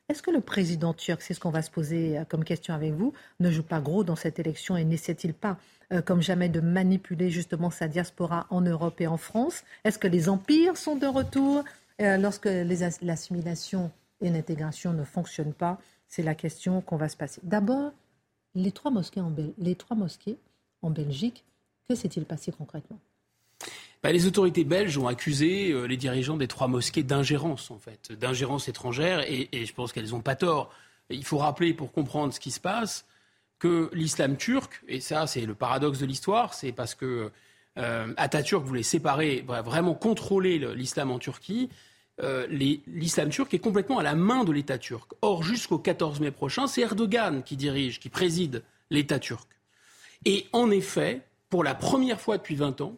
Est-ce 0.09 0.23
que 0.23 0.31
le 0.31 0.41
président 0.41 0.95
turc, 0.95 1.21
c'est 1.21 1.35
ce 1.35 1.41
qu'on 1.41 1.51
va 1.51 1.62
se 1.62 1.73
poser 1.73 2.19
euh, 2.19 2.25
comme 2.29 2.45
question 2.45 2.73
avec 2.73 2.93
vous, 2.93 3.12
ne 3.41 3.51
joue 3.51 3.65
pas 3.65 3.81
gros 3.81 4.05
dans 4.05 4.15
cette 4.15 4.39
élection 4.39 4.77
et 4.77 4.85
n'essaie-t-il 4.85 5.35
pas, 5.35 5.59
euh, 5.93 6.03
comme 6.03 6.23
jamais, 6.23 6.49
de 6.49 6.61
manipuler 6.61 7.31
justement 7.31 7.71
sa 7.71 7.89
diaspora 7.89 8.47
en 8.51 8.61
Europe 8.61 9.01
et 9.01 9.09
en 9.09 9.17
France? 9.17 9.65
Est-ce 9.83 9.99
que 9.99 10.07
les 10.07 10.29
empires 10.29 10.77
sont 10.77 10.95
de 10.95 11.09
retour 11.09 11.65
lorsque 11.99 12.47
l'assimilation 13.03 13.91
et 14.27 14.31
l'intégration 14.31 14.93
ne 14.93 15.05
fonctionne 15.05 15.53
pas 15.53 15.79
C'est 16.09 16.23
la 16.23 16.35
question 16.35 16.81
qu'on 16.81 16.97
va 16.97 17.09
se 17.09 17.17
passer. 17.17 17.41
D'abord, 17.43 17.93
les 18.55 18.73
trois 18.73 18.91
mosquées 18.91 19.21
en, 19.21 20.91
Belgique, 20.91 21.45
que 21.89 21.95
s'est-il 21.95 22.25
passé 22.25 22.53
concrètement? 22.53 22.99
Bah, 24.03 24.12
les 24.12 24.27
autorités 24.27 24.65
belges 24.65 24.99
ont 24.99 25.09
accusé 25.09 25.73
euh, 25.73 25.87
les 25.87 25.97
dirigeants 25.97 26.37
des 26.37 26.47
trois 26.47 26.69
mosquées 26.69 27.03
d'ingérence, 27.03 27.71
en 27.71 27.79
fait, 27.79 28.12
d'ingérence 28.12 28.69
étrangère, 28.69 29.21
et, 29.21 29.49
je 29.53 29.73
pense 29.73 29.93
qu'elles 29.93 30.11
n'ont 30.11 30.21
pas 30.21 30.37
tort. 30.37 30.71
Il 31.11 31.25
faut 31.25 31.39
rappeler, 31.39 31.75
pour 31.75 31.93
comprendre 31.93 32.33
ce 32.33 32.41
qui 32.41 32.51
se 32.51 32.61
passe, 32.61 33.07
que 33.59 33.91
l'islam 33.93 34.37
turc, 34.37 34.83
et 34.87 35.01
ça 35.01 35.27
c'est 35.27 35.47
le 35.47 35.55
paradoxe 35.55 35.99
de 35.99 36.07
l'histoire, 36.07 36.53
c'est 36.53 36.73
parce 36.73 36.95
que 36.95 37.33
euh, 37.79 38.15
Atatürk 38.17 38.65
voulait 38.65 38.83
séparer, 38.83 39.45
vraiment 39.47 39.95
contrôler 39.95 40.59
l'islam 40.75 41.11
en 41.11 41.19
Turquie, 41.19 41.71
euh, 42.22 42.46
l'islam 42.87 43.29
turc 43.29 43.52
est 43.52 43.59
complètement 43.59 43.98
à 43.98 44.02
la 44.02 44.14
main 44.14 44.44
de 44.44 44.52
l'État 44.52 44.79
turc. 44.79 45.12
Or, 45.22 45.42
jusqu'au 45.42 45.79
14 45.79 46.20
mai 46.20 46.31
prochain, 46.31 46.66
c'est 46.66 46.81
Erdogan 46.81 47.42
qui 47.42 47.57
dirige, 47.57 48.00
qui 48.00 48.09
préside 48.09 48.62
l'État 48.90 49.18
turc. 49.18 49.48
Et 50.24 50.46
en 50.52 50.70
effet, 50.70 51.22
pour 51.50 51.62
la 51.62 51.74
première 51.74 52.20
fois 52.20 52.38
depuis 52.38 52.55
20 52.55 52.81
ans, 52.81 52.96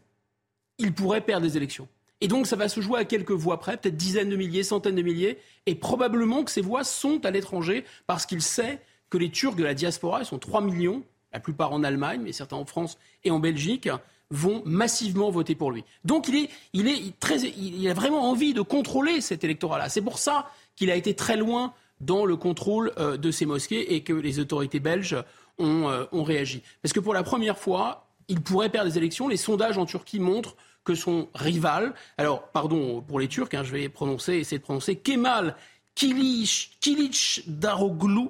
il 0.78 0.92
pourrait 0.94 1.20
perdre 1.20 1.46
des 1.46 1.56
élections. 1.56 1.88
Et 2.20 2.28
donc, 2.28 2.46
ça 2.46 2.56
va 2.56 2.68
se 2.68 2.80
jouer 2.80 3.00
à 3.00 3.04
quelques 3.04 3.32
voix 3.32 3.58
près, 3.58 3.76
peut-être 3.76 3.96
dizaines 3.96 4.28
de 4.28 4.36
milliers, 4.36 4.62
centaines 4.62 4.96
de 4.96 5.02
milliers, 5.02 5.38
et 5.66 5.74
probablement 5.74 6.42
que 6.42 6.50
ces 6.50 6.60
voix 6.60 6.84
sont 6.84 7.24
à 7.24 7.30
l'étranger 7.30 7.84
parce 8.06 8.26
qu'il 8.26 8.42
sait 8.42 8.80
que 9.10 9.18
les 9.18 9.30
Turcs 9.30 9.54
de 9.54 9.64
la 9.64 9.74
diaspora, 9.74 10.20
ils 10.20 10.26
sont 10.26 10.38
3 10.38 10.60
millions, 10.60 11.02
la 11.32 11.40
plupart 11.40 11.72
en 11.72 11.84
Allemagne, 11.84 12.20
mais 12.22 12.32
certains 12.32 12.56
en 12.56 12.64
France 12.64 12.98
et 13.24 13.30
en 13.30 13.38
Belgique, 13.38 13.88
vont 14.30 14.62
massivement 14.64 15.30
voter 15.30 15.54
pour 15.54 15.70
lui. 15.70 15.84
Donc 16.04 16.28
il, 16.28 16.36
est, 16.36 16.50
il, 16.72 16.88
est 16.88 17.18
très, 17.18 17.40
il 17.40 17.88
a 17.88 17.94
vraiment 17.94 18.30
envie 18.30 18.54
de 18.54 18.60
contrôler 18.60 19.20
cet 19.20 19.44
électorat-là. 19.44 19.88
C'est 19.88 20.02
pour 20.02 20.18
ça 20.18 20.50
qu'il 20.76 20.90
a 20.90 20.96
été 20.96 21.14
très 21.14 21.36
loin 21.36 21.72
dans 22.00 22.24
le 22.24 22.36
contrôle 22.36 22.92
euh, 22.98 23.16
de 23.16 23.30
ces 23.30 23.46
mosquées 23.46 23.94
et 23.94 24.02
que 24.02 24.12
les 24.12 24.38
autorités 24.38 24.80
belges 24.80 25.16
ont, 25.58 25.88
euh, 25.88 26.04
ont, 26.12 26.22
réagi. 26.22 26.62
Parce 26.82 26.92
que 26.92 27.00
pour 27.00 27.14
la 27.14 27.22
première 27.22 27.58
fois, 27.58 28.06
il 28.28 28.40
pourrait 28.40 28.68
perdre 28.68 28.90
des 28.90 28.98
élections. 28.98 29.28
Les 29.28 29.36
sondages 29.36 29.78
en 29.78 29.86
Turquie 29.86 30.20
montrent 30.20 30.56
que 30.84 30.94
son 30.94 31.28
rival, 31.34 31.94
alors 32.16 32.48
pardon 32.48 33.02
pour 33.02 33.20
les 33.20 33.28
Turcs, 33.28 33.52
hein, 33.52 33.62
je 33.62 33.72
vais 33.72 33.88
prononcer, 33.88 34.34
essayer 34.34 34.58
de 34.58 34.62
prononcer, 34.62 34.96
Kemal 34.96 35.54
Kilic, 35.94 36.78
Kilic 36.80 37.42
Daroglu, 37.46 38.28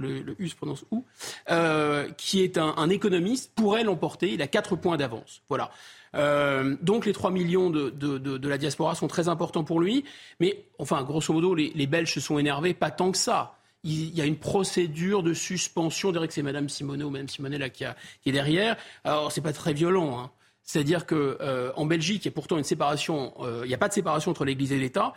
le, 0.00 0.36
U 0.38 0.48
se 0.48 0.56
prononce 0.56 0.84
ou, 0.90 1.04
euh, 1.50 2.08
qui 2.16 2.42
est 2.42 2.58
un, 2.58 2.88
économiste, 2.88 3.52
pourrait 3.54 3.84
l'emporter. 3.84 4.32
Il 4.32 4.42
a 4.42 4.46
4 4.46 4.76
points 4.76 4.96
d'avance. 4.96 5.42
Voilà. 5.48 5.70
Euh, 6.14 6.76
donc 6.82 7.04
les 7.04 7.12
3 7.12 7.30
millions 7.30 7.70
de, 7.70 8.48
la 8.48 8.58
diaspora 8.58 8.94
sont 8.94 9.08
très 9.08 9.28
importants 9.28 9.64
pour 9.64 9.80
lui. 9.80 10.04
Mais 10.40 10.64
enfin, 10.78 11.02
grosso 11.02 11.32
modo, 11.32 11.54
les, 11.54 11.86
Belges 11.86 12.12
se 12.12 12.20
sont 12.20 12.38
énervés, 12.38 12.74
pas 12.74 12.90
tant 12.90 13.12
que 13.12 13.18
ça. 13.18 13.58
Il, 13.84 14.16
y 14.16 14.20
a 14.20 14.24
une 14.24 14.38
procédure 14.38 15.22
de 15.22 15.32
suspension. 15.32 16.12
Je 16.12 16.26
que 16.26 16.32
c'est 16.32 16.42
Mme 16.42 16.68
Simonet 16.68 17.04
ou 17.04 17.10
Mme 17.10 17.28
Simonet 17.28 17.58
là, 17.58 17.68
qui, 17.68 17.84
est 17.84 18.32
derrière. 18.32 18.76
Alors, 19.04 19.30
c'est 19.30 19.40
pas 19.40 19.52
très 19.52 19.72
violent. 19.72 20.18
Hein. 20.18 20.30
C'est-à-dire 20.62 21.06
qu'en 21.06 21.16
euh, 21.16 21.86
Belgique, 21.86 22.24
il 22.24 22.28
y 22.28 22.28
a 22.28 22.32
pourtant 22.32 22.58
une 22.58 22.64
séparation, 22.64 23.32
il 23.62 23.68
n'y 23.68 23.74
a 23.74 23.78
pas 23.78 23.88
de 23.88 23.92
séparation 23.92 24.32
entre 24.32 24.44
l'Église 24.44 24.72
et 24.72 24.78
l'État. 24.78 25.14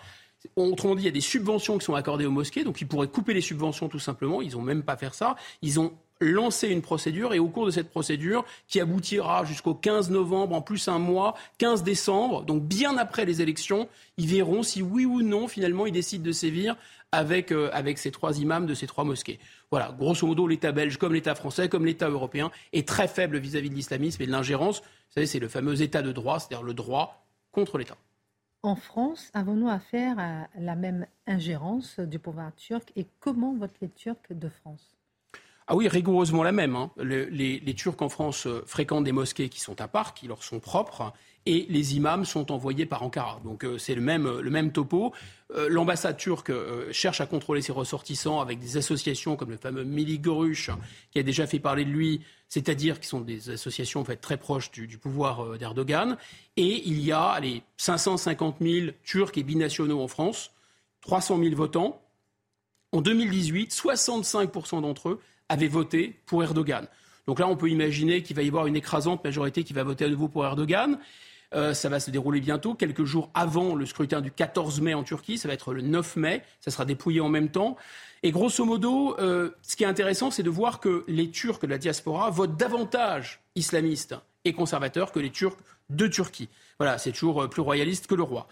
Autrement 0.55 0.95
dit, 0.95 1.03
il 1.03 1.05
y 1.05 1.09
a 1.09 1.11
des 1.11 1.21
subventions 1.21 1.77
qui 1.77 1.85
sont 1.85 1.95
accordées 1.95 2.25
aux 2.25 2.31
mosquées, 2.31 2.63
donc 2.63 2.79
ils 2.81 2.87
pourraient 2.87 3.07
couper 3.07 3.33
les 3.33 3.41
subventions 3.41 3.89
tout 3.89 3.99
simplement. 3.99 4.41
Ils 4.41 4.53
n'ont 4.53 4.61
même 4.61 4.83
pas 4.83 4.95
fait 4.95 5.13
ça. 5.13 5.35
Ils 5.61 5.79
ont 5.79 5.93
lancer 6.21 6.67
une 6.67 6.81
procédure 6.81 7.33
et 7.33 7.39
au 7.39 7.47
cours 7.47 7.65
de 7.65 7.71
cette 7.71 7.89
procédure, 7.89 8.45
qui 8.67 8.79
aboutira 8.79 9.45
jusqu'au 9.45 9.73
15 9.73 10.09
novembre, 10.09 10.55
en 10.55 10.61
plus 10.61 10.87
un 10.87 10.99
mois, 10.99 11.35
15 11.59 11.83
décembre, 11.83 12.43
donc 12.43 12.63
bien 12.63 12.97
après 12.97 13.25
les 13.25 13.41
élections, 13.41 13.87
ils 14.17 14.27
verront 14.27 14.63
si 14.63 14.81
oui 14.81 15.05
ou 15.05 15.21
non, 15.21 15.47
finalement, 15.47 15.85
ils 15.85 15.93
décident 15.93 16.25
de 16.25 16.31
sévir 16.31 16.75
avec, 17.11 17.51
euh, 17.51 17.69
avec 17.73 17.97
ces 17.97 18.11
trois 18.11 18.39
imams 18.39 18.65
de 18.65 18.73
ces 18.73 18.85
trois 18.85 19.03
mosquées. 19.03 19.39
Voilà, 19.71 19.95
grosso 19.97 20.27
modo, 20.27 20.47
l'État 20.47 20.71
belge, 20.71 20.97
comme 20.97 21.13
l'État 21.13 21.35
français, 21.35 21.69
comme 21.69 21.85
l'État 21.85 22.09
européen, 22.09 22.51
est 22.73 22.87
très 22.87 23.07
faible 23.07 23.37
vis-à-vis 23.37 23.69
de 23.69 23.75
l'islamisme 23.75 24.21
et 24.21 24.25
de 24.25 24.31
l'ingérence. 24.31 24.81
Vous 24.81 25.13
savez, 25.15 25.25
c'est 25.25 25.39
le 25.39 25.47
fameux 25.47 25.81
État 25.81 26.01
de 26.01 26.11
droit, 26.11 26.39
c'est-à-dire 26.39 26.63
le 26.63 26.73
droit 26.73 27.25
contre 27.51 27.77
l'État. 27.77 27.97
En 28.63 28.75
France, 28.75 29.31
avons-nous 29.33 29.67
affaire 29.67 30.17
à 30.17 30.47
la 30.55 30.77
même 30.77 31.07
ingérence 31.27 31.99
du 31.99 32.19
pouvoir 32.19 32.55
turc 32.55 32.93
et 32.95 33.05
comment 33.19 33.53
votent 33.53 33.81
les 33.81 33.89
Turcs 33.89 34.31
de 34.31 34.47
France? 34.47 34.98
Ah 35.71 35.75
oui, 35.75 35.87
rigoureusement 35.87 36.41
la 36.41 36.51
même. 36.51 36.75
Hein. 36.75 36.89
les, 36.97 37.73
Turcs 37.75 38.01
en 38.01 38.09
France 38.09 38.47
euh, 38.47 38.63
fréquentent 38.65 39.03
des 39.03 39.11
mosquées 39.11 39.49
qui 39.49 39.59
sont 39.59 39.79
à 39.79 39.87
part, 39.87 40.15
qui 40.15 40.27
leur 40.27 40.43
sont 40.43 40.59
propres, 40.59 41.13
et 41.45 41.67
les 41.69 41.95
imams 41.95 42.25
sont 42.25 42.51
envoyés 42.51 42.87
par 42.87 43.03
Ankara. 43.03 43.39
Donc 43.43 43.63
euh, 43.63 43.77
c'est 43.77 43.93
le 43.93 44.01
même, 44.01 44.25
euh, 44.25 44.41
le 44.41 44.49
même 44.49 44.71
topo. 44.71 45.13
L'ambassade 45.67 46.17
turque 46.17 46.51
cherche 46.91 47.21
à 47.21 47.25
contrôler 47.25 47.63
ses 47.63 47.71
ressortissants 47.71 48.39
avec 48.39 48.59
des 48.59 48.77
associations 48.77 49.35
comme 49.35 49.49
le 49.49 49.57
fameux 49.57 49.83
Mili 49.83 50.21
qui 50.21 51.17
a 51.19 51.23
déjà 51.23 51.47
fait 51.47 51.57
parler 51.57 51.85
de 51.85 51.89
lui, 51.89 52.21
c'est-à-dire 52.49 52.99
qui 52.99 53.07
sont 53.07 53.21
des 53.21 53.49
associations 53.49 54.01
en 54.01 54.05
fait, 54.05 54.17
très 54.17 54.37
proches 54.37 54.69
du, 54.69 54.99
pouvoir 54.99 55.57
d'Erdogan. 55.57 56.17
Et 56.55 56.87
il 56.87 56.99
y 57.01 57.11
a 57.11 57.39
les 57.39 57.63
550 57.77 58.57
000 58.61 58.91
Turcs 59.03 59.31
et 59.37 59.43
binationaux 59.43 60.03
en 60.03 60.07
France, 60.07 60.51
300 61.01 61.39
000 61.41 61.55
votants. 61.55 61.99
En 62.91 63.01
2018, 63.01 63.73
65% 63.73 64.81
d'entre 64.81 65.09
eux 65.09 65.19
avaient 65.49 65.67
voté 65.67 66.19
pour 66.25 66.43
Erdogan. 66.43 66.87
Donc 67.27 67.39
là, 67.39 67.47
on 67.47 67.55
peut 67.55 67.69
imaginer 67.69 68.23
qu'il 68.23 68.35
va 68.35 68.41
y 68.41 68.47
avoir 68.47 68.65
une 68.65 68.75
écrasante 68.75 69.23
majorité 69.23 69.63
qui 69.63 69.73
va 69.73 69.83
voter 69.83 70.05
à 70.05 70.09
nouveau 70.09 70.27
pour 70.27 70.45
Erdogan. 70.45 70.97
Euh, 71.55 71.73
ça 71.73 71.89
va 71.89 71.99
se 71.99 72.11
dérouler 72.11 72.41
bientôt, 72.41 72.75
quelques 72.75 73.05
jours 73.05 73.31
avant 73.33 73.75
le 73.75 73.85
scrutin 73.85 74.21
du 74.21 74.31
14 74.31 74.81
mai 74.81 74.93
en 74.93 75.03
Turquie. 75.03 75.37
Ça 75.37 75.47
va 75.47 75.53
être 75.53 75.73
le 75.73 75.81
9 75.81 76.15
mai. 76.15 76.43
Ça 76.59 76.71
sera 76.71 76.85
dépouillé 76.85 77.21
en 77.21 77.29
même 77.29 77.49
temps. 77.49 77.77
Et 78.21 78.31
grosso 78.31 78.63
modo, 78.65 79.15
euh, 79.19 79.51
ce 79.61 79.75
qui 79.75 79.83
est 79.83 79.87
intéressant, 79.87 80.29
c'est 80.29 80.43
de 80.43 80.49
voir 80.49 80.79
que 80.79 81.03
les 81.07 81.31
Turcs 81.31 81.61
de 81.61 81.67
la 81.67 81.77
diaspora 81.77 82.29
votent 82.29 82.57
davantage 82.57 83.41
islamistes 83.55 84.15
et 84.45 84.53
conservateurs 84.53 85.11
que 85.11 85.19
les 85.19 85.31
Turcs 85.31 85.57
de 85.89 86.07
Turquie. 86.07 86.49
Voilà, 86.77 86.97
c'est 86.97 87.11
toujours 87.11 87.43
euh, 87.43 87.47
plus 87.47 87.61
royaliste 87.61 88.07
que 88.07 88.15
le 88.15 88.23
roi. 88.23 88.47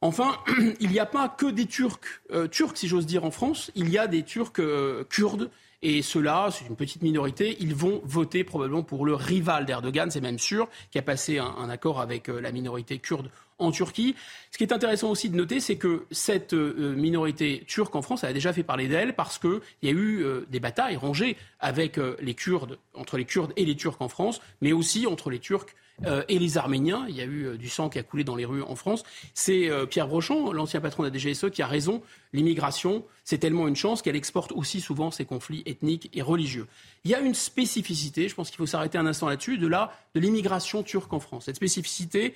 Enfin, 0.00 0.36
il 0.80 0.90
n'y 0.90 0.98
a 0.98 1.06
pas 1.06 1.28
que 1.28 1.46
des 1.46 1.66
Turcs, 1.66 2.22
turcs 2.50 2.76
si 2.76 2.88
j'ose 2.88 3.06
dire, 3.06 3.24
en 3.24 3.30
France. 3.30 3.70
Il 3.74 3.88
y 3.90 3.98
a 3.98 4.06
des 4.06 4.22
Turcs 4.22 4.60
kurdes 5.08 5.50
et 5.84 6.00
ceux-là, 6.00 6.48
c'est 6.50 6.64
une 6.66 6.76
petite 6.76 7.02
minorité, 7.02 7.58
ils 7.60 7.74
vont 7.74 8.00
voter 8.04 8.42
probablement 8.42 8.82
pour 8.82 9.04
le 9.04 9.14
rival 9.14 9.66
d'Erdogan, 9.66 10.10
c'est 10.10 10.22
même 10.22 10.38
sûr, 10.38 10.66
qui 10.90 10.98
a 10.98 11.02
passé 11.02 11.38
un, 11.38 11.68
accord 11.68 12.00
avec 12.00 12.30
euh, 12.30 12.40
la 12.40 12.52
minorité 12.52 12.98
kurde 12.98 13.28
en 13.58 13.70
Turquie. 13.70 14.14
Ce 14.50 14.58
qui 14.58 14.64
est 14.64 14.72
intéressant 14.72 15.10
aussi 15.10 15.28
de 15.30 15.36
noter, 15.36 15.60
c'est 15.60 15.76
que 15.76 16.04
cette 16.10 16.54
euh, 16.54 16.94
minorité 16.96 17.64
turque 17.66 17.94
en 17.94 18.02
France, 18.02 18.24
elle 18.24 18.30
a 18.30 18.34
déjà 18.34 18.52
fait 18.52 18.62
parler 18.62 18.88
d'elle 18.88 19.14
parce 19.14 19.38
qu'il 19.38 19.60
y 19.82 19.88
a 19.88 19.92
eu 19.92 20.22
euh, 20.22 20.46
des 20.50 20.60
batailles 20.60 20.96
rangées 20.96 21.36
avec 21.60 21.98
les 22.20 22.34
Kurdes, 22.34 22.78
entre 22.94 23.16
les 23.16 23.24
Kurdes 23.24 23.52
et 23.56 23.64
les 23.64 23.76
Turcs 23.76 23.96
en 24.00 24.08
France, 24.08 24.40
mais 24.60 24.72
aussi 24.72 25.06
entre 25.06 25.30
les 25.30 25.38
Turcs 25.38 25.74
euh, 26.06 26.24
et 26.28 26.38
les 26.38 26.58
Arméniens. 26.58 27.06
Il 27.08 27.14
y 27.14 27.20
a 27.20 27.24
eu 27.24 27.46
euh, 27.46 27.56
du 27.56 27.68
sang 27.68 27.88
qui 27.88 27.98
a 28.00 28.02
coulé 28.02 28.24
dans 28.24 28.34
les 28.34 28.44
rues 28.44 28.62
en 28.62 28.74
France. 28.74 29.04
C'est 29.32 29.70
euh, 29.70 29.86
Pierre 29.86 30.08
Brochon, 30.08 30.52
l'ancien 30.52 30.80
patron 30.80 31.04
de 31.04 31.08
la 31.08 31.16
DGSE, 31.16 31.50
qui 31.50 31.62
a 31.62 31.68
raison. 31.68 32.02
L'immigration, 32.32 33.04
c'est 33.22 33.38
tellement 33.38 33.68
une 33.68 33.76
chance 33.76 34.02
qu'elle 34.02 34.16
exporte 34.16 34.50
aussi 34.52 34.80
souvent 34.80 35.12
ses 35.12 35.24
conflits 35.24 35.62
ethniques 35.66 36.10
et 36.12 36.20
religieux. 36.20 36.66
Il 37.04 37.12
y 37.12 37.14
a 37.14 37.20
une 37.20 37.34
spécificité, 37.34 38.28
je 38.28 38.34
pense 38.34 38.50
qu'il 38.50 38.58
faut 38.58 38.66
s'arrêter 38.66 38.98
un 38.98 39.06
instant 39.06 39.28
là-dessus, 39.28 39.56
de 39.56 39.68
la 39.68 39.92
de 40.14 40.20
l'immigration 40.20 40.82
turque 40.82 41.12
en 41.12 41.20
France. 41.20 41.44
Cette 41.44 41.56
spécificité, 41.56 42.34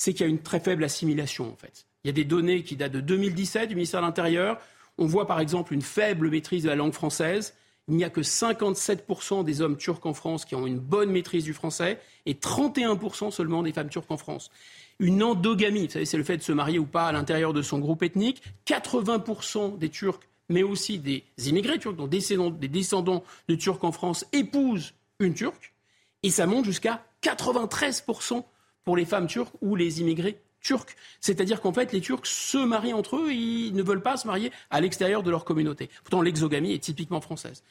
c'est 0.00 0.12
qu'il 0.14 0.22
y 0.22 0.28
a 0.28 0.30
une 0.30 0.40
très 0.40 0.60
faible 0.60 0.82
assimilation 0.82 1.52
en 1.52 1.56
fait. 1.56 1.84
Il 2.02 2.08
y 2.08 2.10
a 2.10 2.14
des 2.14 2.24
données 2.24 2.62
qui 2.62 2.76
datent 2.76 2.92
de 2.92 3.00
2017 3.00 3.68
du 3.68 3.74
ministère 3.74 4.00
de 4.00 4.06
l'Intérieur. 4.06 4.58
On 4.96 5.06
voit 5.06 5.26
par 5.26 5.40
exemple 5.40 5.74
une 5.74 5.82
faible 5.82 6.30
maîtrise 6.30 6.62
de 6.62 6.68
la 6.68 6.76
langue 6.76 6.94
française 6.94 7.54
il 7.90 7.96
n'y 7.96 8.04
a 8.04 8.10
que 8.10 8.20
57% 8.20 9.44
des 9.44 9.60
hommes 9.62 9.76
turcs 9.76 10.06
en 10.06 10.14
France 10.14 10.44
qui 10.44 10.54
ont 10.54 10.66
une 10.66 10.78
bonne 10.78 11.10
maîtrise 11.10 11.42
du 11.42 11.52
français 11.52 11.98
et 12.24 12.34
31% 12.34 13.32
seulement 13.32 13.64
des 13.64 13.72
femmes 13.72 13.88
turques 13.88 14.10
en 14.10 14.16
France. 14.16 14.50
Une 15.00 15.22
endogamie, 15.22 15.86
vous 15.86 15.92
savez, 15.92 16.04
c'est 16.04 16.16
le 16.16 16.22
fait 16.22 16.36
de 16.36 16.42
se 16.42 16.52
marier 16.52 16.78
ou 16.78 16.86
pas 16.86 17.08
à 17.08 17.12
l'intérieur 17.12 17.52
de 17.52 17.62
son 17.62 17.80
groupe 17.80 18.04
ethnique. 18.04 18.42
80% 18.66 19.76
des 19.76 19.88
Turcs, 19.88 20.20
mais 20.48 20.62
aussi 20.62 20.98
des 20.98 21.24
immigrés 21.46 21.78
turcs, 21.78 21.96
donc 21.96 22.10
des 22.10 22.68
descendants 22.68 23.24
de 23.48 23.54
Turcs 23.56 23.82
en 23.82 23.92
France, 23.92 24.24
épousent 24.32 24.92
une 25.18 25.34
Turque. 25.34 25.72
Et 26.22 26.30
ça 26.30 26.46
monte 26.46 26.66
jusqu'à 26.66 27.04
93% 27.24 28.44
pour 28.84 28.96
les 28.96 29.04
femmes 29.04 29.26
turques 29.26 29.54
ou 29.60 29.76
les 29.76 30.00
immigrés 30.00 30.40
turcs. 30.60 30.94
C'est-à-dire 31.20 31.60
qu'en 31.60 31.72
fait, 31.72 31.92
les 31.92 32.00
Turcs 32.00 32.26
se 32.26 32.58
marient 32.58 32.92
entre 32.92 33.16
eux, 33.16 33.32
ils 33.32 33.74
ne 33.74 33.82
veulent 33.82 34.02
pas 34.02 34.16
se 34.16 34.26
marier 34.26 34.52
à 34.70 34.80
l'extérieur 34.80 35.22
de 35.22 35.30
leur 35.30 35.44
communauté. 35.44 35.88
Pourtant, 36.04 36.22
l'exogamie 36.22 36.72
est 36.72 36.82
typiquement 36.82 37.20
française. 37.20 37.62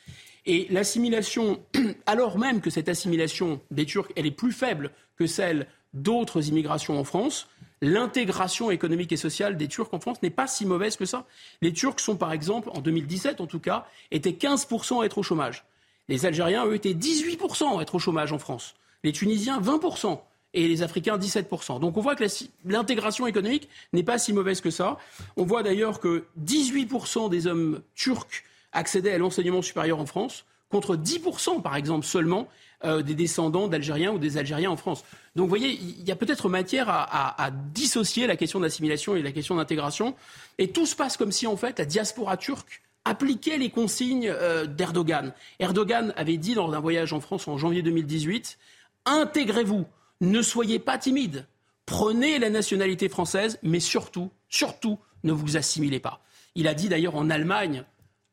Et 0.45 0.67
l'assimilation, 0.69 1.59
alors 2.05 2.37
même 2.37 2.61
que 2.61 2.69
cette 2.69 2.89
assimilation 2.89 3.61
des 3.71 3.85
Turcs, 3.85 4.11
elle 4.15 4.25
est 4.25 4.31
plus 4.31 4.51
faible 4.51 4.91
que 5.17 5.27
celle 5.27 5.67
d'autres 5.93 6.47
immigrations 6.47 6.99
en 6.99 7.03
France, 7.03 7.47
l'intégration 7.81 8.71
économique 8.71 9.11
et 9.11 9.17
sociale 9.17 9.57
des 9.57 9.67
Turcs 9.67 9.89
en 9.91 9.99
France 9.99 10.21
n'est 10.21 10.29
pas 10.29 10.47
si 10.47 10.65
mauvaise 10.65 10.97
que 10.97 11.05
ça. 11.05 11.25
Les 11.61 11.73
Turcs 11.73 11.99
sont, 11.99 12.15
par 12.15 12.31
exemple, 12.31 12.69
en 12.73 12.79
2017 12.79 13.41
en 13.41 13.47
tout 13.47 13.59
cas, 13.59 13.87
étaient 14.11 14.31
15% 14.31 15.01
à 15.01 15.05
être 15.05 15.17
au 15.17 15.23
chômage. 15.23 15.65
Les 16.07 16.25
Algériens, 16.25 16.65
eux, 16.65 16.75
étaient 16.75 16.93
18% 16.93 17.79
à 17.79 17.81
être 17.81 17.95
au 17.95 17.99
chômage 17.99 18.33
en 18.33 18.39
France. 18.39 18.75
Les 19.03 19.11
Tunisiens, 19.11 19.61
20% 19.61 20.19
et 20.53 20.67
les 20.67 20.81
Africains 20.81 21.17
17%. 21.17 21.79
Donc 21.79 21.97
on 21.97 22.01
voit 22.01 22.15
que 22.15 22.25
l'intégration 22.65 23.27
économique 23.27 23.69
n'est 23.93 24.03
pas 24.03 24.17
si 24.17 24.33
mauvaise 24.33 24.61
que 24.61 24.71
ça. 24.71 24.97
On 25.37 25.45
voit 25.45 25.63
d'ailleurs 25.63 25.99
que 25.99 26.25
18% 26.43 27.29
des 27.29 27.47
hommes 27.47 27.81
turcs 27.95 28.43
accédaient 28.71 29.13
à 29.13 29.17
l'enseignement 29.17 29.61
supérieur 29.61 29.99
en 29.99 30.05
France, 30.05 30.45
contre 30.69 30.95
10% 30.95 31.61
par 31.61 31.75
exemple 31.75 32.05
seulement 32.05 32.47
euh, 32.85 33.01
des 33.01 33.15
descendants 33.15 33.67
d'Algériens 33.67 34.11
ou 34.11 34.19
des 34.19 34.37
Algériens 34.37 34.71
en 34.71 34.77
France. 34.77 35.03
Donc 35.35 35.45
vous 35.45 35.49
voyez, 35.49 35.71
il 35.71 36.07
y 36.07 36.11
a 36.11 36.15
peut-être 36.15 36.49
matière 36.49 36.87
à, 36.89 37.49
dissocier 37.73 38.25
la 38.27 38.35
question 38.35 38.59
d'assimilation 38.59 39.15
et 39.15 39.21
la 39.21 39.31
question 39.31 39.55
d'intégration. 39.55 40.15
Et 40.57 40.69
tout 40.69 40.85
se 40.85 40.95
passe 40.95 41.17
comme 41.17 41.31
si 41.31 41.45
en 41.45 41.57
fait 41.57 41.77
la 41.79 41.85
diaspora 41.85 42.37
turque 42.37 42.81
appliquait 43.05 43.57
les 43.57 43.69
consignes 43.69 44.29
euh, 44.29 44.65
d'Erdogan. 44.65 45.33
Erdogan 45.59 46.13
avait 46.15 46.37
dit 46.37 46.53
lors 46.53 46.69
d'un 46.69 46.79
voyage 46.79 47.13
en 47.13 47.19
France 47.19 47.47
en 47.47 47.57
janvier 47.57 47.81
2018, 47.81 48.57
intégrez-vous 49.05 49.85
ne 50.21 50.41
soyez 50.41 50.79
pas 50.79 50.97
timide. 50.97 51.45
Prenez 51.85 52.39
la 52.39 52.49
nationalité 52.49 53.09
française, 53.09 53.57
mais 53.63 53.79
surtout, 53.79 54.31
surtout, 54.47 54.99
ne 55.23 55.31
vous 55.31 55.57
assimilez 55.57 55.99
pas. 55.99 56.21
Il 56.55 56.67
a 56.67 56.73
dit 56.73 56.89
d'ailleurs 56.89 57.15
en 57.15 57.29
Allemagne, 57.29 57.83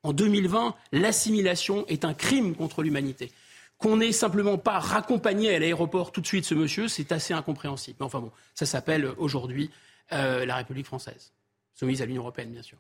en 0.02 0.12
2020, 0.12 0.74
l'assimilation 0.92 1.86
est 1.86 2.04
un 2.04 2.14
crime 2.14 2.54
contre 2.54 2.82
l'humanité. 2.82 3.32
Qu'on 3.78 3.96
n'ait 3.98 4.12
simplement 4.12 4.56
pas 4.56 4.78
raccompagné 4.78 5.54
à 5.54 5.58
l'aéroport 5.58 6.12
tout 6.12 6.20
de 6.20 6.26
suite 6.26 6.44
ce 6.44 6.54
monsieur, 6.54 6.88
c'est 6.88 7.12
assez 7.12 7.34
incompréhensible. 7.34 7.96
Mais 8.00 8.06
enfin 8.06 8.20
bon, 8.20 8.30
ça 8.54 8.66
s'appelle 8.66 9.12
aujourd'hui 9.18 9.70
euh, 10.12 10.46
la 10.46 10.56
République 10.56 10.86
française, 10.86 11.32
soumise 11.74 12.02
à 12.02 12.06
l'Union 12.06 12.22
européenne, 12.22 12.50
bien 12.50 12.62
sûr. 12.62 12.78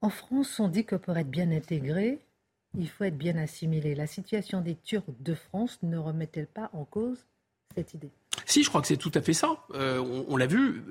En 0.00 0.10
France, 0.10 0.60
on 0.60 0.68
dit 0.68 0.84
que 0.84 0.94
pour 0.94 1.16
être 1.16 1.30
bien 1.30 1.50
intégré, 1.50 2.20
il 2.76 2.88
faut 2.88 3.04
être 3.04 3.16
bien 3.16 3.36
assimilé. 3.36 3.94
La 3.94 4.06
situation 4.06 4.60
des 4.60 4.76
Turcs 4.76 5.04
de 5.20 5.34
France 5.34 5.78
ne 5.82 5.96
remet-elle 5.96 6.46
pas 6.46 6.70
en 6.72 6.84
cause 6.84 7.26
cette 7.74 7.94
idée? 7.94 8.10
Si, 8.46 8.62
je 8.62 8.68
crois 8.68 8.80
que 8.80 8.86
c'est 8.86 8.96
tout 8.96 9.12
à 9.14 9.20
fait 9.20 9.32
ça. 9.32 9.64
Euh, 9.74 9.98
on, 10.28 10.36
l'a 10.36 10.46
vu, 10.46 10.82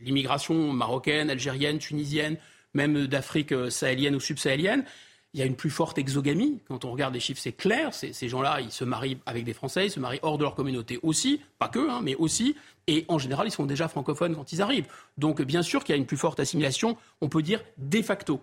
l'immigration 0.00 0.72
marocaine, 0.72 1.30
algérienne, 1.30 1.78
tunisienne, 1.78 2.36
même 2.74 3.06
d'Afrique 3.06 3.52
euh, 3.52 3.70
sahélienne 3.70 4.14
ou 4.14 4.20
subsahélienne, 4.20 4.84
il 5.32 5.40
y 5.40 5.42
a 5.42 5.46
une 5.46 5.54
plus 5.54 5.70
forte 5.70 5.96
exogamie. 5.96 6.60
Quand 6.66 6.84
on 6.84 6.90
regarde 6.90 7.14
les 7.14 7.20
chiffres, 7.20 7.40
c'est 7.40 7.52
clair. 7.52 7.94
Ces 7.94 8.28
gens-là, 8.28 8.60
ils 8.60 8.72
se 8.72 8.82
marient 8.82 9.18
avec 9.26 9.44
des 9.44 9.52
Français, 9.52 9.86
ils 9.86 9.90
se 9.90 10.00
marient 10.00 10.18
hors 10.22 10.38
de 10.38 10.42
leur 10.42 10.56
communauté 10.56 10.98
aussi, 11.04 11.40
pas 11.58 11.68
que, 11.68 11.88
hein, 11.88 12.00
mais 12.02 12.16
aussi. 12.16 12.56
Et 12.88 13.04
en 13.06 13.18
général, 13.18 13.46
ils 13.46 13.52
sont 13.52 13.66
déjà 13.66 13.86
francophones 13.86 14.34
quand 14.34 14.52
ils 14.52 14.60
arrivent. 14.60 14.88
Donc, 15.18 15.40
bien 15.42 15.62
sûr 15.62 15.84
qu'il 15.84 15.94
y 15.94 15.96
a 15.96 16.00
une 16.00 16.06
plus 16.06 16.16
forte 16.16 16.40
assimilation, 16.40 16.96
on 17.20 17.28
peut 17.28 17.42
dire 17.42 17.62
de 17.78 18.02
facto. 18.02 18.42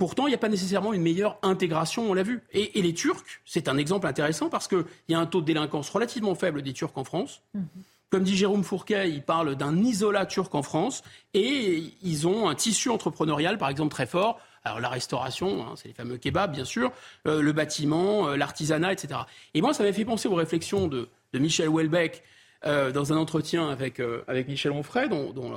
Pourtant, 0.00 0.26
il 0.26 0.30
n'y 0.30 0.34
a 0.34 0.38
pas 0.38 0.48
nécessairement 0.48 0.94
une 0.94 1.02
meilleure 1.02 1.36
intégration, 1.42 2.10
on 2.10 2.14
l'a 2.14 2.22
vu. 2.22 2.40
Et, 2.52 2.80
les 2.80 2.94
Turcs, 2.94 3.22
c'est 3.44 3.68
un 3.68 3.76
exemple 3.76 4.06
intéressant 4.06 4.48
parce 4.48 4.66
qu'il 4.66 4.86
y 5.10 5.14
a 5.14 5.18
un 5.18 5.26
taux 5.26 5.42
de 5.42 5.44
délinquance 5.44 5.90
relativement 5.90 6.34
faible 6.34 6.62
des 6.62 6.72
Turcs 6.72 6.94
en 6.94 7.04
France. 7.04 7.42
Mhm. 7.52 7.66
Comme 8.08 8.22
dit 8.22 8.34
Jérôme 8.34 8.64
Fourquet, 8.64 9.10
il 9.10 9.22
parle 9.22 9.56
d'un 9.56 9.76
isolat 9.76 10.24
turc 10.24 10.54
en 10.54 10.62
France 10.62 11.02
et 11.34 11.92
ils 12.02 12.26
ont 12.26 12.48
un 12.48 12.54
tissu 12.54 12.88
entrepreneurial, 12.88 13.58
par 13.58 13.68
exemple, 13.68 13.92
très 13.92 14.06
fort. 14.06 14.40
Alors 14.64 14.80
la 14.80 14.88
restauration, 14.88 15.66
hein, 15.66 15.74
c'est 15.76 15.88
les 15.88 15.94
fameux 15.94 16.16
kebabs, 16.16 16.50
bien 16.50 16.64
sûr, 16.64 16.92
euh, 17.28 17.42
le 17.42 17.52
bâtiment, 17.52 18.28
euh, 18.28 18.36
l'artisanat, 18.36 18.94
etc. 18.94 19.20
Et 19.52 19.60
moi, 19.60 19.74
ça 19.74 19.84
m'a 19.84 19.92
fait 19.92 20.06
penser 20.06 20.28
aux 20.28 20.34
réflexions 20.34 20.88
de, 20.88 21.10
de 21.34 21.38
Michel 21.38 21.68
Houellebecq, 21.68 22.22
euh, 22.66 22.92
dans 22.92 23.12
un 23.12 23.16
entretien 23.16 23.68
avec, 23.70 24.00
euh, 24.00 24.22
avec 24.28 24.46
Michel 24.46 24.72
Onfray, 24.72 25.08
dont, 25.08 25.32
dont 25.32 25.52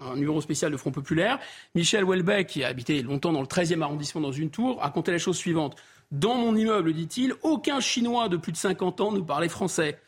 un 0.00 0.16
numéro 0.16 0.40
spécial 0.40 0.72
de 0.72 0.76
Front 0.76 0.90
Populaire. 0.90 1.38
Michel 1.74 2.04
Houellebecq, 2.04 2.48
qui 2.48 2.64
a 2.64 2.68
habité 2.68 3.02
longtemps 3.02 3.32
dans 3.32 3.40
le 3.40 3.46
13e 3.46 3.80
arrondissement 3.80 4.20
dans 4.20 4.32
une 4.32 4.50
tour, 4.50 4.82
a 4.82 4.90
compté 4.90 5.12
la 5.12 5.18
chose 5.18 5.36
suivante. 5.36 5.76
Dans 6.10 6.34
mon 6.34 6.56
immeuble, 6.56 6.92
dit-il, 6.92 7.34
aucun 7.42 7.78
Chinois 7.78 8.28
de 8.28 8.36
plus 8.36 8.50
de 8.50 8.56
50 8.56 9.00
ans 9.00 9.12
ne 9.12 9.20
parlait 9.20 9.48
français. 9.48 9.98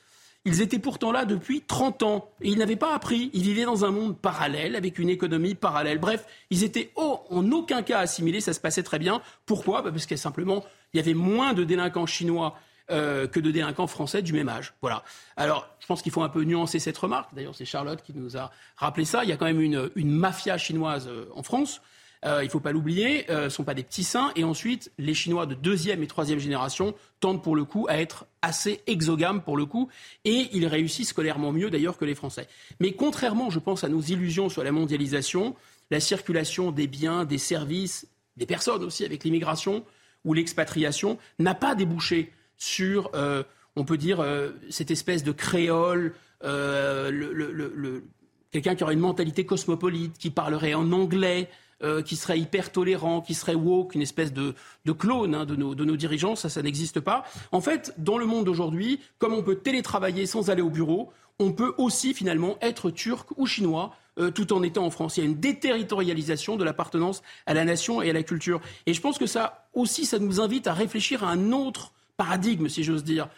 Ils 0.46 0.62
étaient 0.62 0.78
pourtant 0.78 1.12
là 1.12 1.26
depuis 1.26 1.60
30 1.60 2.02
ans 2.02 2.30
et 2.40 2.48
ils 2.48 2.58
n'avaient 2.58 2.74
pas 2.74 2.94
appris. 2.94 3.30
Ils 3.34 3.42
vivaient 3.42 3.66
dans 3.66 3.84
un 3.84 3.90
monde 3.90 4.18
parallèle 4.18 4.74
avec 4.74 4.98
une 4.98 5.10
économie 5.10 5.54
parallèle. 5.54 5.98
Bref, 5.98 6.24
ils 6.48 6.64
étaient 6.64 6.90
en 6.96 7.52
aucun 7.52 7.82
cas 7.82 7.98
assimilés. 7.98 8.40
Ça 8.40 8.54
se 8.54 8.60
passait 8.60 8.82
très 8.82 8.98
bien. 8.98 9.20
Pourquoi? 9.44 9.82
Bah, 9.82 9.90
Parce 9.90 10.06
que 10.06 10.16
simplement, 10.16 10.64
il 10.92 10.96
y 10.96 11.00
avait 11.00 11.14
moins 11.14 11.52
de 11.52 11.62
délinquants 11.62 12.06
chinois 12.06 12.56
euh, 12.90 13.26
que 13.26 13.40
de 13.40 13.50
délinquants 13.50 13.86
français 13.86 14.22
du 14.22 14.32
même 14.32 14.48
âge. 14.48 14.74
Voilà. 14.82 15.02
Alors, 15.36 15.68
je 15.80 15.86
pense 15.86 16.02
qu'il 16.02 16.12
faut 16.12 16.22
un 16.22 16.28
peu 16.28 16.42
nuancer 16.44 16.78
cette 16.78 16.98
remarque. 16.98 17.34
D'ailleurs, 17.34 17.54
c'est 17.54 17.64
Charlotte 17.64 18.02
qui 18.02 18.12
nous 18.14 18.36
a 18.36 18.50
rappelé 18.76 19.04
ça. 19.04 19.24
Il 19.24 19.30
y 19.30 19.32
a 19.32 19.36
quand 19.36 19.46
même 19.46 19.60
une, 19.60 19.90
mafia 19.96 20.58
chinoise 20.58 21.08
euh, 21.08 21.26
en 21.34 21.42
France. 21.42 21.80
Euh, 22.24 22.42
il 22.42 22.46
ne 22.46 22.50
faut 22.50 22.60
pas 22.60 22.72
l'oublier, 22.72 23.24
ce 23.28 23.44
ne 23.44 23.48
sont 23.48 23.64
pas 23.64 23.74
des 23.74 23.82
petits 23.82 24.04
saints. 24.04 24.30
Et 24.36 24.44
ensuite, 24.44 24.92
les 24.98 25.14
Chinois 25.14 25.46
de 25.46 25.54
deuxième 25.54 26.02
et 26.02 26.06
troisième 26.06 26.38
génération 26.38 26.94
tendent 27.20 27.42
pour 27.42 27.56
le 27.56 27.64
coup 27.64 27.86
à 27.88 27.98
être 27.98 28.26
assez 28.42 28.82
exogames 28.86 29.42
pour 29.42 29.56
le 29.56 29.64
coup, 29.64 29.88
et 30.24 30.48
ils 30.52 30.66
réussissent 30.66 31.08
scolairement 31.08 31.52
mieux 31.52 31.70
d'ailleurs 31.70 31.96
que 31.96 32.04
les 32.04 32.14
Français. 32.14 32.46
Mais 32.78 32.92
contrairement, 32.92 33.48
je 33.48 33.58
pense, 33.58 33.84
à 33.84 33.88
nos 33.88 34.00
illusions 34.00 34.50
sur 34.50 34.62
la 34.62 34.72
mondialisation, 34.72 35.56
la 35.90 36.00
circulation 36.00 36.72
des 36.72 36.86
biens, 36.86 37.24
des 37.24 37.38
services, 37.38 38.06
des 38.36 38.46
personnes 38.46 38.82
aussi 38.84 39.04
avec 39.04 39.24
l'immigration 39.24 39.84
ou 40.24 40.34
l'expatriation 40.34 41.18
n'a 41.38 41.54
pas 41.54 41.74
débouché 41.74 42.32
sur, 42.60 43.10
euh, 43.14 43.42
on 43.74 43.84
peut 43.84 43.96
dire, 43.96 44.24
cette 44.68 44.92
espèce 44.92 45.24
de 45.24 45.32
créole, 45.32 46.14
quelqu'un 48.52 48.74
qui 48.74 48.84
aurait 48.84 48.94
une 48.94 49.00
mentalité 49.00 49.44
cosmopolite, 49.44 50.16
qui 50.18 50.30
parlerait 50.30 50.74
en 50.74 50.92
anglais, 50.92 51.48
euh, 51.82 52.02
qui 52.02 52.16
serait 52.16 52.38
hyper 52.38 52.72
tolérant, 52.72 53.22
qui 53.22 53.32
serait 53.32 53.54
woke, 53.54 53.94
une 53.94 54.02
espèce 54.02 54.34
de, 54.34 54.54
clone 54.92 55.34
hein, 55.34 55.46
de, 55.46 55.56
nos, 55.56 55.96
dirigeants. 55.96 56.36
Ça, 56.36 56.50
ça 56.50 56.60
n'existe 56.60 57.00
pas. 57.00 57.24
En 57.52 57.62
fait, 57.62 57.94
dans 57.96 58.18
le 58.18 58.26
monde 58.26 58.44
d'aujourd'hui, 58.44 59.00
comme 59.18 59.32
on 59.32 59.42
peut 59.42 59.56
télétravailler 59.56 60.26
sans 60.26 60.50
aller 60.50 60.60
au 60.60 60.68
bureau, 60.68 61.10
on 61.38 61.52
peut 61.52 61.72
aussi 61.78 62.12
finalement 62.12 62.58
être 62.60 62.90
turc 62.90 63.30
ou 63.38 63.46
chinois 63.46 63.94
euh, 64.18 64.30
tout 64.30 64.52
en 64.52 64.62
étant 64.62 64.84
en 64.84 64.90
France. 64.90 65.16
Il 65.16 65.20
y 65.20 65.22
a 65.22 65.26
une 65.26 65.40
déterritorialisation 65.40 66.56
de 66.56 66.64
l'appartenance 66.64 67.22
à 67.46 67.54
la 67.54 67.64
nation 67.64 68.02
et 68.02 68.10
à 68.10 68.12
la 68.12 68.24
culture. 68.24 68.60
Et 68.84 68.92
je 68.92 69.00
pense 69.00 69.16
que 69.16 69.24
ça 69.24 69.66
aussi, 69.72 70.04
ça 70.04 70.18
nous 70.18 70.38
invite 70.38 70.66
à 70.66 70.74
réfléchir 70.74 71.24
à 71.24 71.30
un 71.30 71.52
autre 71.52 71.94
paradigme, 72.20 72.68
si 72.68 72.84
j'ose 72.84 73.02
dire. 73.02 73.30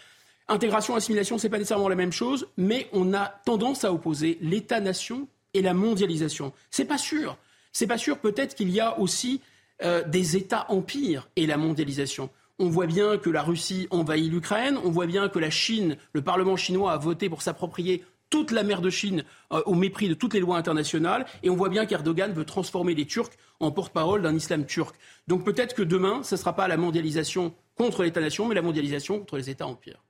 Intégration, 0.49 0.97
assimilation, 0.97 1.39
ce 1.39 1.47
n'est 1.47 1.51
pas 1.51 1.59
nécessairement 1.59 1.89
la 1.89 1.95
même 1.95 2.11
chose, 2.11 2.49
mais 2.57 2.89
on 2.93 3.15
a 3.15 3.27
tendance 3.45 3.85
à 3.85 3.93
opposer 3.93 4.39
l'État-nation 4.41 5.29
et 5.55 5.63
la 5.63 5.73
mondialisation. 5.73 6.53
C'est 6.69 6.85
pas 6.85 6.99
sûr. 6.99 7.37
C'est 7.73 7.87
pas 7.87 7.97
sûr. 7.97 8.19
Peut-être 8.19 8.57
qu'il 8.57 8.71
y 8.71 8.81
a 8.81 8.99
aussi 8.99 9.41
euh, 9.85 10.03
des 10.03 10.37
États-empires 10.37 11.29
et 11.37 11.47
la 11.47 11.57
mondialisation. 11.57 12.29
On 12.59 12.69
voit 12.69 12.89
bien 12.89 13.19
que 13.19 13.31
la 13.31 13.43
Russie 13.43 13.87
envahit 13.91 14.33
l'Ukraine. 14.33 14.77
On 14.85 14.91
voit 14.91 15.07
bien 15.07 15.29
que 15.29 15.39
la 15.39 15.51
Chine, 15.51 15.97
le 16.13 16.23
Parlement 16.23 16.57
chinois 16.57 16.93
a 16.93 16.99
voté 16.99 17.29
pour 17.29 17.41
s'approprier 17.41 18.05
toute 18.31 18.51
la 18.51 18.65
mer 18.65 18.81
de 18.81 18.91
Chine 18.91 19.23
euh, 19.53 19.63
au 19.65 19.75
mépris 19.75 20.09
de 20.09 20.15
toutes 20.15 20.35
les 20.35 20.41
lois 20.41 20.57
internationales. 20.57 21.25
Et 21.45 21.51
on 21.51 21.55
voit 21.55 21.69
bien 21.69 21.87
qu'Erdogan 21.87 22.33
veut 22.33 22.45
transformer 22.45 22.97
les 22.97 23.07
Turcs 23.07 23.31
en 23.61 23.71
porte-parole 23.71 24.23
d'un 24.23 24.35
islam 24.35 24.67
turc. 24.67 24.97
Donc 25.29 25.45
peut-être 25.45 25.75
que 25.75 25.83
demain, 25.83 26.25
ce 26.25 26.35
ne 26.35 26.41
sera 26.41 26.57
pas 26.57 26.67
la 26.67 26.77
mondialisation 26.77 27.55
contre 27.75 28.03
l'État-nation, 28.03 28.47
mais 28.47 28.55
la 28.55 28.63
mondialisation 28.63 29.19
contre 29.19 29.37
les 29.37 29.51
États-empires. 29.51 30.03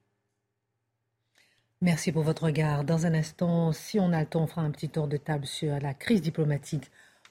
Merci 1.80 2.12
pour 2.12 2.22
votre 2.22 2.44
regard. 2.44 2.84
Dans 2.84 3.06
un 3.06 3.14
instant, 3.14 3.72
si 3.72 3.98
on 3.98 4.12
a 4.12 4.20
le 4.20 4.26
temps, 4.26 4.44
on 4.44 4.46
fera 4.46 4.62
un 4.62 4.70
petit 4.70 4.88
tour 4.88 5.08
de 5.08 5.16
table 5.16 5.46
sur 5.46 5.80
la 5.80 5.94
crise 5.94 6.22
diplomatique 6.22 6.90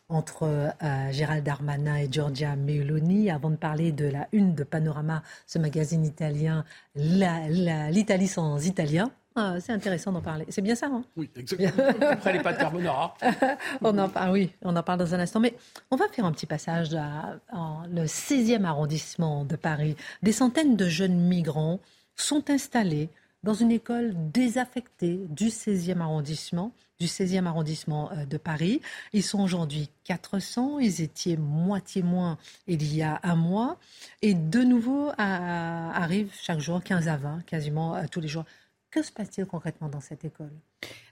entre 0.10 0.44
euh, 0.44 1.12
Gérald 1.12 1.46
Darmanin 1.46 1.96
et 1.96 2.12
Giorgia 2.12 2.58
Meloni. 2.58 3.32
Avant 3.32 3.50
de 3.50 3.56
parler 3.56 3.94
de 3.94 4.06
la 4.06 4.28
une 4.34 4.54
de 4.54 4.66
Panorama, 4.66 5.24
ce 5.48 5.58
magazine 5.58 6.06
italien, 6.06 6.66
l'Italie 6.96 8.28
sans 8.28 8.66
italien. 8.66 9.10
Ah, 9.36 9.56
c'est 9.60 9.72
intéressant 9.72 10.12
d'en 10.12 10.22
parler. 10.22 10.46
C'est 10.50 10.62
bien 10.62 10.76
ça, 10.76 10.88
hein? 10.88 11.04
Oui, 11.16 11.30
exactement. 11.36 11.86
Après 12.02 12.34
les 12.34 12.40
pâtes 12.40 12.58
carbonara. 12.58 13.16
on 13.82 13.98
en 13.98 14.10
parle, 14.10 14.32
oui, 14.32 14.52
on 14.62 14.76
en 14.76 14.84
parle 14.84 15.00
dans 15.00 15.16
un 15.16 15.20
instant. 15.20 15.40
Mais 15.40 15.56
on 15.90 15.96
va 15.96 16.08
faire 16.10 16.26
un 16.26 16.34
petit 16.34 16.46
passage 16.46 16.90
dans 16.90 17.84
le 17.90 18.04
16e 18.04 18.66
arrondissement 18.66 19.46
de 19.46 19.56
Paris. 19.56 19.96
Des 20.22 20.34
centaines 20.34 20.76
de 20.76 20.88
jeunes 20.88 21.18
migrants 21.18 21.80
sont 22.16 22.50
installés 22.50 23.10
dans 23.44 23.54
une 23.54 23.72
école 23.72 24.14
désaffectée 24.32 25.22
du 25.30 25.48
16e 25.48 26.02
arrondissement 26.02 26.74
du 27.02 27.08
16e 27.08 27.48
arrondissement 27.48 28.12
euh, 28.12 28.26
de 28.26 28.38
Paris. 28.38 28.80
Ils 29.12 29.24
sont 29.24 29.42
aujourd'hui 29.42 29.90
400, 30.04 30.80
ils 30.80 31.02
étaient 31.02 31.36
moitié 31.36 32.04
moins 32.04 32.38
il 32.68 32.96
y 32.96 33.02
a 33.02 33.20
un 33.24 33.36
mois. 33.36 33.78
Et 34.22 34.36
de 34.36 34.60
nouveau 34.60 35.12
arrivent 35.18 36.32
chaque 36.40 36.60
jour 36.60 36.82
15 36.84 37.08
à 37.08 37.18
20, 37.18 37.46
quasiment 37.46 37.96
euh, 37.96 38.04
tous 38.10 38.22
les 38.22 38.28
jours. 38.28 38.46
Que 38.92 39.02
se 39.02 39.12
passe-t-il 39.12 39.48
concrètement 39.48 39.88
dans 39.88 40.02
cette 40.02 40.26
école? 40.26 40.52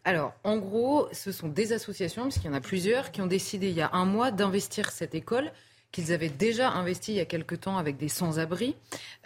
Alors, 0.04 0.34
en 0.44 0.58
gros, 0.58 1.08
ce 1.14 1.32
sont 1.32 1.48
des 1.48 1.72
associations, 1.72 2.24
parce 2.24 2.36
qu'il 2.36 2.46
y 2.46 2.50
en 2.50 2.54
a 2.54 2.62
plusieurs, 2.62 3.12
qui 3.12 3.22
ont 3.22 3.28
décidé 3.28 3.70
il 3.70 3.76
y 3.76 3.82
a 3.82 3.90
un 3.94 4.04
mois 4.06 4.32
d'investir 4.32 4.92
cette 4.92 5.16
école 5.16 5.52
qu'ils 5.92 6.12
avaient 6.12 6.30
déjà 6.30 6.70
investi 6.70 7.14
il 7.14 7.16
y 7.16 7.22
a 7.22 7.26
quelque 7.26 7.56
temps 7.56 7.78
avec 7.78 7.98
des 7.98 8.10
sans-abri, 8.10 8.76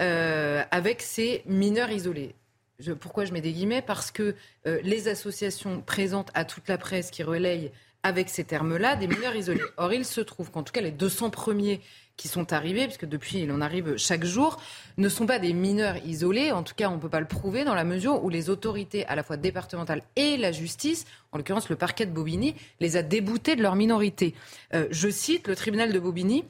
euh, 0.01 0.63
avec 0.71 1.01
ces 1.01 1.41
mineurs 1.45 1.89
isolés. 1.89 2.35
Pourquoi 2.99 3.25
je 3.25 3.33
mets 3.33 3.41
des 3.41 3.53
guillemets? 3.53 3.81
Parce 3.81 4.11
que 4.11 4.35
euh, 4.65 4.79
les 4.83 5.07
associations 5.07 5.81
présentent 5.81 6.31
à 6.33 6.45
toute 6.45 6.67
la 6.67 6.77
presse 6.77 7.11
qui 7.11 7.23
relayent 7.23 7.71
avec 8.03 8.29
ces 8.29 8.43
termes-là 8.43 8.95
des 8.95 9.07
mineurs 9.07 9.35
isolés. 9.35 9.61
Or, 9.77 9.93
il 9.93 10.05
se 10.05 10.21
trouve 10.21 10.51
qu'en 10.51 10.63
tout 10.63 10.73
cas, 10.73 10.81
les 10.81 10.91
200 10.91 11.29
premiers 11.29 11.81
qui 12.17 12.27
sont 12.27 12.53
arrivés, 12.53 12.85
puisque 12.85 13.05
depuis 13.05 13.39
il 13.39 13.51
en 13.51 13.61
arrive 13.61 13.97
chaque 13.97 14.23
jour, 14.23 14.61
ne 14.97 15.09
sont 15.09 15.25
pas 15.25 15.39
des 15.39 15.53
mineurs 15.53 15.97
isolés. 16.05 16.51
En 16.51 16.63
tout 16.63 16.75
cas, 16.75 16.89
on 16.89 16.95
ne 16.95 17.01
peut 17.01 17.09
pas 17.09 17.19
le 17.19 17.27
prouver 17.27 17.63
dans 17.63 17.73
la 17.73 17.83
mesure 17.83 18.23
où 18.23 18.29
les 18.29 18.49
autorités, 18.49 19.05
à 19.07 19.15
la 19.15 19.23
fois 19.23 19.37
départementales 19.37 20.03
et 20.15 20.37
la 20.37 20.51
justice, 20.51 21.05
en 21.31 21.37
l'occurrence 21.37 21.69
le 21.69 21.75
parquet 21.75 22.05
de 22.05 22.11
Bobigny, 22.11 22.55
les 22.79 22.97
a 22.97 23.03
déboutés 23.03 23.55
de 23.55 23.61
leur 23.61 23.75
minorité. 23.75 24.35
Euh, 24.73 24.87
je 24.91 25.09
cite, 25.09 25.47
le 25.47 25.55
tribunal 25.55 25.91
de 25.91 25.99
Bobigny 25.99 26.43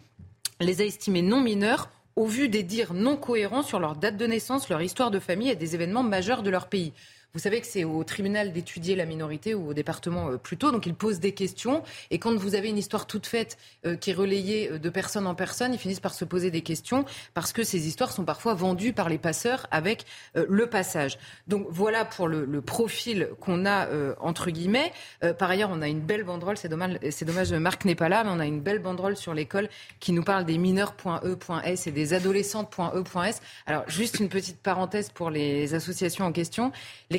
les 0.59 0.81
a 0.81 0.85
estimés 0.85 1.21
non 1.21 1.41
mineurs 1.41 1.89
au 2.15 2.25
vu 2.25 2.49
des 2.49 2.63
dires 2.63 2.93
non 2.93 3.17
cohérents 3.17 3.63
sur 3.63 3.79
leur 3.79 3.95
date 3.95 4.17
de 4.17 4.27
naissance, 4.27 4.69
leur 4.69 4.81
histoire 4.81 5.11
de 5.11 5.19
famille 5.19 5.49
et 5.49 5.55
des 5.55 5.75
événements 5.75 6.03
majeurs 6.03 6.43
de 6.43 6.49
leur 6.49 6.67
pays. 6.67 6.93
Vous 7.35 7.39
savez 7.39 7.61
que 7.61 7.65
c'est 7.65 7.83
au 7.83 8.03
tribunal 8.03 8.53
d'étudier 8.53 8.95
la 8.95 9.07
minorité 9.07 9.55
ou 9.55 9.69
au 9.69 9.73
département 9.73 10.29
euh, 10.29 10.37
plutôt. 10.37 10.71
Donc 10.71 10.85
ils 10.85 10.93
posent 10.93 11.19
des 11.19 11.31
questions. 11.31 11.81
Et 12.11 12.19
quand 12.19 12.35
vous 12.35 12.53
avez 12.53 12.69
une 12.69 12.77
histoire 12.77 13.07
toute 13.07 13.25
faite 13.25 13.57
euh, 13.87 13.95
qui 13.95 14.11
est 14.11 14.13
relayée 14.13 14.69
euh, 14.73 14.77
de 14.77 14.87
personne 14.91 15.25
en 15.25 15.33
personne, 15.33 15.73
ils 15.73 15.79
finissent 15.79 15.99
par 15.99 16.13
se 16.13 16.25
poser 16.25 16.51
des 16.51 16.61
questions 16.61 17.05
parce 17.33 17.51
que 17.51 17.63
ces 17.63 17.87
histoires 17.87 18.11
sont 18.11 18.23
parfois 18.23 18.53
vendues 18.53 18.93
par 18.93 19.09
les 19.09 19.17
passeurs 19.17 19.65
avec 19.71 20.05
le 20.35 20.67
passage. 20.67 21.17
Donc 21.47 21.65
voilà 21.71 22.05
pour 22.05 22.27
le, 22.27 22.61
profil 22.61 23.29
qu'on 23.39 23.65
a 23.65 23.87
entre 24.19 24.51
guillemets. 24.51 24.93
par 25.39 25.49
ailleurs, 25.49 25.69
on 25.71 25.81
a 25.81 25.87
une 25.87 26.01
belle 26.01 26.23
banderole. 26.23 26.57
C'est 26.57 26.69
dommage, 26.69 26.99
c'est 27.09 27.25
dommage, 27.25 27.51
Marc 27.53 27.83
n'est 27.85 27.95
pas 27.95 28.09
là, 28.09 28.23
mais 28.23 28.29
on 28.31 28.39
a 28.39 28.45
une 28.45 28.61
belle 28.61 28.79
banderole 28.79 29.17
sur 29.17 29.33
l'école 29.33 29.69
qui 29.99 30.11
nous 30.11 30.23
parle 30.23 30.45
des 30.45 30.57
mineurs.e.s 30.57 31.87
et 31.87 31.91
des 31.91 32.13
adolescentes.e.s. 32.13 33.41
Alors 33.65 33.83
juste 33.87 34.19
une 34.19 34.29
petite 34.29 34.59
parenthèse 34.59 35.09
pour 35.09 35.31
les 35.31 35.73
associations 35.73 36.25
en 36.25 36.31
question. 36.31 36.71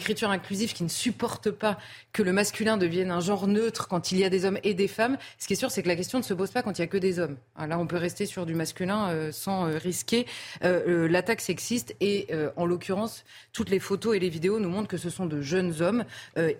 L'écriture 0.04 0.28
inclusive 0.28 0.74
qui 0.74 0.84
ne 0.84 0.90
supporte 0.90 1.50
pas 1.50 1.78
que 2.12 2.22
le 2.22 2.30
masculin 2.30 2.76
devienne 2.76 3.10
un 3.10 3.20
genre 3.20 3.46
neutre 3.46 3.88
quand 3.88 4.12
il 4.12 4.18
y 4.18 4.24
a 4.24 4.28
des 4.28 4.44
hommes 4.44 4.58
et 4.62 4.74
des 4.74 4.86
femmes. 4.86 5.16
Ce 5.38 5.46
qui 5.46 5.54
est 5.54 5.56
sûr, 5.56 5.70
c'est 5.70 5.82
que 5.82 5.88
la 5.88 5.96
question 5.96 6.18
ne 6.18 6.22
se 6.22 6.34
pose 6.34 6.50
pas 6.50 6.62
quand 6.62 6.78
il 6.78 6.82
n'y 6.82 6.84
a 6.84 6.88
que 6.88 6.98
des 6.98 7.20
hommes. 7.20 7.38
Ah, 7.56 7.66
là, 7.66 7.78
on 7.78 7.86
peut 7.86 7.96
rester 7.96 8.26
sur 8.26 8.44
du 8.44 8.54
masculin 8.54 9.08
euh, 9.08 9.32
sans 9.32 9.66
euh, 9.66 9.78
risquer 9.78 10.26
euh, 10.62 11.08
l'attaque 11.08 11.40
sexiste. 11.40 11.96
Et 12.02 12.28
en 12.56 12.66
l'occurrence, 12.66 13.24
toutes 13.54 13.70
les 13.70 13.78
photos 13.78 14.14
et 14.14 14.18
les 14.18 14.28
vidéos 14.28 14.60
nous 14.60 14.68
montrent 14.68 14.88
que 14.88 14.98
ce 14.98 15.08
sont 15.08 15.24
de 15.24 15.40
jeunes 15.40 15.80
hommes 15.80 16.04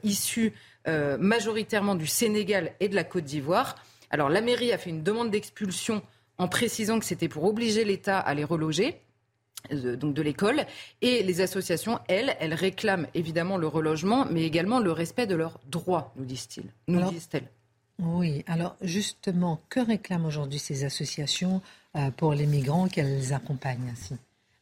issus 0.02 0.54
majoritairement 0.86 1.94
du 1.94 2.06
Sénégal 2.06 2.72
et 2.80 2.88
de 2.88 2.94
la 2.94 3.04
Côte 3.04 3.24
d'Ivoire. 3.24 3.76
Alors, 4.10 4.30
la 4.30 4.40
mairie 4.40 4.72
a 4.72 4.78
fait 4.78 4.90
une 4.90 5.02
demande 5.02 5.30
d'expulsion 5.30 6.02
en 6.38 6.48
précisant 6.48 6.98
que 6.98 7.04
c'était 7.04 7.28
pour 7.28 7.44
obliger 7.44 7.84
l'État 7.84 8.18
à 8.18 8.34
les 8.34 8.44
reloger 8.44 9.00
donc 9.70 10.14
de 10.14 10.22
l'école. 10.22 10.66
Et 11.00 11.22
les 11.22 11.40
associations, 11.40 11.98
elles, 12.08 12.36
elles 12.40 12.54
réclament 12.54 13.06
évidemment 13.14 13.56
le 13.56 13.66
relogement, 13.66 14.26
mais 14.30 14.42
également 14.42 14.80
le 14.80 14.92
respect 14.92 15.26
de 15.26 15.34
leurs 15.34 15.60
droits, 15.66 16.12
nous 16.16 16.24
disent-ils. 16.24 16.70
Nous 16.88 17.10
disent-elles. 17.10 17.48
Oui, 18.00 18.44
alors 18.46 18.76
justement, 18.80 19.60
que 19.68 19.80
réclament 19.80 20.26
aujourd'hui 20.26 20.58
ces 20.58 20.84
associations 20.84 21.62
euh, 21.96 22.10
pour 22.10 22.34
les 22.34 22.46
migrants 22.46 22.88
qu'elles 22.88 23.32
accompagnent 23.32 23.90
ainsi? 23.92 24.14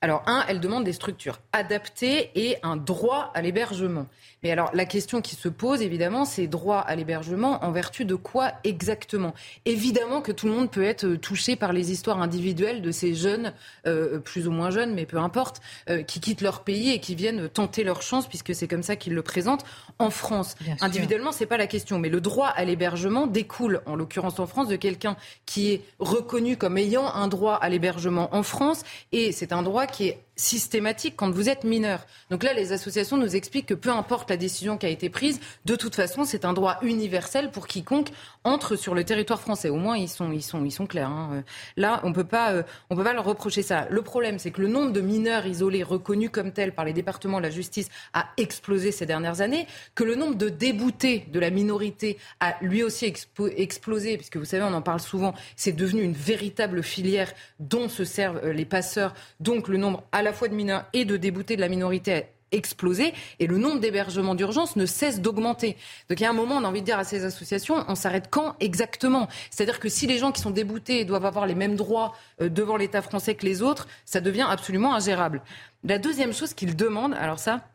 Alors, 0.03 0.25
un, 0.27 0.45
elle 0.49 0.59
demande 0.59 0.83
des 0.83 0.93
structures 0.93 1.39
adaptées 1.53 2.31
et 2.35 2.57
un 2.65 2.77
droit 2.77 3.31
à 3.35 3.41
l'hébergement. 3.41 4.07
Mais 4.43 4.51
alors, 4.51 4.71
la 4.75 4.85
question 4.85 5.21
qui 5.21 5.37
se 5.37 5.49
pose, 5.49 5.81
évidemment, 5.81 6.25
c'est 6.25 6.49
droit 6.49 6.81
à 6.81 6.97
l'hébergement 6.97 7.65
en 7.65 7.71
vertu 7.71 8.05
de 8.05 8.17
quoi 8.17 8.55
exactement? 8.65 9.33
Évidemment 9.65 10.21
que 10.21 10.33
tout 10.33 10.47
le 10.47 10.53
monde 10.53 10.73
peut 10.73 10.83
être 10.83 11.15
touché 11.15 11.55
par 11.55 11.73
les 11.73 11.93
histoires 11.93 12.21
individuelles 12.21 12.83
de 12.83 12.91
ces 12.91 13.15
jeunes, 13.15 13.53
euh, 13.87 14.19
plus 14.19 14.49
ou 14.49 14.51
moins 14.51 14.71
jeunes, 14.71 14.93
mais 14.93 15.07
peu 15.07 15.19
importe, 15.19 15.61
euh, 15.89 16.03
qui 16.03 16.19
quittent 16.19 16.41
leur 16.41 16.65
pays 16.65 16.91
et 16.91 16.99
qui 16.99 17.15
viennent 17.15 17.49
tenter 17.49 17.85
leur 17.85 18.03
chance, 18.03 18.27
puisque 18.27 18.57
c'est 18.57 18.67
comme 18.67 18.83
ça 18.83 18.97
qu'ils 18.97 19.15
le 19.15 19.23
présentent, 19.23 19.65
en 20.01 20.11
France. 20.11 20.57
Individuellement, 20.81 21.31
c'est 21.31 21.47
pas 21.47 21.57
la 21.57 21.69
question. 21.69 22.01
Mais 22.01 22.09
le 22.09 22.21
droit 22.21 22.49
à 22.49 22.65
l'hébergement 22.65 23.29
découle, 23.29 23.83
en 23.87 23.95
l'occurrence 23.95 24.41
en 24.41 24.49
France, 24.49 24.67
de 24.67 24.75
quelqu'un 24.75 25.17
qui 25.47 25.71
est 25.71 25.85
reconnu 26.01 26.57
comme 26.57 26.77
ayant 26.77 27.07
un 27.15 27.29
droit 27.29 27.55
à 27.55 27.69
l'hébergement 27.69 28.35
en 28.35 28.43
France. 28.43 28.83
Et 29.13 29.31
c'est 29.31 29.53
un 29.53 29.63
droit 29.63 29.87
qui 29.93 30.09
est 30.09 30.25
systématique 30.37 31.15
quand 31.17 31.31
vous 31.31 31.49
êtes 31.49 31.65
mineur. 31.65 32.07
Donc 32.31 32.43
là, 32.43 32.53
les 32.55 32.73
associations 32.73 33.17
nous 33.17 33.37
expliquent 33.37 33.67
que 33.67 33.75
peu 33.75 33.91
importe 33.91 34.31
la 34.31 34.37
décision 34.37 34.79
qui 34.79 34.87
a 34.87 34.89
été 34.89 35.11
prise, 35.11 35.41
de 35.65 35.77
toute 35.77 35.95
façon, 35.95 36.25
c'est 36.25 36.45
un 36.45 36.53
droit 36.53 36.79
universel 36.83 37.51
pour 37.51 37.67
quiconque 37.67 38.09
entre 38.45 38.77
sur 38.77 38.95
le 38.95 39.05
territoire 39.05 39.41
français. 39.41 39.69
Au 39.69 39.77
moins, 39.77 39.97
ils 39.97 40.09
sont, 40.09 40.33
ils 40.33 40.43
sont, 40.43 40.65
ils 40.65 40.71
sont 40.71 40.87
clairs. 40.87 41.11
Hein. 41.11 41.45
Là, 41.77 42.01
on 42.05 42.13
peut 42.13 42.25
pas, 42.25 42.53
euh, 42.53 42.63
on 42.91 42.97
peut 42.97 43.05
pas 43.05 43.13
leur 43.13 43.25
reprocher 43.25 43.63
ça. 43.63 43.87
Le 43.91 44.03
problème, 44.03 44.39
c'est 44.39 44.51
que 44.51 44.61
le 44.61 44.69
nombre 44.69 44.93
de 44.93 45.01
mineurs 45.01 45.47
isolés 45.47 45.83
reconnus 45.83 46.31
comme 46.33 46.53
tels 46.53 46.73
par 46.73 46.85
les 46.85 46.93
départements 46.93 47.39
de 47.39 47.43
la 47.43 47.51
justice 47.51 47.89
a 48.15 48.29
explosé 48.37 48.93
ces 48.93 49.07
dernières 49.07 49.41
années, 49.41 49.67
que 49.95 50.05
le 50.05 50.15
nombre 50.15 50.35
de 50.35 50.49
déboutés 50.49 51.27
de 51.31 51.41
la 51.41 51.51
minorité 51.51 52.19
a 52.41 52.57
lui 52.63 52.83
aussi 52.83 53.13
explosé, 53.57 54.17
puisque 54.17 54.37
vous 54.37 54.45
savez, 54.45 54.65
on 54.65 54.75
en 54.75 54.83
parle 54.83 55.01
souvent. 55.01 55.35
C'est 55.57 55.73
devenu 55.73 56.03
une 56.03 56.15
véritable 56.15 56.83
filière 56.83 57.33
dont 57.61 57.89
se 57.89 58.05
servent 58.05 58.41
euh, 58.45 58.53
les 58.53 58.65
passeurs. 58.65 59.15
Donc, 59.41 59.69
le 59.69 59.77
nombre 59.77 60.05
à 60.23 60.25
la 60.25 60.33
fois 60.33 60.47
de 60.47 60.55
mineurs 60.55 60.85
et 60.93 61.05
de 61.05 61.17
déboutés 61.17 61.57
de 61.57 61.61
la 61.61 61.69
minorité 61.69 62.15
a 62.15 62.23
explosé 62.53 63.13
et 63.41 63.49
le 63.49 63.59
nombre 63.59 63.81
d'hébergements 63.81 64.37
d'urgence 64.37 64.77
ne 64.77 64.87
cesse 64.87 65.21
d'augmenter. 65.21 65.77
Donc 66.09 66.21
il 66.21 66.23
y 66.23 66.27
a 66.27 66.31
un 66.31 66.35
moment, 66.35 66.57
on 66.59 66.65
a 66.65 66.69
envie 66.69 66.81
de 66.81 66.87
dire 66.87 66.99
à 66.99 67.05
ces 67.05 67.25
associations, 67.25 67.85
on 67.89 67.97
s'arrête 67.97 68.29
quand 68.31 68.55
exactement? 68.61 69.27
C'est-à-dire 69.51 69.81
que 69.81 69.89
si 69.89 70.07
les 70.07 70.19
gens 70.19 70.31
qui 70.31 70.41
sont 70.41 70.51
déboutés 70.51 71.05
doivent 71.05 71.27
avoir 71.27 71.47
les 71.47 71.57
mêmes 71.57 71.75
droits 71.75 72.15
euh, 72.41 72.49
devant 72.49 72.77
l'État 72.77 73.03
français 73.03 73.35
que 73.35 73.45
les 73.45 73.63
autres, 73.63 73.89
ça 74.05 74.21
devient 74.21 74.47
absolument 74.49 74.95
ingérable. 74.95 75.43
La 75.83 75.99
deuxième 75.99 76.33
chose 76.33 76.55
qu'ils 76.55 76.77
demandent, 76.77 77.15
alors 77.15 77.41
ça, 77.41 77.67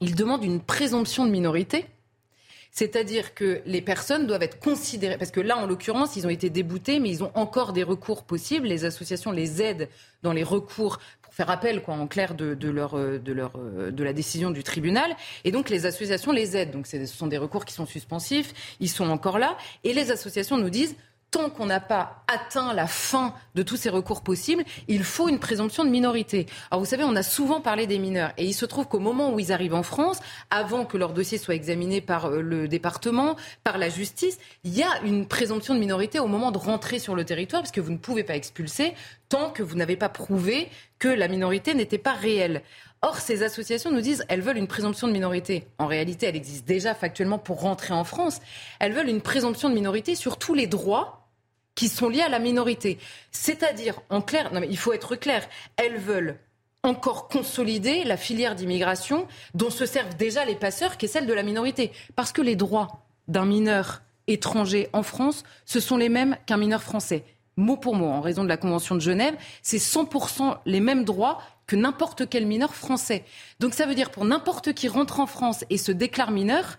ils 0.00 0.16
demandent 0.16 0.44
une 0.44 0.60
présomption 0.60 1.26
de 1.26 1.30
minorité. 1.30 1.86
C'est-à-dire 2.72 3.34
que 3.34 3.62
les 3.66 3.82
personnes 3.82 4.26
doivent 4.26 4.42
être 4.42 4.58
considérées, 4.58 5.16
parce 5.16 5.30
que 5.30 5.40
là, 5.40 5.56
en 5.56 5.66
l'occurrence, 5.66 6.16
ils 6.16 6.26
ont 6.26 6.30
été 6.30 6.50
déboutés, 6.50 6.98
mais 6.98 7.08
ils 7.08 7.22
ont 7.22 7.30
encore 7.34 7.72
des 7.72 7.84
recours 7.84 8.24
possibles. 8.24 8.66
Les 8.66 8.84
associations 8.84 9.30
les 9.30 9.62
aident 9.62 9.88
dans 10.24 10.32
les 10.32 10.42
recours 10.42 10.98
faire 11.34 11.50
appel, 11.50 11.82
quoi, 11.82 11.94
en 11.94 12.06
clair, 12.06 12.36
de, 12.36 12.54
de, 12.54 12.70
leur, 12.70 12.96
euh, 12.96 13.18
de, 13.18 13.32
leur, 13.32 13.50
euh, 13.56 13.90
de 13.90 14.04
la 14.04 14.12
décision 14.12 14.52
du 14.52 14.62
tribunal. 14.62 15.16
Et 15.42 15.50
donc, 15.50 15.68
les 15.68 15.84
associations 15.84 16.30
les 16.30 16.56
aident. 16.56 16.70
Donc, 16.70 16.86
ce 16.86 17.04
sont 17.06 17.26
des 17.26 17.38
recours 17.38 17.64
qui 17.64 17.74
sont 17.74 17.86
suspensifs. 17.86 18.76
Ils 18.78 18.88
sont 18.88 19.10
encore 19.10 19.40
là. 19.40 19.56
Et 19.82 19.94
les 19.94 20.12
associations 20.12 20.56
nous 20.58 20.70
disent 20.70 20.94
tant 21.34 21.50
qu'on 21.50 21.66
n'a 21.66 21.80
pas 21.80 22.22
atteint 22.28 22.72
la 22.74 22.86
fin 22.86 23.34
de 23.56 23.64
tous 23.64 23.76
ces 23.76 23.90
recours 23.90 24.22
possibles, 24.22 24.62
il 24.86 25.02
faut 25.02 25.28
une 25.28 25.40
présomption 25.40 25.84
de 25.84 25.90
minorité. 25.90 26.46
Alors 26.70 26.78
vous 26.78 26.88
savez, 26.88 27.02
on 27.02 27.16
a 27.16 27.24
souvent 27.24 27.60
parlé 27.60 27.88
des 27.88 27.98
mineurs 27.98 28.32
et 28.38 28.44
il 28.44 28.52
se 28.52 28.64
trouve 28.64 28.86
qu'au 28.86 29.00
moment 29.00 29.34
où 29.34 29.40
ils 29.40 29.50
arrivent 29.50 29.74
en 29.74 29.82
France, 29.82 30.20
avant 30.50 30.84
que 30.84 30.96
leur 30.96 31.12
dossier 31.12 31.36
soit 31.36 31.56
examiné 31.56 32.00
par 32.00 32.26
euh, 32.26 32.40
le 32.40 32.68
département, 32.68 33.34
par 33.64 33.78
la 33.78 33.88
justice, 33.88 34.38
il 34.62 34.78
y 34.78 34.84
a 34.84 35.00
une 35.04 35.26
présomption 35.26 35.74
de 35.74 35.80
minorité 35.80 36.20
au 36.20 36.28
moment 36.28 36.52
de 36.52 36.58
rentrer 36.58 37.00
sur 37.00 37.16
le 37.16 37.24
territoire 37.24 37.62
parce 37.62 37.72
que 37.72 37.80
vous 37.80 37.90
ne 37.90 37.98
pouvez 37.98 38.22
pas 38.22 38.36
expulser 38.36 38.94
tant 39.28 39.50
que 39.50 39.64
vous 39.64 39.74
n'avez 39.74 39.96
pas 39.96 40.08
prouvé 40.08 40.68
que 41.00 41.08
la 41.08 41.26
minorité 41.26 41.74
n'était 41.74 41.98
pas 41.98 42.12
réelle. 42.12 42.62
Or, 43.02 43.18
ces 43.18 43.42
associations 43.42 43.90
nous 43.90 44.00
disent 44.00 44.24
elles 44.28 44.40
veulent 44.40 44.56
une 44.56 44.68
présomption 44.68 45.08
de 45.08 45.12
minorité. 45.12 45.66
En 45.78 45.88
réalité, 45.88 46.26
elle 46.26 46.36
existe 46.36 46.64
déjà 46.64 46.94
factuellement 46.94 47.40
pour 47.40 47.60
rentrer 47.60 47.92
en 47.92 48.04
France. 48.04 48.40
Elles 48.78 48.92
veulent 48.92 49.08
une 49.08 49.20
présomption 49.20 49.68
de 49.68 49.74
minorité 49.74 50.14
sur 50.14 50.38
tous 50.38 50.54
les 50.54 50.68
droits 50.68 51.23
qui 51.74 51.88
sont 51.88 52.08
liées 52.08 52.22
à 52.22 52.28
la 52.28 52.38
minorité. 52.38 52.98
C'est-à-dire, 53.30 54.00
en 54.10 54.20
clair, 54.20 54.52
non 54.52 54.60
mais 54.60 54.68
il 54.70 54.78
faut 54.78 54.92
être 54.92 55.16
clair, 55.16 55.46
elles 55.76 55.98
veulent 55.98 56.38
encore 56.82 57.28
consolider 57.28 58.04
la 58.04 58.16
filière 58.16 58.54
d'immigration 58.54 59.26
dont 59.54 59.70
se 59.70 59.86
servent 59.86 60.16
déjà 60.16 60.44
les 60.44 60.54
passeurs, 60.54 60.96
qui 60.96 61.06
est 61.06 61.08
celle 61.08 61.26
de 61.26 61.32
la 61.32 61.42
minorité. 61.42 61.90
Parce 62.14 62.32
que 62.32 62.42
les 62.42 62.56
droits 62.56 63.04
d'un 63.26 63.46
mineur 63.46 64.02
étranger 64.26 64.88
en 64.92 65.02
France, 65.02 65.44
ce 65.64 65.80
sont 65.80 65.96
les 65.96 66.08
mêmes 66.08 66.36
qu'un 66.46 66.58
mineur 66.58 66.82
français. 66.82 67.24
Mot 67.56 67.76
pour 67.76 67.94
mot, 67.94 68.06
en 68.06 68.20
raison 68.20 68.42
de 68.42 68.48
la 68.48 68.56
Convention 68.56 68.94
de 68.96 69.00
Genève, 69.00 69.34
c'est 69.62 69.78
100% 69.78 70.58
les 70.66 70.80
mêmes 70.80 71.04
droits 71.04 71.40
que 71.66 71.76
n'importe 71.76 72.28
quel 72.28 72.46
mineur 72.46 72.74
français. 72.74 73.24
Donc 73.60 73.74
ça 73.74 73.86
veut 73.86 73.94
dire 73.94 74.10
pour 74.10 74.24
n'importe 74.24 74.74
qui 74.74 74.88
rentre 74.88 75.20
en 75.20 75.26
France 75.26 75.64
et 75.70 75.78
se 75.78 75.92
déclare 75.92 76.30
mineur, 76.30 76.78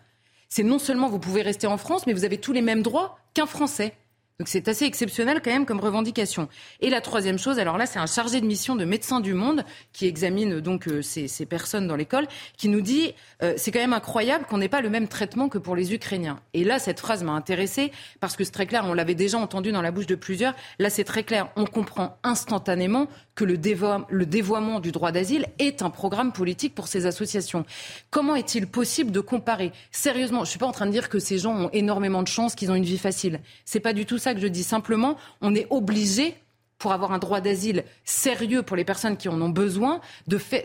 c'est 0.50 0.64
non 0.64 0.78
seulement 0.78 1.10
vous 1.10 1.20
pouvez 1.20 1.42
rester 1.42 1.66
en 1.66 1.78
France, 1.78 2.06
mais 2.06 2.14
vous 2.14 2.26
avez 2.26 2.38
tous 2.38 2.54
les 2.54 2.62
mêmes 2.62 2.84
droits 2.84 3.18
qu'un 3.34 3.46
Français. 3.46 3.94
Donc 4.38 4.50
c'est 4.50 4.68
assez 4.68 4.84
exceptionnel 4.84 5.42
quand 5.42 5.52
même 5.52 5.66
comme 5.66 5.80
revendication. 5.80 6.50
Et 6.82 6.90
la 6.90 7.00
troisième 7.00 7.40
chose, 7.40 7.58
alors 7.58 7.78
là 7.78 7.86
c'est 7.86 8.00
un 8.00 8.06
chargé 8.06 8.42
de 8.42 8.46
mission 8.46 8.76
de 8.76 8.84
Médecins 8.84 9.22
du 9.22 9.34
Monde 9.34 9.64
qui 9.94 10.08
examine 10.08 10.60
donc 10.60 10.90
euh, 10.90 11.02
ces, 11.02 11.30
ces, 11.30 11.46
personnes 11.46 11.88
dans 11.88 11.96
l'école, 11.96 12.28
qui 12.58 12.68
nous 12.68 12.82
dit 12.82 13.14
euh, 13.44 13.54
c'est 13.56 13.72
quand 13.72 13.80
même 13.80 13.94
incroyable 13.94 14.44
qu'on 14.46 14.58
n'ait 14.58 14.68
pas 14.68 14.82
le 14.82 14.90
même 14.90 15.08
traitement 15.08 15.48
que 15.48 15.58
pour 15.58 15.74
les 15.74 15.94
Ukrainiens. 15.94 16.42
Et 16.54 16.66
là 16.66 16.80
cette 16.80 17.00
phrase 17.00 17.24
m'a 17.24 17.32
intéressée 17.32 17.94
parce 18.20 18.36
que 18.36 18.44
c'est 18.44 18.52
très 18.52 18.66
clair, 18.66 18.84
on 18.86 18.94
l'avait 18.94 19.16
déjà 19.16 19.38
entendu 19.38 19.72
dans 19.72 19.82
la 19.82 19.92
bouche 19.92 20.08
de 20.08 20.16
plusieurs. 20.16 20.54
Là 20.80 20.90
c'est 20.90 21.06
très 21.06 21.24
clair, 21.24 21.50
on 21.56 21.66
comprend 21.66 22.18
instantanément 22.24 23.08
que 23.36 23.44
le, 23.44 23.58
dévoiement 23.58 24.80
du 24.80 24.92
droit 24.92 25.12
d'asile 25.12 25.48
est 25.60 25.82
un 25.82 25.90
programme 25.90 26.32
politique 26.32 26.74
pour 26.74 26.88
ces 26.88 27.06
associations. 27.06 27.66
Comment 28.10 28.36
est-il 28.36 28.66
possible 28.66 29.12
de 29.12 29.20
comparer? 29.20 29.74
Sérieusement, 29.92 30.40
je 30.40 30.44
ne 30.44 30.50
suis 30.52 30.60
pas 30.60 30.66
en 30.66 30.72
train 30.72 30.86
de 30.86 30.92
dire 30.92 31.10
que 31.10 31.20
ces 31.20 31.38
gens 31.38 31.54
ont 31.54 31.70
énormément 31.72 32.24
de 32.24 32.28
chance, 32.30 32.56
qu'ils 32.56 32.72
ont 32.72 32.76
une 32.76 32.86
vie 32.86 32.98
facile. 32.98 33.42
C'est 33.66 33.82
pas 33.82 33.94
du 33.94 34.06
tout 34.06 34.18
ça 34.18 34.34
que 34.34 34.40
je 34.40 34.48
dis. 34.48 34.64
Simplement, 34.64 35.18
on 35.42 35.54
est 35.54 35.68
obligé 35.70 36.36
pour 36.78 36.92
avoir 36.92 37.12
un 37.12 37.20
droit 37.20 37.42
d'asile 37.42 37.84
sérieux 38.04 38.62
pour 38.62 38.76
les 38.76 38.84
personnes 38.84 39.18
qui 39.18 39.30
en 39.30 39.42
ont 39.42 39.50
besoin, 39.50 40.02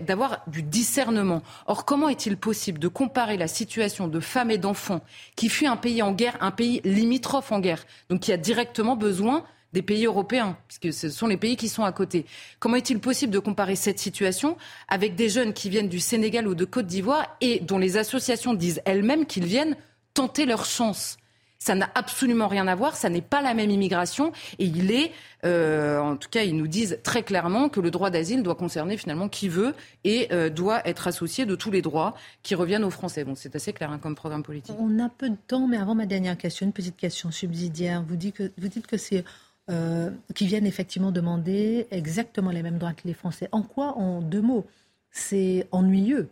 d'avoir 0.00 0.42
du 0.48 0.62
discernement. 0.62 1.42
Or, 1.66 1.84
comment 1.84 2.08
est-il 2.08 2.36
possible 2.36 2.78
de 2.78 2.88
comparer 2.88 3.36
la 3.36 3.48
situation 3.48 4.08
de 4.08 4.20
femmes 4.20 4.50
et 4.50 4.58
d'enfants 4.58 5.02
qui 5.36 5.48
fuient 5.48 5.66
un 5.68 5.76
pays 5.76 6.02
en 6.02 6.12
guerre, 6.12 6.36
un 6.40 6.50
pays 6.50 6.80
limitrophe 6.84 7.52
en 7.52 7.60
guerre, 7.60 7.84
donc 8.08 8.20
qui 8.20 8.32
a 8.32 8.36
directement 8.36 8.96
besoin 8.96 9.44
des 9.72 9.82
pays 9.82 10.06
européens, 10.06 10.56
puisque 10.68 10.92
ce 10.92 11.08
sont 11.10 11.26
les 11.26 11.36
pays 11.36 11.56
qui 11.56 11.68
sont 11.68 11.84
à 11.84 11.92
côté. 11.92 12.26
Comment 12.58 12.76
est-il 12.76 12.98
possible 12.98 13.32
de 13.32 13.38
comparer 13.38 13.76
cette 13.76 13.98
situation 13.98 14.56
avec 14.88 15.14
des 15.14 15.28
jeunes 15.28 15.52
qui 15.52 15.70
viennent 15.70 15.88
du 15.88 16.00
Sénégal 16.00 16.48
ou 16.48 16.54
de 16.54 16.64
Côte 16.64 16.86
d'Ivoire 16.86 17.36
et 17.40 17.60
dont 17.60 17.78
les 17.78 17.96
associations 17.96 18.54
disent 18.54 18.82
elles-mêmes 18.84 19.26
qu'ils 19.26 19.46
viennent 19.46 19.76
tenter 20.14 20.46
leur 20.46 20.64
chance? 20.64 21.16
Ça 21.62 21.74
n'a 21.74 21.90
absolument 21.94 22.48
rien 22.48 22.66
à 22.68 22.74
voir, 22.74 22.96
ça 22.96 23.10
n'est 23.10 23.20
pas 23.20 23.42
la 23.42 23.52
même 23.52 23.68
immigration 23.68 24.32
et 24.58 24.64
il 24.64 24.90
est, 24.90 25.12
euh, 25.44 25.98
en 26.00 26.16
tout 26.16 26.30
cas, 26.30 26.42
ils 26.42 26.56
nous 26.56 26.66
disent 26.66 26.98
très 27.02 27.22
clairement 27.22 27.68
que 27.68 27.80
le 27.80 27.90
droit 27.90 28.08
d'asile 28.08 28.42
doit 28.42 28.54
concerner 28.54 28.96
finalement 28.96 29.28
qui 29.28 29.50
veut 29.50 29.74
et 30.02 30.28
euh, 30.32 30.48
doit 30.48 30.80
être 30.88 31.06
associé 31.06 31.44
de 31.44 31.54
tous 31.54 31.70
les 31.70 31.82
droits 31.82 32.14
qui 32.42 32.54
reviennent 32.54 32.82
aux 32.82 32.90
Français. 32.90 33.24
Bon, 33.24 33.34
c'est 33.34 33.54
assez 33.56 33.74
clair 33.74 33.90
hein, 33.90 33.98
comme 33.98 34.14
programme 34.14 34.42
politique. 34.42 34.74
On 34.78 34.98
a 35.00 35.10
peu 35.10 35.28
de 35.28 35.36
temps, 35.48 35.66
mais 35.66 35.76
avant 35.76 35.94
ma 35.94 36.06
dernière 36.06 36.38
question, 36.38 36.64
une 36.64 36.72
petite 36.72 36.96
question 36.96 37.30
subsidiaire. 37.30 38.02
Vous 38.08 38.16
dites 38.16 38.36
que, 38.36 38.50
vous 38.56 38.68
dites 38.68 38.86
que 38.86 38.96
c'est 38.96 39.22
euh, 39.70 40.10
qui 40.34 40.46
viennent 40.46 40.66
effectivement 40.66 41.12
demander 41.12 41.86
exactement 41.90 42.50
les 42.50 42.62
mêmes 42.62 42.78
droits 42.78 42.92
que 42.92 43.06
les 43.06 43.14
Français. 43.14 43.48
En 43.52 43.62
quoi, 43.62 43.96
en 43.96 44.20
deux 44.20 44.42
mots, 44.42 44.66
c'est 45.10 45.66
ennuyeux 45.70 46.28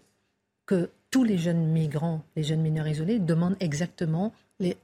que 0.66 0.90
tous 1.10 1.24
les 1.24 1.38
jeunes 1.38 1.66
migrants, 1.66 2.22
les 2.36 2.42
jeunes 2.42 2.60
mineurs 2.60 2.88
isolés, 2.88 3.18
demandent 3.18 3.56
exactement 3.60 4.32
les 4.60 4.76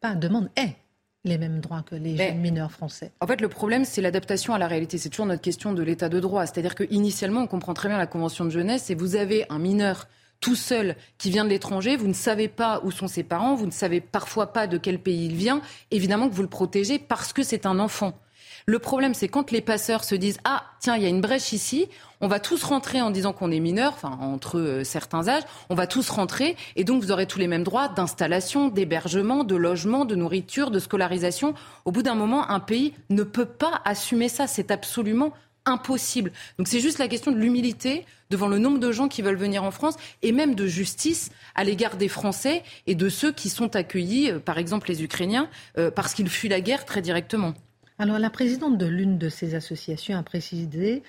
pas 0.00 0.14
demandent 0.14 0.50
les 1.24 1.38
mêmes 1.38 1.60
droits 1.60 1.82
que 1.82 1.94
les 1.94 2.16
jeunes 2.16 2.38
mineurs 2.38 2.72
français. 2.72 3.12
En 3.20 3.26
fait, 3.26 3.40
le 3.40 3.48
problème, 3.48 3.84
c'est 3.84 4.00
l'adaptation 4.00 4.54
à 4.54 4.58
la 4.58 4.66
réalité. 4.66 4.96
C'est 4.96 5.10
toujours 5.10 5.26
notre 5.26 5.42
question 5.42 5.72
de 5.72 5.82
l'état 5.82 6.08
de 6.08 6.18
droit. 6.20 6.46
C'est-à-dire 6.46 6.74
qu'initialement, 6.74 7.42
on 7.42 7.46
comprend 7.46 7.74
très 7.74 7.88
bien 7.88 7.98
la 7.98 8.06
Convention 8.06 8.44
de 8.44 8.50
jeunesse 8.50 8.90
et 8.90 8.94
vous 8.94 9.16
avez 9.16 9.44
un 9.50 9.58
mineur 9.58 10.08
tout 10.40 10.56
seul 10.56 10.96
qui 11.18 11.30
vient 11.30 11.44
de 11.44 11.50
l'étranger, 11.50 11.96
vous 11.96 12.08
ne 12.08 12.14
savez 12.14 12.48
pas 12.48 12.80
où 12.82 12.90
sont 12.90 13.08
ses 13.08 13.22
parents, 13.22 13.54
vous 13.54 13.66
ne 13.66 13.70
savez 13.70 14.00
parfois 14.00 14.52
pas 14.52 14.66
de 14.66 14.78
quel 14.78 14.98
pays 14.98 15.26
il 15.26 15.34
vient, 15.34 15.60
évidemment 15.90 16.28
que 16.28 16.34
vous 16.34 16.42
le 16.42 16.48
protégez 16.48 16.98
parce 16.98 17.32
que 17.32 17.42
c'est 17.42 17.66
un 17.66 17.78
enfant. 17.78 18.18
Le 18.66 18.78
problème, 18.78 19.14
c'est 19.14 19.28
quand 19.28 19.50
les 19.50 19.62
passeurs 19.62 20.04
se 20.04 20.14
disent 20.14 20.38
Ah, 20.44 20.64
tiens, 20.80 20.96
il 20.96 21.02
y 21.02 21.06
a 21.06 21.08
une 21.08 21.20
brèche 21.20 21.52
ici, 21.52 21.88
on 22.20 22.28
va 22.28 22.40
tous 22.40 22.62
rentrer 22.62 23.00
en 23.00 23.10
disant 23.10 23.32
qu'on 23.32 23.50
est 23.50 23.60
mineur, 23.60 23.92
enfin, 23.94 24.18
entre 24.20 24.58
euh, 24.58 24.84
certains 24.84 25.28
âges, 25.28 25.42
on 25.70 25.74
va 25.74 25.86
tous 25.86 26.08
rentrer, 26.10 26.56
et 26.76 26.84
donc 26.84 27.02
vous 27.02 27.10
aurez 27.10 27.26
tous 27.26 27.38
les 27.38 27.48
mêmes 27.48 27.64
droits 27.64 27.88
d'installation, 27.88 28.68
d'hébergement, 28.68 29.44
de 29.44 29.56
logement, 29.56 30.04
de 30.04 30.14
nourriture, 30.14 30.70
de 30.70 30.78
scolarisation. 30.78 31.54
Au 31.84 31.92
bout 31.92 32.02
d'un 32.02 32.14
moment, 32.14 32.50
un 32.50 32.60
pays 32.60 32.94
ne 33.08 33.22
peut 33.22 33.46
pas 33.46 33.80
assumer 33.84 34.28
ça. 34.28 34.46
C'est 34.46 34.70
absolument 34.70 35.32
impossible. 35.64 36.32
Donc 36.58 36.68
c'est 36.68 36.80
juste 36.80 36.98
la 36.98 37.08
question 37.08 37.32
de 37.32 37.38
l'humilité 37.38 38.06
devant 38.30 38.48
le 38.48 38.58
nombre 38.58 38.78
de 38.78 38.92
gens 38.92 39.08
qui 39.08 39.22
veulent 39.22 39.36
venir 39.36 39.64
en 39.64 39.70
France 39.70 39.96
et 40.22 40.32
même 40.32 40.54
de 40.54 40.66
justice 40.66 41.30
à 41.54 41.64
l'égard 41.64 41.96
des 41.96 42.08
Français 42.08 42.62
et 42.86 42.94
de 42.94 43.08
ceux 43.08 43.32
qui 43.32 43.48
sont 43.48 43.76
accueillis, 43.76 44.30
euh, 44.30 44.38
par 44.38 44.58
exemple 44.58 44.88
les 44.88 45.02
Ukrainiens, 45.02 45.48
euh, 45.78 45.90
parce 45.90 46.14
qu'ils 46.14 46.28
fuient 46.28 46.48
la 46.48 46.60
guerre 46.60 46.84
très 46.84 47.02
directement. 47.02 47.54
Alors 47.98 48.18
la 48.18 48.30
présidente 48.30 48.78
de 48.78 48.86
l'une 48.86 49.18
de 49.18 49.28
ces 49.28 49.54
associations 49.54 50.16
a 50.16 50.22
précisé 50.22 51.02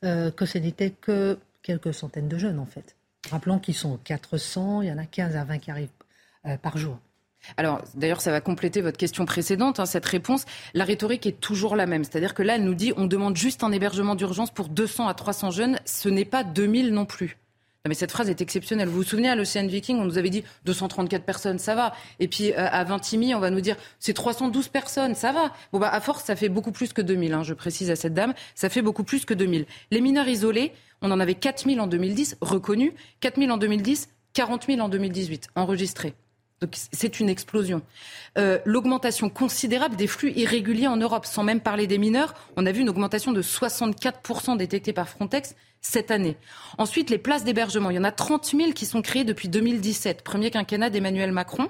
que 0.00 0.46
ce 0.46 0.58
n'était 0.58 0.90
que 0.90 1.38
quelques 1.60 1.92
centaines 1.92 2.28
de 2.28 2.38
jeunes, 2.38 2.60
en 2.60 2.66
fait. 2.66 2.94
Rappelons 3.32 3.58
qu'ils 3.58 3.74
sont 3.74 3.98
400, 4.04 4.82
il 4.82 4.88
y 4.88 4.92
en 4.92 4.98
a 4.98 5.06
15 5.06 5.34
à 5.34 5.42
20 5.42 5.58
qui 5.58 5.72
arrivent 5.72 5.88
par 6.62 6.78
jour. 6.78 7.00
Alors, 7.56 7.82
d'ailleurs, 7.94 8.20
ça 8.20 8.30
va 8.30 8.40
compléter 8.40 8.80
votre 8.80 8.98
question 8.98 9.24
précédente, 9.24 9.80
hein, 9.80 9.86
cette 9.86 10.06
réponse. 10.06 10.44
La 10.74 10.84
rhétorique 10.84 11.26
est 11.26 11.40
toujours 11.40 11.76
la 11.76 11.86
même. 11.86 12.04
C'est-à-dire 12.04 12.34
que 12.34 12.42
là, 12.42 12.56
elle 12.56 12.64
nous 12.64 12.74
dit 12.74 12.92
on 12.96 13.06
demande 13.06 13.36
juste 13.36 13.64
un 13.64 13.72
hébergement 13.72 14.14
d'urgence 14.14 14.50
pour 14.50 14.68
200 14.68 15.08
à 15.08 15.14
300 15.14 15.50
jeunes. 15.50 15.78
Ce 15.84 16.08
n'est 16.08 16.24
pas 16.24 16.44
2000 16.44 16.92
non 16.92 17.06
plus. 17.06 17.38
mais 17.86 17.94
cette 17.94 18.12
phrase 18.12 18.28
est 18.28 18.42
exceptionnelle. 18.42 18.88
Vous 18.88 18.96
vous 18.96 19.02
souvenez, 19.02 19.30
à 19.30 19.34
l'Océan 19.34 19.66
Viking, 19.66 19.98
on 19.98 20.04
nous 20.04 20.18
avait 20.18 20.28
dit 20.28 20.44
234 20.66 21.24
personnes, 21.24 21.58
ça 21.58 21.74
va. 21.74 21.94
Et 22.20 22.28
puis, 22.28 22.52
euh, 22.52 22.68
à 22.70 22.84
Vintimille, 22.84 23.34
on 23.34 23.40
va 23.40 23.50
nous 23.50 23.62
dire 23.62 23.76
c'est 23.98 24.12
312 24.12 24.68
personnes, 24.68 25.14
ça 25.14 25.32
va. 25.32 25.54
Bon, 25.72 25.78
bah, 25.78 25.88
à 25.88 26.00
force, 26.00 26.24
ça 26.24 26.36
fait 26.36 26.50
beaucoup 26.50 26.72
plus 26.72 26.92
que 26.92 27.00
2000, 27.00 27.32
hein, 27.32 27.42
je 27.44 27.54
précise 27.54 27.90
à 27.90 27.96
cette 27.96 28.14
dame. 28.14 28.34
Ça 28.54 28.68
fait 28.68 28.82
beaucoup 28.82 29.04
plus 29.04 29.24
que 29.24 29.32
2000. 29.32 29.64
Les 29.90 30.00
mineurs 30.02 30.28
isolés, 30.28 30.72
on 31.00 31.10
en 31.10 31.20
avait 31.20 31.34
4000 31.34 31.80
en 31.80 31.86
2010, 31.86 32.36
reconnus. 32.42 32.92
4000 33.20 33.50
en 33.52 33.56
2010, 33.56 34.08
40 34.34 34.66
000 34.66 34.80
en 34.80 34.88
2018, 34.88 35.48
enregistrés. 35.54 36.14
Donc 36.60 36.72
c'est 36.74 37.20
une 37.20 37.28
explosion. 37.28 37.82
Euh, 38.36 38.58
l'augmentation 38.64 39.30
considérable 39.30 39.96
des 39.96 40.06
flux 40.06 40.32
irréguliers 40.32 40.88
en 40.88 40.96
Europe, 40.96 41.24
sans 41.24 41.44
même 41.44 41.60
parler 41.60 41.86
des 41.86 41.98
mineurs, 41.98 42.34
on 42.56 42.66
a 42.66 42.72
vu 42.72 42.80
une 42.80 42.88
augmentation 42.88 43.32
de 43.32 43.42
64% 43.42 44.56
détectée 44.56 44.92
par 44.92 45.08
Frontex 45.08 45.54
cette 45.80 46.10
année. 46.10 46.36
Ensuite, 46.76 47.10
les 47.10 47.18
places 47.18 47.44
d'hébergement. 47.44 47.90
Il 47.90 47.96
y 47.96 47.98
en 47.98 48.04
a 48.04 48.10
30 48.10 48.44
000 48.56 48.72
qui 48.72 48.86
sont 48.86 49.02
créées 49.02 49.24
depuis 49.24 49.48
2017, 49.48 50.22
premier 50.22 50.50
quinquennat 50.50 50.90
d'Emmanuel 50.90 51.30
Macron. 51.30 51.68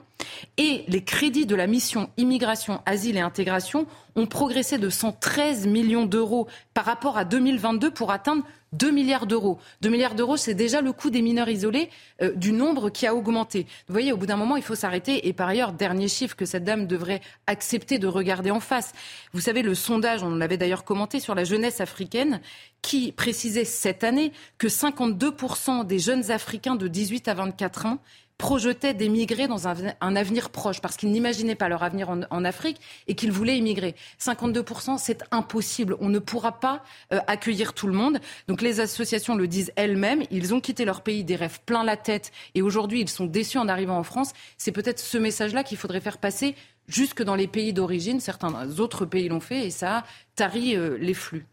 Et 0.57 0.85
les 0.89 1.05
crédits 1.05 1.47
de 1.47 1.55
la 1.55 1.67
mission 1.67 2.11
immigration, 2.17 2.81
asile 2.87 3.17
et 3.17 3.21
intégration 3.21 3.87
ont 4.17 4.27
progressé 4.27 4.79
de 4.79 4.91
113 4.91 5.67
millions 5.67 6.05
d'euros 6.05 6.49
par 6.75 6.85
rapport 6.85 7.17
à 7.17 7.25
2022 7.25 7.93
pour 7.93 8.11
atteindre 8.11 8.43
2 8.73 8.91
milliards 8.91 9.27
d'euros. 9.27 9.59
2 9.81 9.89
milliards 9.89 10.15
d'euros, 10.15 10.37
c'est 10.37 10.55
déjà 10.55 10.81
le 10.81 10.93
coût 10.93 11.11
des 11.11 11.23
mineurs 11.23 11.49
isolés 11.49 11.89
euh, 12.21 12.35
du 12.35 12.53
nombre 12.53 12.91
qui 12.91 13.07
a 13.07 13.15
augmenté. 13.15 13.67
Vous 13.87 13.93
voyez, 13.93 14.13
au 14.13 14.17
bout 14.17 14.27
d'un 14.27 14.37
moment, 14.37 14.57
il 14.57 14.63
faut 14.63 14.75
s'arrêter. 14.75 15.29
Et 15.29 15.33
par 15.33 15.49
ailleurs, 15.49 15.73
dernier 15.73 16.09
chiffre 16.09 16.37
que 16.37 16.45
cette 16.45 16.65
dame 16.65 16.87
devrait 16.87 17.21
accepter 17.47 17.99
de 17.99 18.07
regarder 18.07 18.51
en 18.51 18.61
face. 18.61 18.93
Vous 19.33 19.41
savez, 19.41 19.63
le 19.63 19.75
sondage, 19.75 20.23
on 20.23 20.35
l'avait 20.35 20.59
d'ailleurs 20.59 20.85
commenté 20.85 21.21
sur 21.21 21.35
la 21.35 21.45
jeunesse 21.45 21.81
africaine, 21.81 22.41
qui 22.83 23.13
précisait 23.13 23.65
cette 23.65 24.05
année 24.05 24.33
que 24.59 24.69
52% 24.69 25.87
des 25.87 25.99
jeunes 25.99 26.31
Africains 26.31 26.77
de 26.77 26.89
18 26.89 27.29
à 27.29 27.35
24 27.35 27.87
ans 27.87 27.99
projetaient 28.39 28.95
d'émigrer 28.95 29.49
dans 29.49 29.67
un, 29.67 30.17
avenir 30.17 30.51
proche 30.51 30.81
parce 30.81 30.97
qu'ils 30.97 31.11
n'imaginaient 31.11 31.57
pas 31.57 31.69
leur 31.69 31.83
avenir 31.83 32.09
en, 32.09 32.45
Afrique 32.45 32.81
et 33.09 33.15
qu'ils 33.17 33.33
voulaient 33.33 33.59
immigrer. 33.59 33.97
52%, 34.21 34.97
c'est 34.97 35.25
impossible. 35.33 35.97
On 36.01 36.09
ne 36.09 36.21
pourra 36.21 36.61
pas 36.61 36.85
euh, 37.13 37.19
accueillir 37.27 37.75
tout 37.75 37.89
le 37.89 37.93
monde. 37.93 38.21
Donc 38.47 38.63
les 38.63 38.79
associations 38.79 39.35
le 39.35 39.49
disent 39.49 39.73
elles-mêmes. 39.75 40.23
Ils 40.31 40.55
ont 40.55 40.61
quitté 40.61 40.85
leur 40.85 41.03
pays 41.03 41.25
des 41.25 41.35
rêves 41.35 41.59
plein 41.67 41.83
la 41.83 41.97
tête 41.97 42.31
et 42.55 42.63
aujourd'hui 42.63 43.01
ils 43.01 43.09
sont 43.09 43.27
déçus 43.27 43.59
en 43.59 43.69
arrivant 43.69 43.99
en 43.99 44.05
France. 44.05 44.33
C'est 44.57 44.73
peut-être 44.73 45.01
ce 45.01 45.19
message-là 45.19 45.65
qu'il 45.65 45.77
faudrait 45.77 46.01
faire 46.01 46.19
passer 46.19 46.55
jusque 46.87 47.23
dans 47.23 47.35
les 47.35 47.49
pays 47.49 47.73
d'origine. 47.73 48.21
Certains 48.21 48.79
autres 48.79 49.05
pays 49.05 49.29
l'ont 49.29 49.41
fait 49.41 49.67
et 49.67 49.71
ça 49.71 50.05
tarit 50.37 50.77
euh, 50.77 50.97
les 51.01 51.15
flux. 51.15 51.45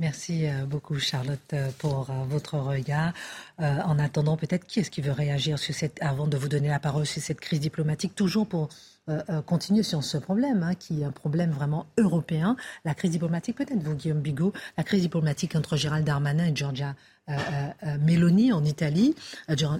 Merci 0.00 0.48
euh, 0.48 0.64
beaucoup, 0.66 0.98
Charlotte, 0.98 1.38
euh, 1.52 1.70
pour 1.78 2.10
euh, 2.10 2.24
votre 2.28 2.58
regard. 2.58 3.12
en 3.58 3.98
attendant, 4.00 4.36
peut-être, 4.36 4.66
qui 4.66 4.80
est-ce 4.80 4.90
qui 4.90 5.00
veut 5.00 5.12
réagir 5.12 5.58
sur 5.58 5.72
cette, 5.72 6.02
avant 6.02 6.26
de 6.26 6.36
vous 6.36 6.48
donner 6.48 6.68
la 6.68 6.80
parole 6.80 7.06
sur 7.06 7.22
cette 7.22 7.38
crise 7.38 7.60
diplomatique, 7.60 8.14
toujours 8.16 8.46
pour 8.46 8.68
continuer 9.46 9.82
sur 9.82 10.02
ce 10.02 10.16
problème, 10.16 10.62
hein, 10.62 10.74
qui 10.74 11.02
est 11.02 11.04
un 11.04 11.10
problème 11.10 11.50
vraiment 11.50 11.86
européen. 11.98 12.56
La 12.84 12.94
crise 12.94 13.10
diplomatique, 13.12 13.56
peut-être 13.56 13.82
vous, 13.82 13.94
Guillaume 13.94 14.20
Bigot, 14.20 14.52
la 14.76 14.84
crise 14.84 15.02
diplomatique 15.02 15.54
entre 15.54 15.76
Gérald 15.76 16.04
Darmanin 16.04 16.46
et 16.46 16.56
Giorgia 16.56 16.94
Meloni 18.00 18.52
en 18.52 18.64
Italie. 18.64 19.14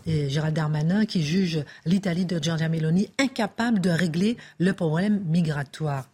et 0.07 0.29
Gérald 0.29 0.55
Darmanin 0.55 1.07
qui 1.07 1.23
juge 1.23 1.65
l'Italie 1.87 2.25
de 2.25 2.43
Giorgia 2.43 2.69
Meloni 2.69 3.11
incapable 3.19 3.81
de 3.81 3.91
régler 3.91 4.37
le 4.59 4.73
problème 4.73 5.21
migratoire. 5.25 6.09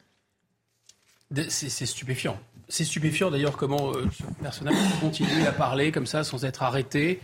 C'est 1.49 1.87
stupéfiant 1.87 2.39
c'est 2.69 2.85
stupéfiant 2.85 3.31
d'ailleurs 3.31 3.57
comment 3.57 3.93
euh, 3.93 4.05
ce 4.13 4.23
personnage 4.43 4.77
continue 5.01 5.47
à 5.47 5.53
parler 5.53 5.91
comme 5.91 6.07
ça 6.07 6.25
sans 6.25 6.45
être 6.45 6.63
arrêté 6.63 7.21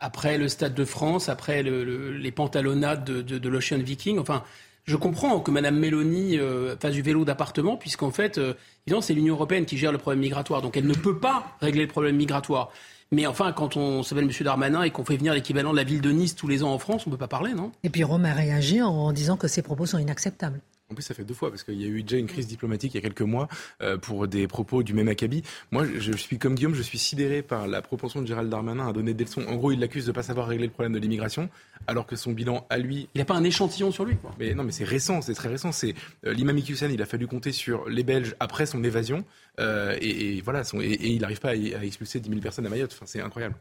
après 0.00 0.36
le 0.36 0.48
Stade 0.48 0.74
de 0.74 0.84
France, 0.84 1.28
après 1.28 1.62
les 1.62 2.30
pantalonnades 2.30 3.04
de, 3.04 3.48
l'Ocean 3.48 3.78
Viking. 3.78 4.18
Enfin, 4.18 4.42
je 4.84 4.96
comprends 4.96 5.40
que 5.40 5.50
Mme 5.50 5.78
Mélanie 5.78 6.38
euh, 6.38 6.76
fasse 6.76 6.92
du 6.92 7.00
vélo 7.00 7.24
d'appartement, 7.24 7.78
puisqu'en 7.78 8.10
fait, 8.10 8.36
euh, 8.36 8.52
c'est 9.00 9.14
l'Union 9.14 9.34
européenne 9.34 9.64
qui 9.64 9.78
gère 9.78 9.92
le 9.92 9.98
problème 9.98 10.20
migratoire. 10.20 10.60
Donc 10.60 10.76
elle 10.76 10.86
ne 10.86 10.94
peut 10.94 11.18
pas 11.18 11.56
régler 11.62 11.82
le 11.82 11.88
problème 11.88 12.16
migratoire. 12.16 12.70
Mais 13.12 13.26
enfin, 13.26 13.52
quand 13.52 13.78
on 13.78 14.02
s'appelle 14.02 14.24
M. 14.24 14.30
Darmanin 14.40 14.82
et 14.82 14.90
qu'on 14.90 15.04
fait 15.04 15.16
venir 15.16 15.32
l'équivalent 15.32 15.72
de 15.72 15.76
la 15.76 15.84
ville 15.84 16.02
de 16.02 16.10
Nice 16.10 16.34
tous 16.34 16.48
les 16.48 16.62
ans 16.62 16.72
en 16.72 16.78
France, 16.78 17.06
on 17.06 17.10
ne 17.10 17.14
peut 17.14 17.18
pas 17.20 17.28
parler, 17.28 17.54
non? 17.54 17.72
Et 17.82 17.88
puis 17.88 18.04
Rome 18.04 18.26
a 18.26 18.34
réagi 18.34 18.82
en 18.82 19.10
disant 19.12 19.38
que 19.38 19.48
ces 19.48 19.62
propos 19.62 19.86
sont 19.86 19.98
inacceptables. 19.98 20.60
En 20.94 20.96
plus, 20.96 21.02
ça 21.02 21.14
fait 21.14 21.24
deux 21.24 21.34
fois, 21.34 21.50
parce 21.50 21.64
qu'il 21.64 21.82
y 21.82 21.84
a 21.84 21.88
eu 21.88 22.04
déjà 22.04 22.18
une 22.18 22.28
crise 22.28 22.46
diplomatique 22.46 22.94
il 22.94 22.98
y 22.98 22.98
a 22.98 23.00
quelques 23.00 23.22
mois 23.22 23.48
euh, 23.82 23.98
pour 23.98 24.28
des 24.28 24.46
propos 24.46 24.84
du 24.84 24.94
même 24.94 25.08
acabit. 25.08 25.42
Moi, 25.72 25.86
je 25.98 26.12
suis 26.12 26.38
comme 26.38 26.54
Guillaume, 26.54 26.76
je 26.76 26.82
suis 26.82 26.98
sidéré 26.98 27.42
par 27.42 27.66
la 27.66 27.82
propension 27.82 28.22
de 28.22 28.28
Gérald 28.28 28.48
Darmanin 28.48 28.86
à 28.86 28.92
donner 28.92 29.12
des 29.12 29.24
leçons. 29.24 29.42
En 29.48 29.56
gros, 29.56 29.72
il 29.72 29.80
l'accuse 29.80 30.04
de 30.04 30.12
ne 30.12 30.14
pas 30.14 30.22
savoir 30.22 30.46
régler 30.46 30.66
le 30.66 30.72
problème 30.72 30.92
de 30.92 31.00
l'immigration, 31.00 31.50
alors 31.88 32.06
que 32.06 32.14
son 32.14 32.30
bilan 32.30 32.64
à 32.70 32.78
lui... 32.78 33.08
Il 33.16 33.18
n'a 33.18 33.24
pas 33.24 33.34
un 33.34 33.42
échantillon 33.42 33.90
sur 33.90 34.04
lui, 34.04 34.14
quoi. 34.14 34.30
Mais 34.38 34.54
non, 34.54 34.62
mais 34.62 34.70
c'est 34.70 34.84
récent, 34.84 35.20
c'est 35.20 35.34
très 35.34 35.48
récent. 35.48 35.72
C'est 35.72 35.96
euh, 36.26 36.32
l'imam 36.32 36.56
Iqiyoussen, 36.56 36.92
il 36.92 37.02
a 37.02 37.06
fallu 37.06 37.26
compter 37.26 37.50
sur 37.50 37.88
les 37.88 38.04
Belges 38.04 38.36
après 38.38 38.66
son 38.66 38.84
évasion, 38.84 39.24
euh, 39.58 39.96
et, 40.00 40.40
voilà, 40.42 40.62
et, 40.80 41.08
il 41.08 41.20
n'arrive 41.20 41.40
pas 41.40 41.48
à, 41.48 41.52
à 41.54 41.84
expulser 41.84 42.20
10 42.20 42.28
000 42.28 42.40
personnes 42.40 42.66
à 42.66 42.70
Mayotte. 42.70 42.92
Enfin, 42.92 43.06
c'est 43.08 43.20
incroyable. 43.20 43.56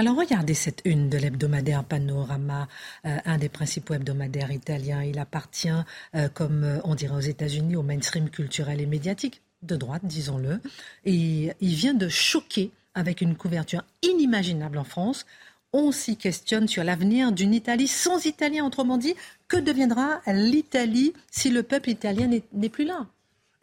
Alors 0.00 0.16
regardez 0.16 0.54
cette 0.54 0.80
une 0.86 1.10
de 1.10 1.18
l'hebdomadaire 1.18 1.84
Panorama, 1.84 2.68
euh, 3.04 3.18
un 3.26 3.36
des 3.36 3.50
principaux 3.50 3.92
hebdomadaires 3.92 4.50
italiens. 4.50 5.04
Il 5.04 5.18
appartient, 5.18 5.68
euh, 6.14 6.30
comme 6.32 6.64
euh, 6.64 6.78
on 6.84 6.94
dirait 6.94 7.16
aux 7.16 7.20
États-Unis, 7.20 7.76
au 7.76 7.82
mainstream 7.82 8.30
culturel 8.30 8.80
et 8.80 8.86
médiatique, 8.86 9.42
de 9.60 9.76
droite, 9.76 10.00
disons-le. 10.04 10.58
Et 11.04 11.50
il 11.60 11.74
vient 11.74 11.92
de 11.92 12.08
choquer 12.08 12.70
avec 12.94 13.20
une 13.20 13.36
couverture 13.36 13.84
inimaginable 14.00 14.78
en 14.78 14.84
France. 14.84 15.26
On 15.74 15.92
s'y 15.92 16.16
questionne 16.16 16.66
sur 16.66 16.82
l'avenir 16.82 17.30
d'une 17.30 17.52
Italie 17.52 17.86
sans 17.86 18.24
Italien, 18.24 18.64
autrement 18.64 18.96
dit, 18.96 19.14
que 19.48 19.58
deviendra 19.58 20.22
l'Italie 20.26 21.12
si 21.30 21.50
le 21.50 21.62
peuple 21.62 21.90
italien 21.90 22.40
n'est 22.54 22.68
plus 22.70 22.86
là? 22.86 23.06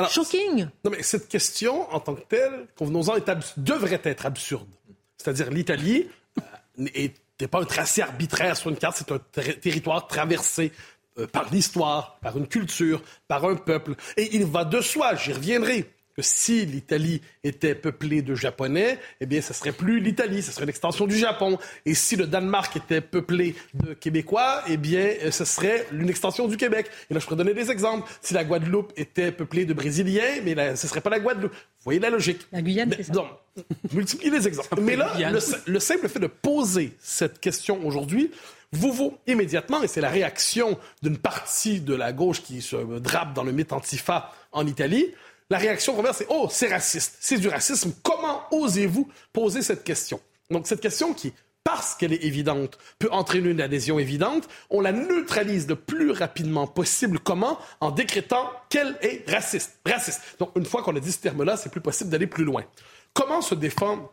Shocking 0.08 0.68
Non 0.86 0.92
mais 0.92 1.02
cette 1.02 1.30
question, 1.30 1.92
en 1.92 2.00
tant 2.00 2.14
que 2.14 2.28
telle, 2.30 2.68
convenons-en, 2.78 3.16
devrait 3.58 4.02
être 4.04 4.28
absurde. 4.28 4.68
C'est-à-dire 5.18 5.50
l'Italie 5.50 6.06
n'était 6.78 7.48
pas 7.50 7.62
un 7.62 7.66
tracé 7.66 8.02
arbitraire 8.02 8.58
sur 8.58 8.70
une 8.70 8.78
carte, 8.78 8.98
c'est 8.98 9.12
un 9.12 9.20
territoire 9.62 10.08
traversé 10.08 10.72
euh, 11.20 11.28
par 11.28 11.52
l'histoire, 11.52 12.18
par 12.22 12.38
une 12.38 12.48
culture, 12.48 13.02
par 13.28 13.46
un 13.46 13.56
peuple. 13.56 13.96
Et 14.18 14.36
il 14.36 14.46
va 14.46 14.66
de 14.66 14.82
soi, 14.82 15.16
j'y 15.16 15.34
reviendrai, 15.34 15.90
que 16.18 16.24
si 16.24 16.66
l'Italie 16.66 17.22
était 17.44 17.76
peuplée 17.76 18.24
de 18.24 18.34
Japonais, 18.34 18.98
eh 19.22 19.28
bien, 19.28 19.40
ce 19.40 19.54
serait 19.54 19.72
plus 19.72 20.00
l'Italie, 20.00 20.42
ce 20.42 20.52
serait 20.52 20.64
une 20.64 20.70
extension 20.70 21.06
du 21.06 21.16
Japon. 21.16 21.60
Et 21.86 21.94
si 21.94 22.16
le 22.16 22.26
Danemark 22.26 22.76
était 22.76 23.02
peuplé 23.02 23.56
de 23.76 23.94
Québécois, 23.94 24.64
eh 24.68 24.78
bien, 24.78 25.12
ce 25.30 25.46
serait 25.46 25.86
une 25.92 26.10
extension 26.10 26.48
du 26.48 26.58
Québec. 26.58 26.90
Et 27.12 27.14
là, 27.14 27.20
je 27.20 27.26
pourrais 27.26 27.38
donner 27.38 27.54
des 27.54 27.70
exemples. 27.70 28.10
Si 28.22 28.34
la 28.34 28.44
Guadeloupe 28.44 28.94
était 28.98 29.32
peuplée 29.32 29.66
de 29.66 29.74
Brésiliens, 29.74 30.42
mais 30.44 30.56
là, 30.56 30.76
ce 30.76 30.88
serait 30.88 31.02
pas 31.02 31.12
la 31.12 31.20
Guadeloupe. 31.20 31.54
Vous 31.54 31.84
voyez 31.84 32.00
la 32.00 32.10
logique. 32.10 32.48
La 32.52 32.64
Guyane, 32.64 32.92
c'est 32.98 33.04
ça. 33.04 33.14
Donc, 33.14 33.28
multipliez 33.94 34.32
les 34.32 34.48
exemples. 34.48 34.82
Mais 34.82 34.96
là, 34.96 35.14
le, 35.68 35.80
simple 35.80 36.10
fait 36.10 36.20
de 36.20 36.28
poser 36.28 36.96
cette 37.00 37.40
question 37.40 37.86
aujourd'hui 37.86 38.32
vous 38.74 38.92
vaut 38.92 39.18
immédiatement, 39.28 39.82
et 39.82 39.88
c'est 39.88 40.02
la 40.02 40.10
réaction 40.10 40.78
d'une 41.02 41.18
partie 41.18 41.80
de 41.80 41.96
la 41.96 42.12
gauche 42.12 42.42
qui 42.42 42.62
se 42.62 42.76
drape 43.00 43.34
dans 43.34 43.44
le 43.44 43.54
mythe 43.54 43.72
antifa 43.72 44.34
en 44.52 44.68
Italie, 44.68 45.14
la 45.50 45.58
réaction 45.58 45.96
reverse, 45.96 46.18
c'est 46.18 46.28
Oh, 46.30 46.48
c'est 46.52 46.68
raciste, 46.68 47.18
c'est 47.20 47.38
du 47.38 47.48
racisme. 47.48 47.94
Comment 48.04 48.44
osez-vous 48.52 49.10
poser 49.34 49.62
cette 49.62 49.84
question? 49.84 50.20
Donc, 50.50 50.68
cette 50.68 50.82
question 50.82 51.14
qui, 51.14 51.34
parce 51.64 51.96
qu'elle 51.96 52.14
est 52.14 52.24
évidente, 52.24 52.78
peut 53.00 53.10
entraîner 53.12 53.50
une 53.50 53.62
adhésion 53.62 54.00
évidente, 54.00 54.48
on 54.70 54.80
la 54.82 54.92
neutralise 54.94 55.68
le 55.68 55.76
plus 55.76 56.12
rapidement 56.12 56.68
possible. 56.68 57.20
Comment? 57.20 57.60
En 57.82 57.92
décrétant 57.92 58.50
qu'elle 58.70 58.98
est 59.02 59.30
raciste. 59.30 59.80
Raciste. 59.86 60.22
Donc, 60.40 60.52
une 60.56 60.66
fois 60.66 60.82
qu'on 60.84 60.96
a 60.96 61.00
dit 61.00 61.12
ce 61.12 61.20
terme-là, 61.20 61.58
c'est 61.58 61.70
plus 61.70 61.82
possible 61.82 62.10
d'aller 62.10 62.28
plus 62.28 62.46
loin. 62.46 62.64
Comment 63.14 63.42
se 63.42 63.56
défend 63.56 64.12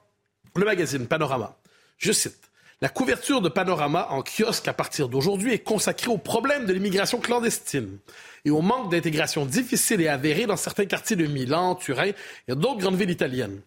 le 0.57 0.65
magazine 0.65 1.07
Panorama? 1.07 1.57
Je 1.99 2.11
cite. 2.13 2.44
La 2.81 2.89
couverture 2.89 3.41
de 3.41 3.49
Panorama 3.49 4.09
en 4.11 4.23
kiosque 4.23 4.69
à 4.69 4.73
partir 4.73 5.09
d'aujourd'hui 5.09 5.53
est 5.53 5.61
consacrée 5.61 6.11
au 6.11 6.19
problème 6.19 6.67
de 6.67 6.73
l'immigration 6.73 7.21
clandestine 7.21 7.99
et 8.45 8.51
au 8.51 8.63
manque 8.63 8.91
d'intégration 8.91 9.47
difficile 9.47 10.01
et 10.01 10.09
avérée 10.09 10.47
dans 10.47 10.57
certains 10.57 10.85
quartiers 10.85 11.17
de 11.17 11.27
Milan, 11.27 11.77
Turin 11.77 12.11
et 12.49 12.55
d'autres 12.55 12.79
grandes 12.79 12.97
villes 12.97 13.11
italiennes. 13.11 13.61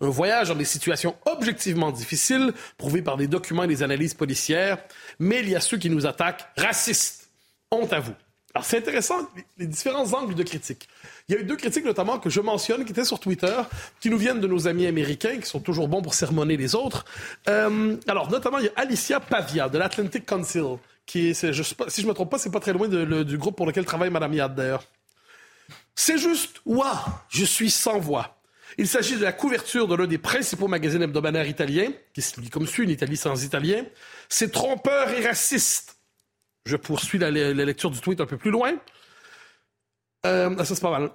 Un 0.00 0.08
voyage 0.08 0.48
dans 0.48 0.54
des 0.54 0.64
situations 0.64 1.16
objectivement 1.26 1.90
difficiles, 1.90 2.52
prouvées 2.76 3.02
par 3.02 3.16
des 3.16 3.26
documents 3.26 3.64
et 3.64 3.68
des 3.68 3.82
analyses 3.82 4.14
policières, 4.14 4.78
mais 5.18 5.40
il 5.40 5.48
y 5.48 5.56
a 5.56 5.60
ceux 5.60 5.76
qui 5.76 5.90
nous 5.90 6.06
attaquent 6.06 6.46
racistes. 6.56 7.30
Honte 7.70 7.92
à 7.92 8.00
vous. 8.00 8.14
Alors, 8.54 8.64
c'est 8.64 8.78
intéressant, 8.78 9.28
les 9.58 9.66
différents 9.66 10.12
angles 10.14 10.34
de 10.34 10.42
critique. 10.42 10.88
Il 11.28 11.34
y 11.34 11.38
a 11.38 11.40
eu 11.40 11.44
deux 11.44 11.56
critiques, 11.56 11.84
notamment, 11.84 12.18
que 12.18 12.30
je 12.30 12.40
mentionne, 12.40 12.84
qui 12.84 12.92
étaient 12.92 13.04
sur 13.04 13.20
Twitter, 13.20 13.54
qui 14.00 14.08
nous 14.08 14.16
viennent 14.16 14.40
de 14.40 14.46
nos 14.46 14.66
amis 14.66 14.86
américains, 14.86 15.38
qui 15.38 15.46
sont 15.46 15.60
toujours 15.60 15.86
bons 15.86 16.00
pour 16.00 16.14
sermonner 16.14 16.56
les 16.56 16.74
autres. 16.74 17.04
Euh, 17.48 17.96
alors, 18.06 18.30
notamment, 18.30 18.58
il 18.58 18.64
y 18.64 18.68
a 18.68 18.72
Alicia 18.76 19.20
Pavia, 19.20 19.68
de 19.68 19.76
l'Atlantic 19.76 20.24
Council, 20.24 20.78
qui 21.04 21.28
est, 21.28 21.34
si 21.34 21.52
je 21.52 22.02
ne 22.02 22.06
me 22.08 22.14
trompe 22.14 22.30
pas, 22.30 22.38
c'est 22.38 22.50
pas 22.50 22.60
très 22.60 22.72
loin 22.72 22.88
du 22.88 23.38
groupe 23.38 23.56
pour 23.56 23.66
lequel 23.66 23.84
travaille 23.84 24.10
Mme 24.10 24.34
Yad, 24.34 24.54
d'ailleurs. 24.54 24.84
C'est 25.94 26.18
juste, 26.18 26.60
waouh, 26.64 26.96
je 27.28 27.44
suis 27.44 27.70
sans 27.70 27.98
voix. 27.98 28.38
Il 28.78 28.88
s'agit 28.88 29.16
de 29.16 29.24
la 29.24 29.32
couverture 29.32 29.88
de 29.88 29.94
l'un 29.94 30.06
des 30.06 30.18
principaux 30.18 30.68
magazines 30.68 31.02
hebdomadaires 31.02 31.48
italiens, 31.48 31.90
qui 32.14 32.22
se 32.22 32.40
lit 32.40 32.48
comme 32.48 32.66
suit, 32.66 32.84
une 32.84 32.90
Italie 32.90 33.16
sans 33.16 33.44
italien. 33.44 33.84
C'est 34.28 34.52
trompeur 34.52 35.10
et 35.10 35.26
raciste. 35.26 35.97
Je 36.68 36.76
poursuis 36.76 37.18
la, 37.18 37.30
lecture 37.30 37.90
du 37.90 37.98
tweet 37.98 38.20
un 38.20 38.26
peu 38.26 38.36
plus 38.36 38.50
loin. 38.50 38.74
Euh, 40.26 40.54
ça, 40.58 40.74
c'est 40.74 40.82
pas 40.82 40.90
mal. 40.90 41.10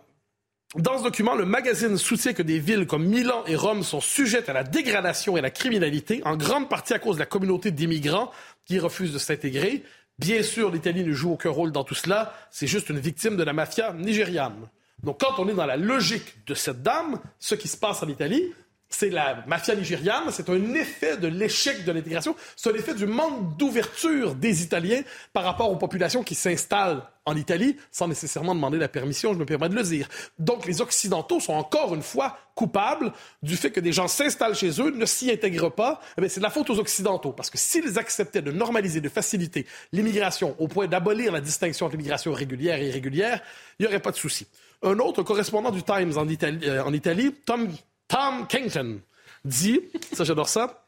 Dans 0.76 0.98
ce 0.98 1.04
document, 1.04 1.36
le 1.36 1.46
magazine 1.46 1.96
soutient 2.00 2.34
que 2.34 2.42
des 2.42 2.58
villes 2.58 2.88
comme 2.88 3.06
Milan 3.06 3.44
et 3.46 3.56
Rome 3.56 3.84
sont 3.84 4.02
sujettes 4.02 4.50
à 4.50 4.54
la 4.54 4.64
dégradation 4.64 5.36
et 5.36 5.40
à 5.40 5.44
la 5.44 5.52
criminalité, 5.52 6.24
en 6.26 6.36
grande 6.36 6.70
partie 6.70 6.96
à 6.96 7.00
cause 7.00 7.18
de 7.18 7.20
la 7.20 7.28
communauté 7.28 7.70
d'immigrants 7.70 8.32
qui 8.66 8.80
refusent 8.80 9.14
de 9.14 9.20
s'intégrer. 9.20 9.84
Bien 10.18 10.42
sûr, 10.42 10.72
l'Italie 10.72 11.04
ne 11.04 11.12
joue 11.12 11.34
aucun 11.34 11.52
rôle 11.52 11.72
dans 11.72 11.84
tout 11.84 11.94
cela, 11.94 12.34
c'est 12.50 12.66
juste 12.66 12.90
une 12.90 13.00
victime 13.00 13.38
de 13.38 13.44
la 13.44 13.54
mafia 13.54 13.94
nigériane. 13.94 14.68
Donc, 15.04 15.20
quand 15.20 15.38
on 15.38 15.48
est 15.48 15.54
dans 15.54 15.68
la 15.68 15.78
logique 15.78 16.44
de 16.48 16.56
cette 16.56 16.82
dame, 16.82 17.20
ce 17.38 17.54
qui 17.54 17.68
se 17.68 17.78
passe 17.78 18.02
en 18.02 18.08
Italie, 18.08 18.52
c'est 18.94 19.10
la 19.10 19.44
mafia 19.48 19.76
nigériane, 19.76 20.24
c'est 20.32 20.50
un 20.50 20.74
effet 20.74 21.18
de 21.18 21.28
l'échec 21.28 21.84
de 21.86 21.92
l'intégration, 21.92 22.36
c'est 22.56 22.72
un 22.72 22.76
effet 22.76 22.94
du 22.94 23.06
manque 23.06 23.58
d'ouverture 23.58 24.36
des 24.36 24.64
Italiens 24.64 25.02
par 25.34 25.44
rapport 25.44 25.72
aux 25.72 25.78
populations 25.78 26.24
qui 26.24 26.36
s'installent 26.36 27.04
en 27.26 27.36
Italie 27.36 27.78
sans 27.92 28.08
nécessairement 28.08 28.54
demander 28.54 28.78
la 28.78 28.88
permission, 28.88 29.34
je 29.34 29.40
me 29.40 29.46
permets 29.46 29.70
de 29.70 29.76
le 29.76 29.84
dire. 29.84 30.08
Donc 30.40 30.66
les 30.66 30.82
Occidentaux 30.82 31.40
sont 31.40 31.54
encore 31.54 31.96
une 31.96 32.02
fois 32.02 32.38
coupables 32.56 33.14
du 33.42 33.56
fait 33.56 33.72
que 33.72 33.80
des 33.80 33.94
gens 33.94 34.08
s'installent 34.08 34.56
chez 34.56 34.82
eux, 34.82 34.92
ne 34.92 35.06
s'y 35.06 35.32
intègrent 35.32 35.72
pas. 35.72 36.02
Eh 36.22 36.30
c'est 36.30 36.40
de 36.40 36.44
la 36.44 36.50
faute 36.50 36.70
aux 36.70 36.80
Occidentaux, 36.80 37.32
parce 37.32 37.50
que 37.50 37.58
s'ils 37.58 37.98
acceptaient 37.98 38.42
de 38.42 38.52
normaliser, 38.52 39.02
de 39.02 39.10
faciliter 39.10 39.66
l'immigration 39.92 40.56
au 40.60 40.68
point 40.68 40.88
d'abolir 40.88 41.32
la 41.32 41.42
distinction 41.42 41.86
entre 41.86 41.96
l'immigration 41.96 42.34
régulière 42.34 42.80
et 42.80 42.88
irrégulière, 42.88 43.42
il 43.80 43.84
n'y 43.84 43.88
aurait 43.88 44.02
pas 44.02 44.12
de 44.12 44.18
souci. 44.18 44.48
Un 44.84 45.00
autre 45.00 45.24
correspondant 45.24 45.72
du 45.72 45.82
Times 45.82 46.18
en 46.18 46.28
Italie, 46.28 46.60
euh, 46.68 46.84
en 46.84 46.94
Italie 46.94 47.34
Tom 47.46 47.70
Tom 48.08 48.48
Kington 48.48 49.00
dit, 49.46 49.82
ça 50.14 50.24
j'adore 50.24 50.50
ça, 50.50 50.86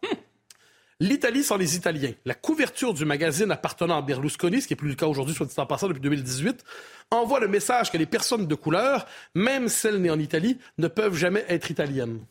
L'Italie 1.01 1.43
sans 1.43 1.57
les 1.57 1.75
Italiens. 1.75 2.13
La 2.23 2.35
couverture 2.35 2.93
du 2.93 3.03
magazine 3.03 3.51
appartenant 3.51 3.97
à 3.97 4.01
Berlusconi, 4.01 4.61
ce 4.61 4.67
qui 4.67 4.73
n'est 4.73 4.77
plus 4.77 4.87
le 4.87 4.95
cas 4.95 5.07
aujourd'hui, 5.07 5.35
soit 5.35 5.45
dit 5.45 5.53
en 5.57 5.65
passant 5.65 5.89
depuis 5.89 5.99
2018, 5.99 6.63
envoie 7.11 7.41
le 7.41 7.49
message 7.49 7.91
que 7.91 7.97
les 7.97 8.05
personnes 8.05 8.47
de 8.47 8.55
couleur, 8.55 9.05
même 9.33 9.67
celles 9.67 10.01
nées 10.01 10.09
en 10.09 10.19
Italie, 10.19 10.57
ne 10.77 10.87
peuvent 10.87 11.15
jamais 11.15 11.43
être 11.49 11.69
italiennes. 11.69 12.21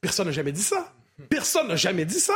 personne 0.00 0.26
n'a 0.26 0.32
jamais 0.32 0.50
dit 0.50 0.62
ça. 0.62 0.92
Personne 1.28 1.68
n'a 1.68 1.76
jamais 1.76 2.04
dit 2.04 2.18
ça. 2.18 2.34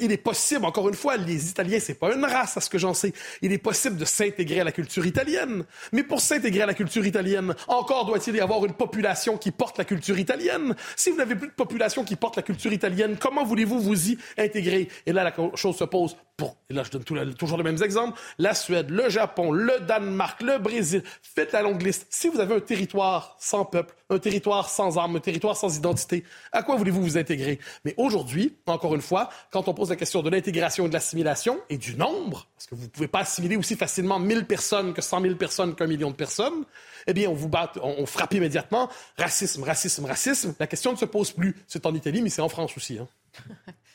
Il 0.00 0.12
est 0.12 0.18
possible, 0.18 0.66
encore 0.66 0.88
une 0.88 0.94
fois, 0.94 1.16
les 1.16 1.48
Italiens, 1.48 1.78
c'est 1.80 1.94
pas 1.94 2.14
une 2.14 2.24
race, 2.26 2.58
à 2.58 2.60
ce 2.60 2.68
que 2.68 2.76
j'en 2.76 2.92
sais. 2.92 3.14
Il 3.40 3.52
est 3.52 3.58
possible 3.58 3.96
de 3.96 4.04
s'intégrer 4.04 4.60
à 4.60 4.64
la 4.64 4.72
culture 4.72 5.06
italienne. 5.06 5.64
Mais 5.92 6.02
pour 6.02 6.20
s'intégrer 6.20 6.62
à 6.62 6.66
la 6.66 6.74
culture 6.74 7.06
italienne, 7.06 7.54
encore 7.68 8.04
doit-il 8.04 8.36
y 8.36 8.40
avoir 8.40 8.64
une 8.66 8.74
population 8.74 9.38
qui 9.38 9.50
porte 9.50 9.78
la 9.78 9.84
culture 9.86 10.18
italienne. 10.18 10.76
Si 10.94 11.10
vous 11.10 11.16
n'avez 11.16 11.36
plus 11.36 11.48
de 11.48 11.52
population 11.54 12.04
qui 12.04 12.16
porte 12.16 12.36
la 12.36 12.42
culture 12.42 12.72
italienne, 12.72 13.16
comment 13.18 13.44
voulez-vous 13.44 13.80
vous 13.80 14.10
y 14.10 14.18
intégrer? 14.36 14.88
Et 15.06 15.12
là, 15.12 15.24
la 15.24 15.34
chose 15.56 15.76
se 15.76 15.84
pose 15.84 16.14
pour, 16.38 16.56
et 16.70 16.74
là, 16.74 16.84
je 16.84 16.90
donne 16.90 17.34
toujours 17.34 17.58
les 17.58 17.64
mêmes 17.64 17.82
exemples, 17.82 18.18
la 18.38 18.54
Suède, 18.54 18.90
le 18.90 19.10
Japon, 19.10 19.50
le 19.50 19.80
Danemark, 19.80 20.40
le 20.40 20.58
Brésil. 20.58 21.02
Faites 21.20 21.50
la 21.50 21.62
longue 21.62 21.82
liste. 21.82 22.06
Si 22.10 22.28
vous 22.28 22.38
avez 22.38 22.54
un 22.54 22.60
territoire 22.60 23.36
sans 23.40 23.64
peuple, 23.64 23.92
un 24.08 24.20
territoire 24.20 24.70
sans 24.70 24.98
armes, 24.98 25.16
un 25.16 25.20
territoire 25.20 25.56
sans 25.56 25.76
identité, 25.76 26.22
à 26.52 26.62
quoi 26.62 26.76
voulez-vous 26.76 27.02
vous 27.02 27.18
intégrer? 27.18 27.58
Mais 27.84 27.92
aujourd'hui, 27.96 28.54
encore 28.66 28.94
une 28.94 29.00
fois, 29.00 29.30
quand 29.50 29.66
on 29.66 29.74
pose 29.74 29.90
la 29.90 29.96
question 29.96 30.22
de 30.22 30.30
l'intégration 30.30 30.86
et 30.86 30.88
de 30.88 30.94
l'assimilation 30.94 31.58
et 31.70 31.76
du 31.76 31.96
nombre, 31.96 32.46
parce 32.54 32.68
que 32.68 32.76
vous 32.76 32.84
ne 32.84 32.88
pouvez 32.88 33.08
pas 33.08 33.20
assimiler 33.20 33.56
aussi 33.56 33.74
facilement 33.74 34.20
1000 34.20 34.44
personnes 34.44 34.94
que 34.94 35.02
100 35.02 35.22
000 35.22 35.34
personnes 35.34 35.74
qu'un 35.74 35.88
million 35.88 36.10
de 36.10 36.16
personnes, 36.16 36.64
eh 37.08 37.14
bien, 37.14 37.28
on 37.28 37.34
vous 37.34 37.48
bat, 37.48 37.72
on, 37.82 38.06
frappe 38.06 38.34
immédiatement. 38.34 38.88
Racisme, 39.18 39.64
racisme, 39.64 40.04
racisme. 40.04 40.54
La 40.60 40.68
question 40.68 40.92
ne 40.92 40.96
se 40.96 41.04
pose 41.04 41.32
plus. 41.32 41.56
C'est 41.66 41.84
en 41.84 41.94
Italie, 41.96 42.22
mais 42.22 42.30
c'est 42.30 42.42
en 42.42 42.48
France 42.48 42.76
aussi. 42.76 42.98
Hein. 42.98 43.08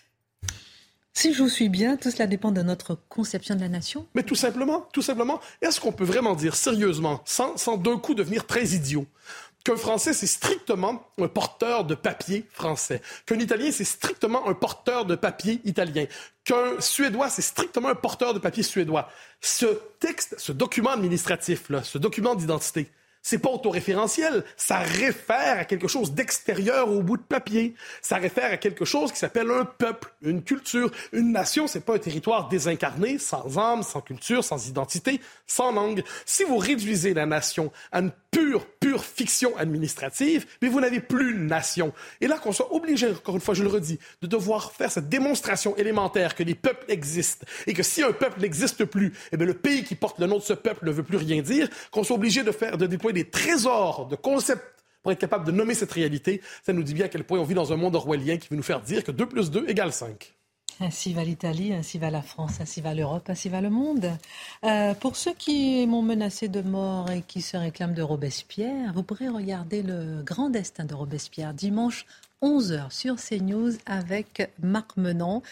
Si 1.14 1.34
je 1.34 1.44
vous 1.44 1.50
suis 1.50 1.70
bien, 1.70 1.96
tout 1.96 2.10
cela 2.10 2.26
dépend 2.26 2.52
de 2.52 2.62
notre 2.64 2.98
conception 3.08 3.56
de 3.56 3.62
la 3.62 3.70
nation. 3.70 4.08
Mais 4.16 4.24
tout 4.24 4.36
simplement, 4.36 4.88
tout 4.92 5.04
simplement, 5.04 5.40
est-ce 5.62 5.80
qu'on 5.80 5.92
peut 5.92 6.04
vraiment 6.04 6.34
dire 6.36 6.56
sérieusement, 6.56 7.22
sans, 7.26 7.56
sans 7.56 7.78
d'un 7.78 7.98
coup 7.98 8.16
devenir 8.16 8.48
très 8.48 8.70
idiot, 8.70 9.06
qu'un 9.64 9.76
Français, 9.76 10.14
c'est 10.14 10.28
strictement 10.28 11.08
un 11.20 11.28
porteur 11.28 11.86
de 11.86 11.96
papier 11.96 12.46
français, 12.52 13.02
qu'un 13.26 13.40
Italien, 13.40 13.72
c'est 13.72 13.84
strictement 13.84 14.48
un 14.50 14.56
porteur 14.56 15.06
de 15.06 15.16
papier 15.16 15.62
italien, 15.66 16.06
qu'un 16.44 16.82
Suédois, 16.82 17.30
c'est 17.30 17.44
strictement 17.44 17.90
un 17.90 17.96
porteur 17.96 18.34
de 18.34 18.40
papier 18.40 18.64
suédois? 18.64 19.08
Ce 19.40 19.68
texte, 20.00 20.36
ce 20.38 20.52
document 20.52 20.92
administratif, 20.92 21.70
là, 21.70 21.84
ce 21.84 21.98
document 21.98 22.36
d'identité, 22.36 22.90
c'est 23.24 23.40
pas 23.40 23.50
autoréférentiel. 23.50 24.44
Ça 24.58 24.80
réfère 24.80 25.60
à 25.60 25.66
quelque 25.66 25.88
chose 25.88 26.12
d'extérieur 26.12 26.92
au 26.92 27.02
bout 27.02 27.18
de 27.18 27.24
papier. 27.24 27.74
Ça 28.02 28.18
réfère 28.18 28.52
à 28.52 28.58
quelque 28.58 28.86
chose 28.86 29.12
qui 29.12 29.18
s'appelle 29.18 29.50
un 29.50 29.66
peuple, 29.66 30.14
une 30.22 30.44
culture. 30.44 30.92
Une 31.14 31.32
nation, 31.32 31.66
c'est 31.66 31.86
pas 31.86 31.96
un 31.96 32.00
territoire 32.00 32.50
désincarné, 32.50 33.18
sans 33.18 33.58
âme, 33.58 33.82
sans 33.82 34.02
culture, 34.02 34.44
sans 34.44 34.68
identité, 34.68 35.22
sans 35.48 35.72
langue. 35.72 36.04
Si 36.26 36.44
vous 36.44 36.58
réduisez 36.58 37.14
la 37.14 37.26
nation 37.26 37.72
à 37.94 38.00
une 38.00 38.12
pure, 38.30 38.66
pure 38.80 39.06
fiction 39.06 39.56
administrative, 39.58 40.46
mais 40.62 40.68
vous 40.68 40.82
n'avez 40.82 41.00
plus 41.00 41.34
de 41.34 41.40
nation. 41.40 41.94
Et 42.20 42.28
là, 42.28 42.38
qu'on 42.40 42.52
soit 42.52 42.74
obligé, 42.74 43.10
encore 43.10 43.36
une 43.36 43.42
fois, 43.42 43.54
je 43.54 43.64
le 43.64 43.70
redis, 43.70 44.00
de 44.22 44.28
devoir 44.28 44.74
faire 44.74 44.92
cette 44.92 45.08
démonstration 45.08 45.78
élémentaire 45.78 46.36
que 46.36 46.44
les 46.44 46.56
peuples 46.56 46.86
existent 46.90 47.46
et 47.68 47.74
que 47.74 47.84
si 47.84 48.04
un 48.04 48.12
peuple 48.12 48.42
n'existe 48.42 48.84
plus, 48.84 49.14
eh 49.32 49.38
bien, 49.38 49.46
le 49.46 49.54
pays 49.54 49.84
qui 49.84 49.96
porte 49.96 50.20
le 50.20 50.26
nom 50.26 50.40
de 50.40 50.44
ce 50.44 50.54
peuple 50.54 50.86
ne 50.86 50.92
veut 50.92 51.04
plus 51.04 51.18
rien 51.18 51.42
dire, 51.42 51.70
qu'on 51.92 52.04
soit 52.04 52.18
obligé 52.18 52.44
de 52.44 52.52
faire, 52.52 52.78
de 52.78 52.86
déployer 52.88 53.13
des 53.14 53.30
trésors 53.30 54.08
de 54.08 54.16
concepts 54.16 54.84
pour 55.02 55.12
être 55.12 55.20
capable 55.20 55.46
de 55.46 55.52
nommer 55.52 55.74
cette 55.74 55.92
réalité, 55.92 56.42
ça 56.66 56.74
nous 56.74 56.84
dit 56.84 56.94
bien 56.94 57.06
à 57.06 57.10
quel 57.10 57.26
point 57.26 57.40
on 57.40 57.44
vit 57.44 57.54
dans 57.54 57.74
un 57.74 57.76
monde 57.76 57.96
orwellien 57.96 58.38
qui 58.38 58.48
veut 58.50 58.56
nous 58.56 58.64
faire 58.64 58.82
dire 58.82 59.04
que 59.04 59.12
2 59.12 59.26
plus 59.28 59.52
2 59.52 59.66
égale 59.68 59.92
5. 59.92 60.34
Ainsi 60.80 61.14
va 61.14 61.24
l'Italie, 61.24 61.72
ainsi 61.74 62.00
va 62.00 62.10
la 62.10 62.24
France, 62.24 62.60
ainsi 62.60 62.82
va 62.82 62.94
l'Europe, 62.96 63.30
ainsi 63.30 63.48
va 63.48 63.62
le 63.62 63.70
monde. 63.70 64.12
Euh, 64.64 64.94
pour 64.96 65.18
ceux 65.18 65.34
qui 65.34 65.86
m'ont 65.86 66.02
menacé 66.02 66.48
de 66.48 66.62
mort 66.62 67.12
et 67.12 67.22
qui 67.22 67.42
se 67.42 67.56
réclament 67.58 67.94
de 67.94 68.02
Robespierre, 68.02 68.92
vous 68.94 69.04
pourrez 69.04 69.28
regarder 69.28 69.84
le 69.84 70.24
grand 70.24 70.50
destin 70.50 70.86
de 70.86 70.96
Robespierre 70.96 71.54
dimanche 71.54 72.06
11h 72.42 72.92
sur 72.92 73.16
CNews 73.18 73.74
avec 73.86 74.52
Marc 74.62 74.98
Menant 74.98 75.44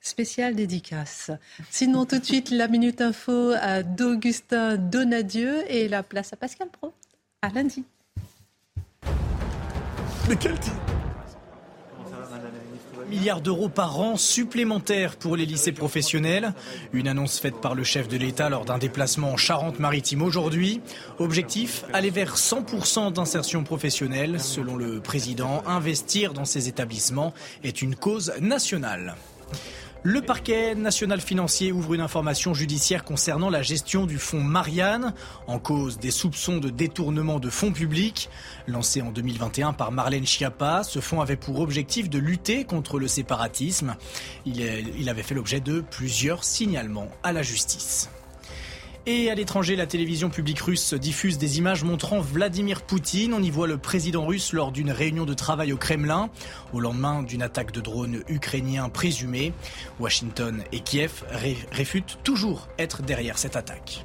spécial 0.00 0.54
dédicace. 0.54 1.30
Sinon, 1.68 2.06
tout 2.06 2.18
de 2.18 2.24
suite, 2.24 2.50
la 2.50 2.66
Minute 2.66 3.02
Info 3.02 3.52
d'Augustin 3.84 4.78
Donadieu 4.78 5.62
et 5.70 5.88
la 5.88 6.02
place 6.02 6.32
à 6.32 6.36
Pascal 6.36 6.68
Pro. 6.70 6.94
À 7.42 7.48
lundi. 7.48 7.84
Mais 10.28 10.36
quel 10.38 10.58
titre 10.60 10.76
milliards 13.08 13.40
d'euros 13.40 13.68
par 13.68 13.98
an 13.98 14.16
supplémentaires 14.16 15.16
pour 15.16 15.36
les 15.36 15.44
lycées 15.44 15.72
professionnels. 15.72 16.54
Une 16.92 17.08
annonce 17.08 17.40
faite 17.40 17.56
par 17.60 17.74
le 17.74 17.82
chef 17.82 18.06
de 18.06 18.16
l'État 18.16 18.48
lors 18.48 18.64
d'un 18.64 18.78
déplacement 18.78 19.32
en 19.32 19.36
Charente-Maritime 19.36 20.22
aujourd'hui. 20.22 20.80
Objectif, 21.18 21.84
aller 21.92 22.10
vers 22.10 22.36
100% 22.36 23.12
d'insertion 23.12 23.64
professionnelle. 23.64 24.38
Selon 24.38 24.76
le 24.76 25.00
président, 25.00 25.64
investir 25.66 26.32
dans 26.32 26.44
ces 26.44 26.68
établissements 26.68 27.34
est 27.64 27.82
une 27.82 27.96
cause 27.96 28.32
nationale. 28.40 29.16
Le 30.02 30.22
parquet 30.22 30.74
national 30.74 31.20
financier 31.20 31.72
ouvre 31.72 31.92
une 31.92 32.00
information 32.00 32.54
judiciaire 32.54 33.04
concernant 33.04 33.50
la 33.50 33.60
gestion 33.60 34.06
du 34.06 34.18
fonds 34.18 34.40
Marianne, 34.40 35.12
en 35.46 35.58
cause 35.58 35.98
des 35.98 36.10
soupçons 36.10 36.56
de 36.56 36.70
détournement 36.70 37.38
de 37.38 37.50
fonds 37.50 37.72
publics. 37.72 38.30
Lancé 38.66 39.02
en 39.02 39.10
2021 39.10 39.74
par 39.74 39.92
Marlène 39.92 40.26
Schiappa, 40.26 40.84
ce 40.84 41.00
fonds 41.00 41.20
avait 41.20 41.36
pour 41.36 41.60
objectif 41.60 42.08
de 42.08 42.18
lutter 42.18 42.64
contre 42.64 42.98
le 42.98 43.08
séparatisme. 43.08 43.96
Il, 44.46 44.60
il 44.98 45.08
avait 45.10 45.22
fait 45.22 45.34
l'objet 45.34 45.60
de 45.60 45.82
plusieurs 45.82 46.44
signalements 46.44 47.10
à 47.22 47.34
la 47.34 47.42
justice. 47.42 48.08
Et 49.06 49.30
à 49.30 49.34
l'étranger, 49.34 49.76
la 49.76 49.86
télévision 49.86 50.28
publique 50.28 50.60
russe 50.60 50.92
diffuse 50.92 51.38
des 51.38 51.58
images 51.58 51.84
montrant 51.84 52.20
Vladimir 52.20 52.82
Poutine. 52.82 53.32
On 53.32 53.42
y 53.42 53.50
voit 53.50 53.66
le 53.66 53.78
président 53.78 54.26
russe 54.26 54.52
lors 54.52 54.72
d'une 54.72 54.90
réunion 54.90 55.24
de 55.24 55.32
travail 55.32 55.72
au 55.72 55.78
Kremlin, 55.78 56.28
au 56.74 56.80
lendemain 56.80 57.22
d'une 57.22 57.42
attaque 57.42 57.72
de 57.72 57.80
drone 57.80 58.22
ukrainien 58.28 58.90
présumée. 58.90 59.54
Washington 60.00 60.62
et 60.72 60.80
Kiev 60.80 61.24
réfutent 61.72 62.18
toujours 62.24 62.68
être 62.78 63.02
derrière 63.02 63.38
cette 63.38 63.56
attaque. 63.56 64.04